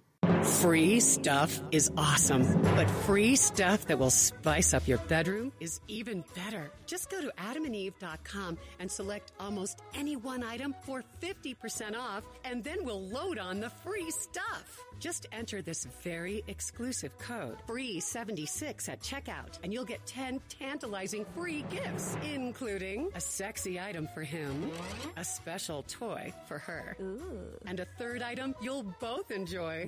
[0.62, 6.24] Free stuff is awesome, but free stuff that will spice up your bedroom is even
[6.34, 6.72] better.
[6.88, 12.84] Just go to adamandeve.com and select almost any one item for 50% off, and then
[12.86, 14.80] we'll load on the free stuff.
[15.00, 21.64] Just enter this very exclusive code, FREE76 at checkout, and you'll get 10 tantalizing free
[21.70, 24.72] gifts, including a sexy item for him,
[25.18, 26.96] a special toy for her,
[27.66, 29.88] and a third item you'll both enjoy.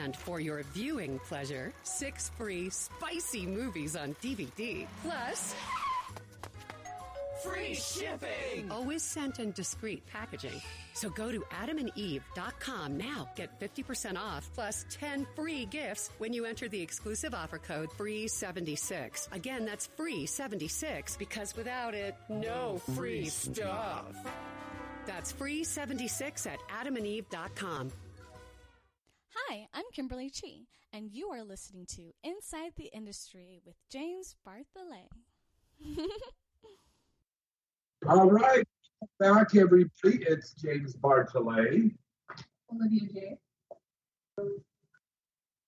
[0.00, 4.86] And for your viewing pleasure, six free spicy movies on DVD.
[5.02, 5.54] Plus,
[7.44, 8.70] Free shipping!
[8.70, 10.60] Always sent in discreet packaging.
[10.94, 13.28] So go to adamandeve.com now.
[13.36, 19.30] Get 50% off plus 10 free gifts when you enter the exclusive offer code FREE76.
[19.32, 24.16] Again, that's FREE76 because without it, no free stuff.
[25.06, 27.90] That's FREE76 at adamandeve.com.
[29.34, 30.60] Hi, I'm Kimberly Chi,
[30.92, 35.10] and you are listening to Inside the Industry with James Bartholet.
[38.06, 38.66] All right,
[39.18, 39.88] back everybody.
[40.04, 41.90] It's James Bartholet,
[42.70, 43.38] Olivia J.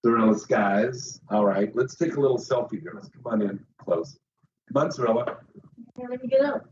[0.05, 1.21] Thrillis guys.
[1.31, 3.09] All right, let's take a little selfie, girls.
[3.09, 4.19] Come on in close.
[4.71, 5.39] Come on, Thrilla.
[5.97, 6.67] Here, let me get up.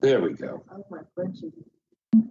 [0.00, 0.62] There we go.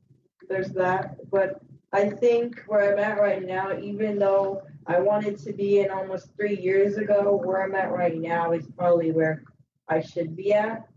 [0.49, 1.17] there's that.
[1.29, 1.61] But
[1.91, 6.35] I think where I'm at right now, even though I wanted to be in almost
[6.35, 9.43] three years ago, where I'm at right now is probably where
[9.87, 10.87] I should be at.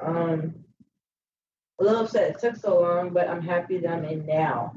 [0.00, 0.54] Um,
[1.78, 4.74] a little upset it took so long, but I'm happy that I'm in now.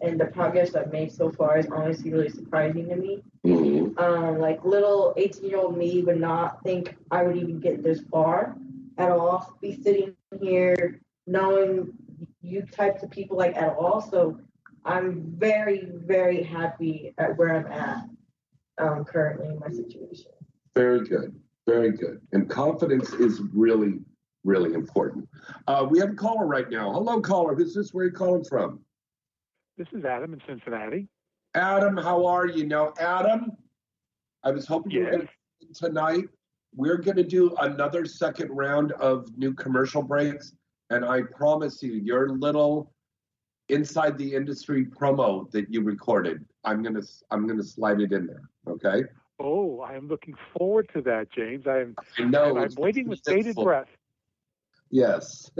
[0.00, 3.22] And the progress I've made so far is honestly really surprising to me.
[3.46, 3.98] Mm-hmm.
[3.98, 8.00] Um, like little 18 year old me would not think I would even get this
[8.10, 8.56] far
[8.96, 9.56] at all.
[9.60, 11.92] Be sitting here knowing
[12.42, 14.00] you types of people like at all.
[14.00, 14.40] So
[14.84, 18.04] I'm very, very happy at where I'm at
[18.78, 20.30] um, currently in my situation.
[20.74, 21.34] Very good.
[21.66, 22.20] Very good.
[22.32, 23.98] And confidence is really,
[24.44, 25.28] really important.
[25.66, 26.92] Uh, we have a caller right now.
[26.92, 27.54] Hello, caller.
[27.54, 27.92] Who's this?
[27.92, 28.80] Where are you calling from?
[29.76, 31.08] This is Adam in Cincinnati.
[31.54, 32.66] Adam, how are you?
[32.66, 33.52] Now, Adam,
[34.44, 35.28] I was hoping you were going to
[35.74, 36.24] tonight.
[36.74, 40.52] We're going to do another second round of new commercial breaks,
[40.90, 42.92] and I promise you, your little
[43.68, 48.48] inside the industry promo that you recorded, I'm gonna I'm gonna slide it in there.
[48.66, 49.04] Okay.
[49.40, 51.66] Oh, I am looking forward to that, James.
[51.66, 51.96] I am.
[52.18, 53.86] I know, I'm waiting with bated breath.
[54.90, 55.50] Yes.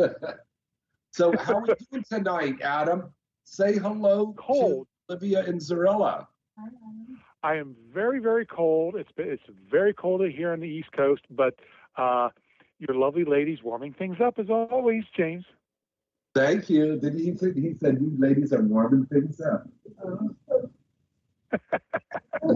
[1.13, 3.13] so, how are we doing tonight, Adam?
[3.45, 6.27] Say hello to Olivia and Zerella.
[7.43, 8.97] I am very, very cold.
[8.97, 11.55] It's been, it's very cold here on the East Coast, but
[11.97, 12.31] uh,
[12.79, 15.45] your lovely ladies warming things up as always, James.
[16.39, 16.97] Thank you.
[17.01, 19.67] Did he say he said you ladies are warming things up?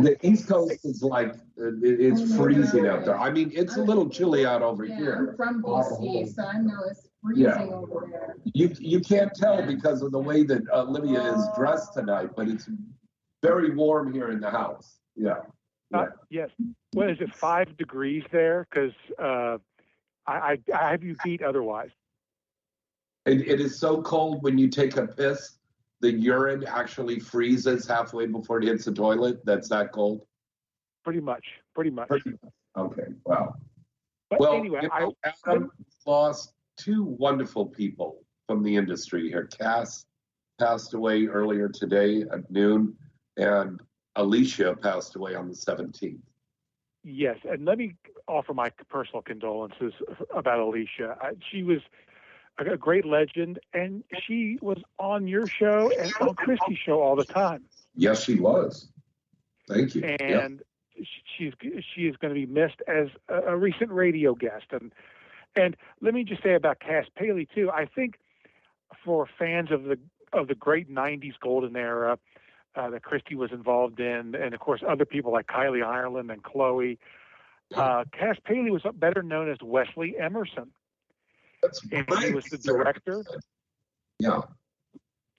[0.04, 3.18] the East Coast is like uh, it- it's freezing out there.
[3.18, 5.36] I mean, it's a little chilly out over Yeah, here.
[5.42, 7.74] I'm from BC, so I know it's freezing Yeah.
[7.74, 8.36] over there.
[8.44, 12.70] You you can't tell because of the way that Olivia is dressed tonight, but it's
[13.42, 14.98] very warm here in the house.
[15.16, 15.40] Yeah.
[15.92, 16.50] Uh, yes.
[16.92, 17.34] What is it?
[17.34, 18.68] Five degrees there?
[18.70, 19.58] Because uh,
[20.28, 21.90] I, I I have you beat otherwise.
[23.26, 25.58] It, it is so cold when you take a piss,
[26.00, 29.44] the urine actually freezes halfway before it hits the toilet.
[29.44, 30.26] That's that cold.
[31.04, 31.44] Pretty much.
[31.74, 32.08] Pretty much.
[32.08, 32.32] Pretty,
[32.76, 33.06] Okay.
[33.24, 33.54] Wow.
[34.30, 35.14] But well, anyway, you know,
[35.46, 35.70] Adam
[36.06, 39.46] lost two wonderful people from the industry here.
[39.46, 40.06] Cass
[40.58, 42.96] passed away earlier today at noon,
[43.36, 43.80] and
[44.16, 46.18] Alicia passed away on the 17th.
[47.04, 47.94] Yes, and let me
[48.28, 49.92] offer my personal condolences
[50.34, 51.16] about Alicia.
[51.20, 51.80] I, she was
[52.58, 57.16] a, a great legend, and she was on your show and on Christy's show all
[57.16, 57.64] the time.
[57.94, 58.88] Yes, she was.
[59.68, 60.02] Thank you.
[60.02, 60.44] Yeah.
[60.44, 60.62] and
[61.36, 61.52] she's
[61.94, 64.66] she is going to be missed as a, a recent radio guest.
[64.70, 64.92] And
[65.54, 67.70] and let me just say about Cass Paley too.
[67.70, 68.16] I think
[69.04, 69.98] for fans of the
[70.32, 72.18] of the great '90s golden era
[72.74, 76.42] uh, that Christy was involved in, and of course other people like Kylie Ireland and
[76.42, 76.98] Chloe.
[77.74, 80.70] Uh, Cass Paley was better known as Wesley Emerson.
[81.62, 83.24] That's and he was the director.
[84.18, 84.40] Yeah.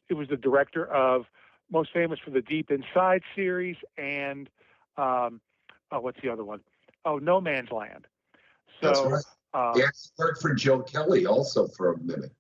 [0.10, 1.26] It was the director of
[1.72, 4.50] most famous for the Deep Inside series and
[4.98, 5.42] um,
[5.92, 6.62] oh, what's the other one?
[7.06, 8.08] Oh, No Man's Land.
[8.82, 9.60] So, That's right.
[9.60, 9.82] uh, He
[10.18, 12.32] worked for Joe Kelly also for a minute.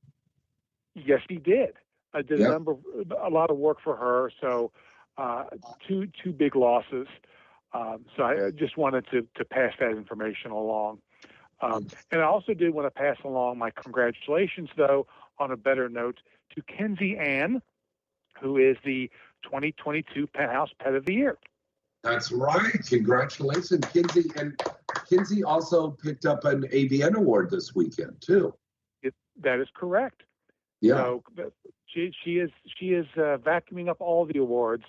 [0.95, 1.73] yes, he did.
[2.13, 2.47] I did Yeah.
[2.47, 2.75] a number,
[3.21, 4.31] a lot of work for her.
[4.39, 4.71] So,
[5.17, 5.45] uh,
[5.87, 7.07] two two big losses.
[7.73, 10.99] Um, so I just wanted to to pass that information along.
[11.61, 15.07] Um, and I also do want to pass along my congratulations, though,
[15.39, 16.19] on a better note,
[16.55, 17.61] to Kenzie Anne,
[18.41, 19.09] who is the
[19.43, 21.37] 2022 Penthouse Pet of the Year.
[22.03, 22.85] That's right.
[22.85, 24.29] Congratulations, Kenzie.
[24.35, 24.59] And
[25.09, 28.53] Kenzie also picked up an AVN award this weekend too.
[29.01, 30.23] It, that is correct.
[30.81, 30.95] Yeah.
[30.95, 31.23] So
[31.87, 34.83] she she is she is uh, vacuuming up all the awards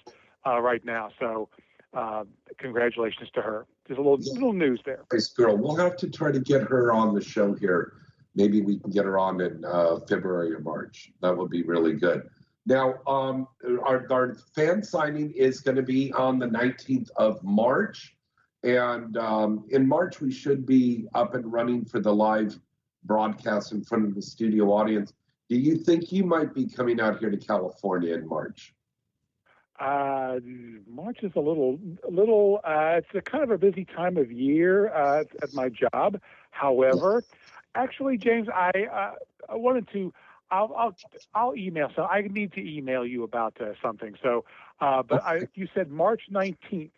[0.45, 1.11] uh, right now.
[1.20, 1.49] So
[1.93, 2.24] uh,
[2.59, 3.66] congratulations to her.
[3.86, 5.05] There's a little little news there.
[5.12, 5.56] Nice girl.
[5.56, 7.94] We'll have to try to get her on the show here.
[8.35, 11.12] Maybe we can get her on in uh, February or March.
[11.20, 12.28] That would be really good.
[12.66, 13.47] Now, um,
[13.85, 18.16] our, our fan signing is going to be on the 19th of March.
[18.62, 22.59] And um, in March, we should be up and running for the live
[23.05, 25.12] broadcast in front of the studio audience.
[25.51, 28.74] Do you think you might be coming out here to California in March?
[29.79, 30.39] Uh,
[30.89, 32.61] March is a little, a little.
[32.65, 36.21] Uh, it's a kind of a busy time of year uh, at my job.
[36.51, 37.25] However,
[37.75, 39.15] actually, James, I uh,
[39.49, 40.13] I wanted to.
[40.51, 40.97] I'll I'll
[41.35, 41.91] I'll email.
[41.97, 44.15] So I need to email you about uh, something.
[44.23, 44.45] So,
[44.81, 46.93] uh, but I, you said March nineteenth.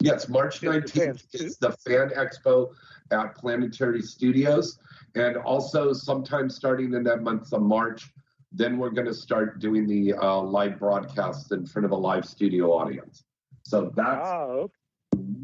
[0.00, 2.72] Yes, March 19th is the Fan Expo
[3.10, 4.78] at Planetary Studios.
[5.16, 8.08] And also, sometime starting in that month of March,
[8.52, 12.24] then we're going to start doing the uh, live broadcasts in front of a live
[12.24, 13.24] studio audience.
[13.62, 14.70] So that's Oh,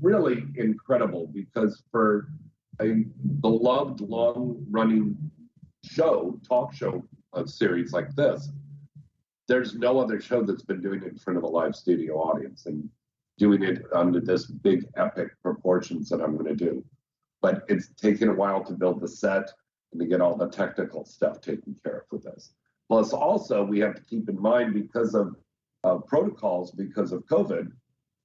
[0.01, 2.29] really incredible because for
[2.81, 3.05] a
[3.41, 5.17] beloved, long running
[5.85, 7.05] show, talk show
[7.35, 8.51] uh, series like this,
[9.49, 12.65] there's no other show that's been doing it in front of a live studio audience
[12.67, 12.89] and
[13.37, 16.83] doing it under this big epic proportions that I'm going to do.
[17.43, 19.51] But it's taken a while to build the set
[19.93, 22.55] and to get all the technical stuff taken care of with this.
[22.89, 25.35] Plus, also, we have to keep in mind because of
[25.85, 27.71] uh, protocols, because of COVID,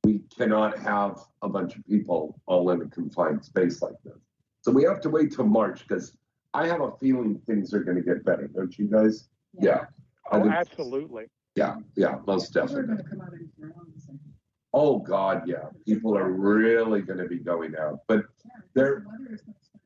[0.04, 4.18] we cannot have a bunch of people all in a confined space like this.
[4.62, 6.16] So we have to wait till March because
[6.54, 9.30] I have a feeling things are going to get better, don't you guys?
[9.60, 9.86] Yeah.
[10.32, 11.26] I oh, absolutely.
[11.56, 13.04] yeah, yeah, most We're definitely.
[13.10, 14.08] come out in drones.
[14.10, 14.20] and-
[14.72, 15.70] Oh God, yeah.
[15.88, 18.26] People are really going to be going out, but
[18.76, 19.80] they're Weather is not so-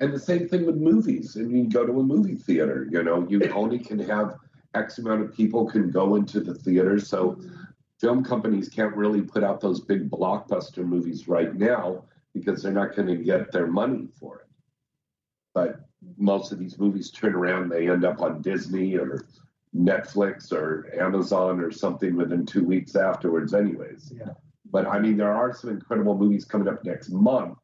[0.00, 1.36] and the same thing with movies.
[1.36, 4.36] And you go to a movie theater, you know, you only can have
[4.74, 6.98] X amount of people can go into the theater.
[6.98, 7.40] So
[8.00, 12.04] film companies can't really put out those big blockbuster movies right now
[12.34, 14.46] because they're not going to get their money for it.
[15.52, 15.80] But
[16.16, 19.26] most of these movies turn around, they end up on Disney or
[19.76, 24.12] Netflix or Amazon or something within two weeks afterwards, anyways.
[24.16, 24.32] Yeah.
[24.70, 27.58] But I mean, there are some incredible movies coming up next month.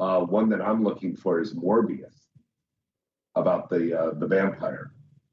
[0.00, 2.14] Uh, one that I'm looking for is Morbius,
[3.34, 4.92] about the uh, the vampire.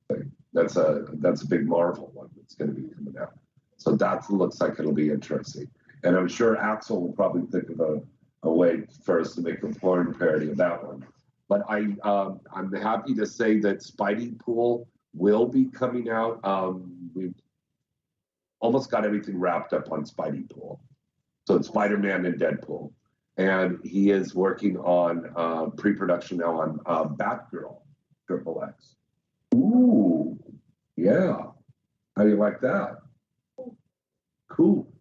[0.09, 0.31] thing.
[0.53, 3.33] That's a that's a big Marvel one that's going to be coming out.
[3.77, 5.69] So that looks like it'll be interesting.
[6.03, 8.01] And I'm sure Axel will probably think of a,
[8.43, 11.05] a way for us to make a porn parody of that one.
[11.47, 16.43] But I um, I'm happy to say that Spidey Pool will be coming out.
[16.43, 17.33] Um, we've
[18.59, 20.81] almost got everything wrapped up on Spidey Pool.
[21.47, 22.91] So it's Spider Man and Deadpool.
[23.37, 27.77] And he is working on uh, pre production now on uh, Batgirl
[28.25, 28.95] Triple X.
[29.53, 30.37] Ooh,
[30.95, 31.37] yeah.
[32.15, 32.97] How do you like that?
[34.49, 34.91] Cool.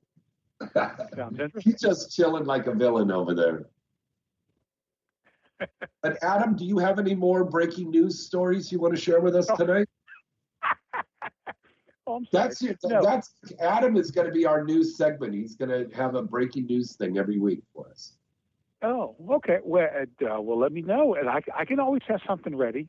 [1.60, 3.66] He's just chilling like a villain over there.
[6.02, 9.34] but Adam, do you have any more breaking news stories you want to share with
[9.34, 9.88] us tonight?
[12.08, 12.78] Oh, That's it.
[12.84, 13.02] No.
[13.02, 15.34] That's Adam is going to be our news segment.
[15.34, 18.12] He's going to have a breaking news thing every week for us.
[18.82, 19.58] Oh, okay.
[19.62, 22.88] Well, uh, well, let me know, and I, I can always have something ready.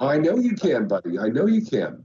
[0.00, 1.18] I know you can, buddy.
[1.18, 2.04] I know you can.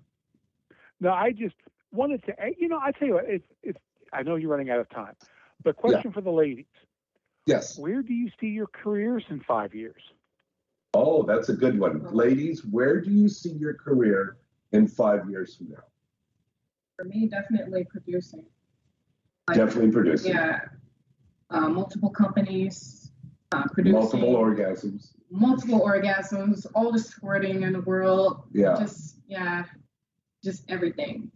[1.00, 1.56] No, I just
[1.92, 3.80] wanted to, eh, you know, I tell you what, it's, it's,
[4.14, 5.14] I know you're running out of time,
[5.64, 6.66] but question for the ladies:
[7.48, 7.78] Yes.
[7.78, 10.02] Where do you see your careers in five years?
[10.94, 12.04] Oh, that's a good one.
[12.14, 14.38] Ladies, where do you see your career
[14.72, 15.84] in five years from now?
[16.98, 18.46] For me, definitely producing.
[19.54, 20.34] Definitely producing.
[20.34, 20.60] Yeah.
[21.50, 23.07] Uh, multiple companies,
[23.52, 24.00] uh, producing.
[24.00, 25.08] Multiple orgasms.
[25.30, 28.44] multiple orgasms, all the squirting in the world.
[28.52, 28.78] Yeah.
[28.80, 29.64] Just yeah,
[30.44, 31.32] just everything,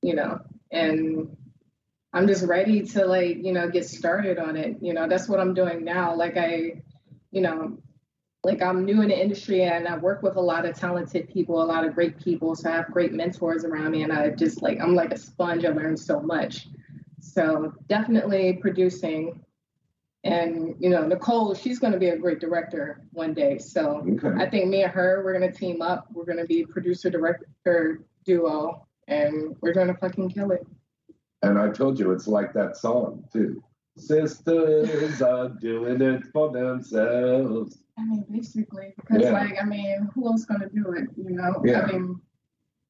[0.00, 0.40] you know.
[0.70, 1.36] And
[2.12, 4.78] I'm just ready to like, you know, get started on it.
[4.80, 6.14] You know, that's what I'm doing now.
[6.14, 6.82] Like I,
[7.30, 7.78] you know,
[8.44, 11.62] like I'm new in the industry and I work with a lot of talented people,
[11.62, 12.54] a lot of great people.
[12.56, 15.64] So I have great mentors around me and I just like I'm like a sponge.
[15.64, 16.68] I learned so much.
[17.20, 19.44] So definitely producing
[20.24, 24.06] and you know nicole she's going to be a great director one day so
[24.38, 27.10] i think me and her we're going to team up we're going to be producer
[27.10, 30.64] director duo and we're going to fucking kill it
[31.42, 33.60] And I told you, it's like that song too.
[33.98, 37.82] Sisters are doing it for themselves.
[37.98, 39.32] I mean, basically, because Yeah.
[39.32, 41.08] like, I mean, who else gonna do it?
[41.16, 41.60] You know?
[41.64, 41.80] Yeah.
[41.82, 42.20] I mean,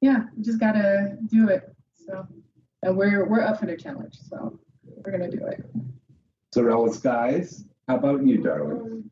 [0.03, 1.75] yeah, we just gotta do it.
[1.95, 2.27] So,
[2.83, 5.65] and we're we're up for the challenge, so we're gonna do it.
[6.55, 8.77] Zerella Skies, how about you, darling?
[8.77, 9.11] Um,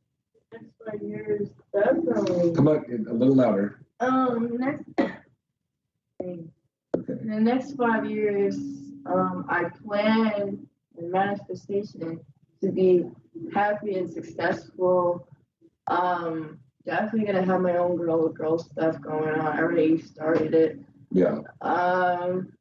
[0.52, 2.54] next five years, definitely.
[2.54, 3.80] Come on, a little louder.
[4.00, 4.84] Um, next.
[6.20, 6.50] In
[7.28, 8.56] the next five years,
[9.06, 10.66] um, I plan
[10.98, 12.20] and manifestation
[12.60, 13.06] to be
[13.54, 15.26] happy and successful.
[15.86, 19.40] Um, definitely gonna have my own girl girl stuff going on.
[19.40, 20.78] I already started it.
[21.10, 21.40] Yeah.
[21.62, 22.52] Um,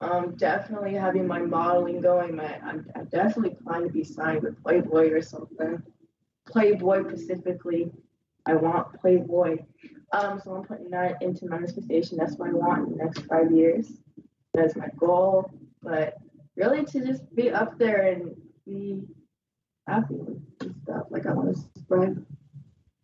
[0.00, 2.36] um, definitely having my modeling going.
[2.36, 5.82] My, I'm, I definitely plan to be signed with Playboy or something.
[6.46, 7.90] Playboy specifically.
[8.46, 9.58] I want Playboy.
[10.12, 12.18] Um, so I'm putting that into my manifestation.
[12.18, 13.92] That's what I want in the next five years.
[14.52, 15.50] That's my goal.
[15.82, 16.14] But
[16.56, 19.02] really to just be up there and be
[19.86, 20.42] happy with
[20.82, 21.06] stuff.
[21.10, 22.24] Like I want to spread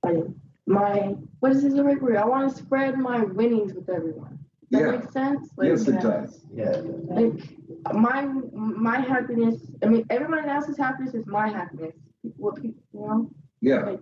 [0.05, 0.23] my,
[0.67, 2.17] my what is this the right word?
[2.17, 4.40] I want to spread my winnings with everyone.
[4.71, 4.99] Does that Yeah.
[5.01, 5.51] make sense?
[5.57, 6.01] Like, Yes, it yeah.
[6.01, 6.45] does.
[6.53, 6.83] Yeah.
[6.85, 8.23] Like my
[8.53, 9.61] my happiness.
[9.83, 11.95] I mean, everyone else's happiness is my happiness.
[12.37, 13.31] What people, you know.
[13.61, 13.81] Yeah.
[13.83, 14.01] Like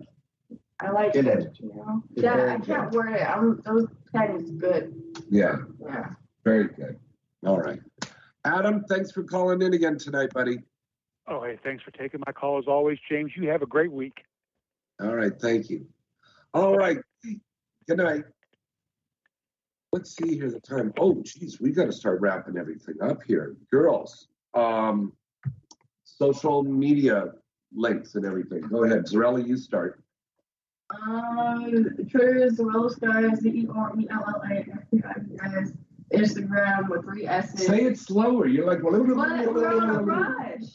[0.81, 1.31] I like Good it.
[1.31, 1.63] energy.
[1.63, 2.03] You know.
[2.15, 3.21] Good, Yeah, I can't word it.
[3.21, 4.93] I'm those pen is good.
[5.29, 5.57] Yeah.
[5.81, 6.09] Yeah.
[6.45, 6.99] Very good.
[7.45, 7.81] All right.
[8.45, 10.59] Adam, thanks for calling in again tonight, buddy.
[11.27, 13.31] Oh, hey, thanks for taking my call as always, James.
[13.35, 14.23] You have a great week.
[15.01, 15.33] All right.
[15.39, 15.85] Thank you.
[16.53, 16.97] All right.
[17.87, 18.23] Good night.
[19.91, 20.93] Let's see here the time.
[20.99, 23.55] Oh, geez, we got to start wrapping everything up here.
[23.71, 25.13] Girls, um,
[26.03, 27.31] social media
[27.73, 28.61] links and everything.
[28.61, 29.05] Go ahead.
[29.05, 30.03] Zerella, you start.
[31.07, 35.01] Um, Twitter is the Rose Guys, Z E R E L L A F T
[35.03, 35.71] I E S.
[36.13, 37.65] Instagram with three S's.
[37.67, 38.47] Say it slower.
[38.47, 40.69] You're like, But we're on a rush.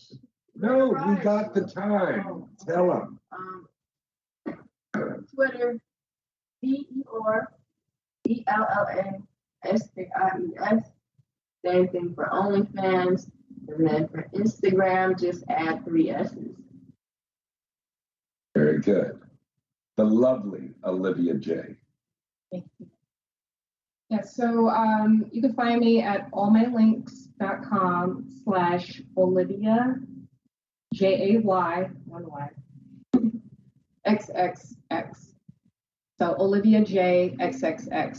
[0.56, 2.46] no, we got the time.
[2.66, 3.20] Tell them.
[3.32, 5.78] Um, Twitter,
[6.62, 7.48] B E R
[8.28, 10.90] E L L A S K I E S.
[11.64, 13.30] Same thing for OnlyFans.
[13.68, 16.56] And then for Instagram, just add three S's.
[18.54, 19.20] Very good.
[19.96, 21.76] The lovely Olivia J.
[24.10, 29.96] Yeah, so um, you can find me at allmylinks.com slash Olivia,
[30.92, 32.50] J A Y, one Y,
[34.06, 35.33] XXX.
[36.24, 38.18] So Olivia J XXX.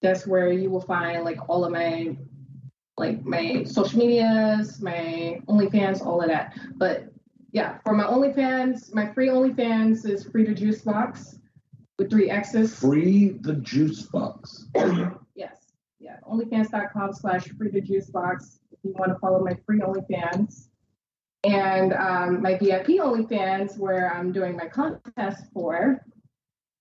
[0.00, 2.16] That's where you will find like all of my
[2.96, 6.56] like my social medias, my OnlyFans, all of that.
[6.76, 7.08] But
[7.50, 11.40] yeah, for my OnlyFans, my free OnlyFans is free to juice box
[11.98, 12.78] with three X's.
[12.78, 14.66] Free the juice box.
[15.34, 15.72] Yes.
[15.98, 16.18] Yeah.
[16.30, 20.68] OnlyFans.com slash free to juice box if you want to follow my free OnlyFans.
[21.42, 26.00] And um, my VIP OnlyFans where I'm doing my contest for,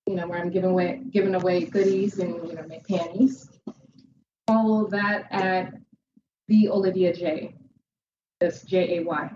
[0.07, 3.49] you know, where I'm giving away giving away goodies and you know my panties.
[4.47, 5.73] Follow that at
[6.47, 7.55] the Olivia J.
[8.39, 9.31] That's J A Y.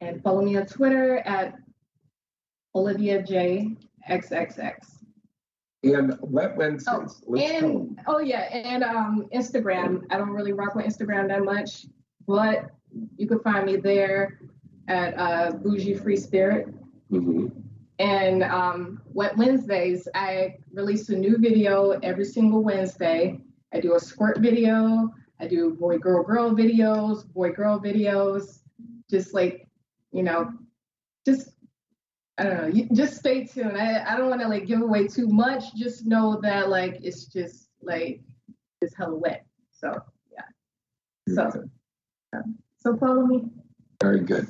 [0.00, 1.54] And follow me on Twitter at
[2.74, 3.76] Olivia J
[4.08, 4.74] XXX.
[5.82, 7.22] And Wet Wednesdays.
[7.28, 10.02] Oh, and oh yeah, and um Instagram.
[10.10, 11.86] I don't really rock with Instagram that much,
[12.26, 12.70] but
[13.16, 14.40] you can find me there
[14.88, 16.68] at uh, Bougie Free Spirit.
[17.10, 17.65] Mhm.
[17.98, 23.40] And um, Wet Wednesdays, I release a new video every single Wednesday.
[23.72, 25.12] I do a squirt video.
[25.40, 28.60] I do boy girl girl videos, boy girl videos.
[29.10, 29.68] Just like
[30.12, 30.52] you know,
[31.26, 31.50] just
[32.38, 32.86] I don't know.
[32.92, 33.76] Just stay tuned.
[33.76, 35.74] I, I don't want to like give away too much.
[35.74, 38.20] Just know that like it's just like
[38.80, 39.46] it's hella wet.
[39.72, 39.98] So
[40.32, 41.34] yeah.
[41.34, 41.64] So
[42.32, 42.42] yeah.
[42.78, 43.44] so follow me.
[44.02, 44.48] Very good.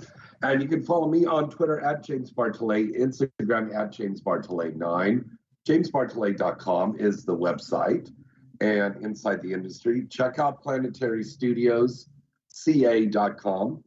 [0.52, 5.24] And you can follow me on Twitter at James Bartholet, Instagram at James Bartholet9.
[5.66, 8.12] JamesBartholet.com is the website
[8.60, 10.06] and inside the industry.
[10.08, 12.08] Check out Planetary Studios,
[12.48, 13.82] ca.com.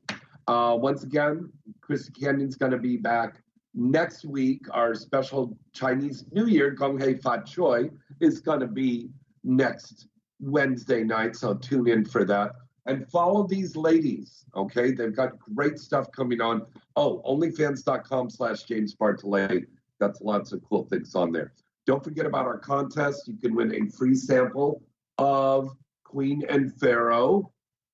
[0.47, 1.49] Uh, once again,
[1.79, 3.41] Christy Canyon's going to be back
[3.73, 4.65] next week.
[4.71, 9.11] Our special Chinese New Year, Gong Hei Fat Choi, is going to be
[9.45, 10.07] next
[10.41, 11.37] Wednesday night.
[11.37, 12.51] So tune in for that.
[12.89, 14.91] And follow these ladies, okay?
[14.91, 16.65] They've got great stuff coming on.
[16.95, 19.67] Oh, onlyfans.com slash James Bartholet.
[19.99, 21.53] Got lots of cool things on there.
[21.85, 23.27] Don't forget about our contest.
[23.27, 24.81] You can win a free sample
[25.19, 25.69] of
[26.03, 27.51] Queen and Pharaoh.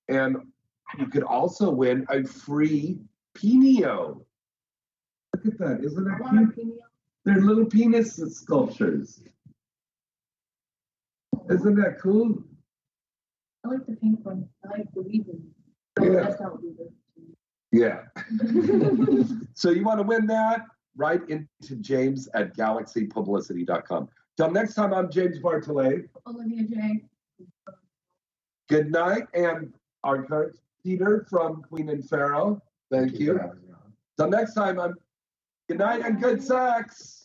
[0.07, 0.37] And
[0.97, 3.01] you could also win a free
[3.33, 4.25] Pinio.
[5.33, 5.83] Look at that.
[5.83, 6.79] Isn't that cute?
[7.25, 9.21] They're little penis sculptures.
[11.49, 12.45] Isn't that cool?
[13.65, 14.47] I like the pink one.
[14.63, 15.41] I like the weaving.
[15.99, 16.09] Yeah.
[16.09, 16.91] That's not weaving.
[17.71, 18.01] Yeah.
[19.55, 20.61] so you want to win that?
[20.95, 24.09] Write into James at galaxypublicity.com.
[24.37, 26.07] Till next time, I'm James Bartholet.
[26.27, 27.05] Olivia J.
[28.69, 29.23] Good night.
[29.33, 29.73] And
[30.03, 32.61] our current Peter from Queen and Pharaoh.
[32.91, 33.39] Thank you.
[34.17, 34.93] Till next time, I'm
[35.67, 37.24] good night and good sex.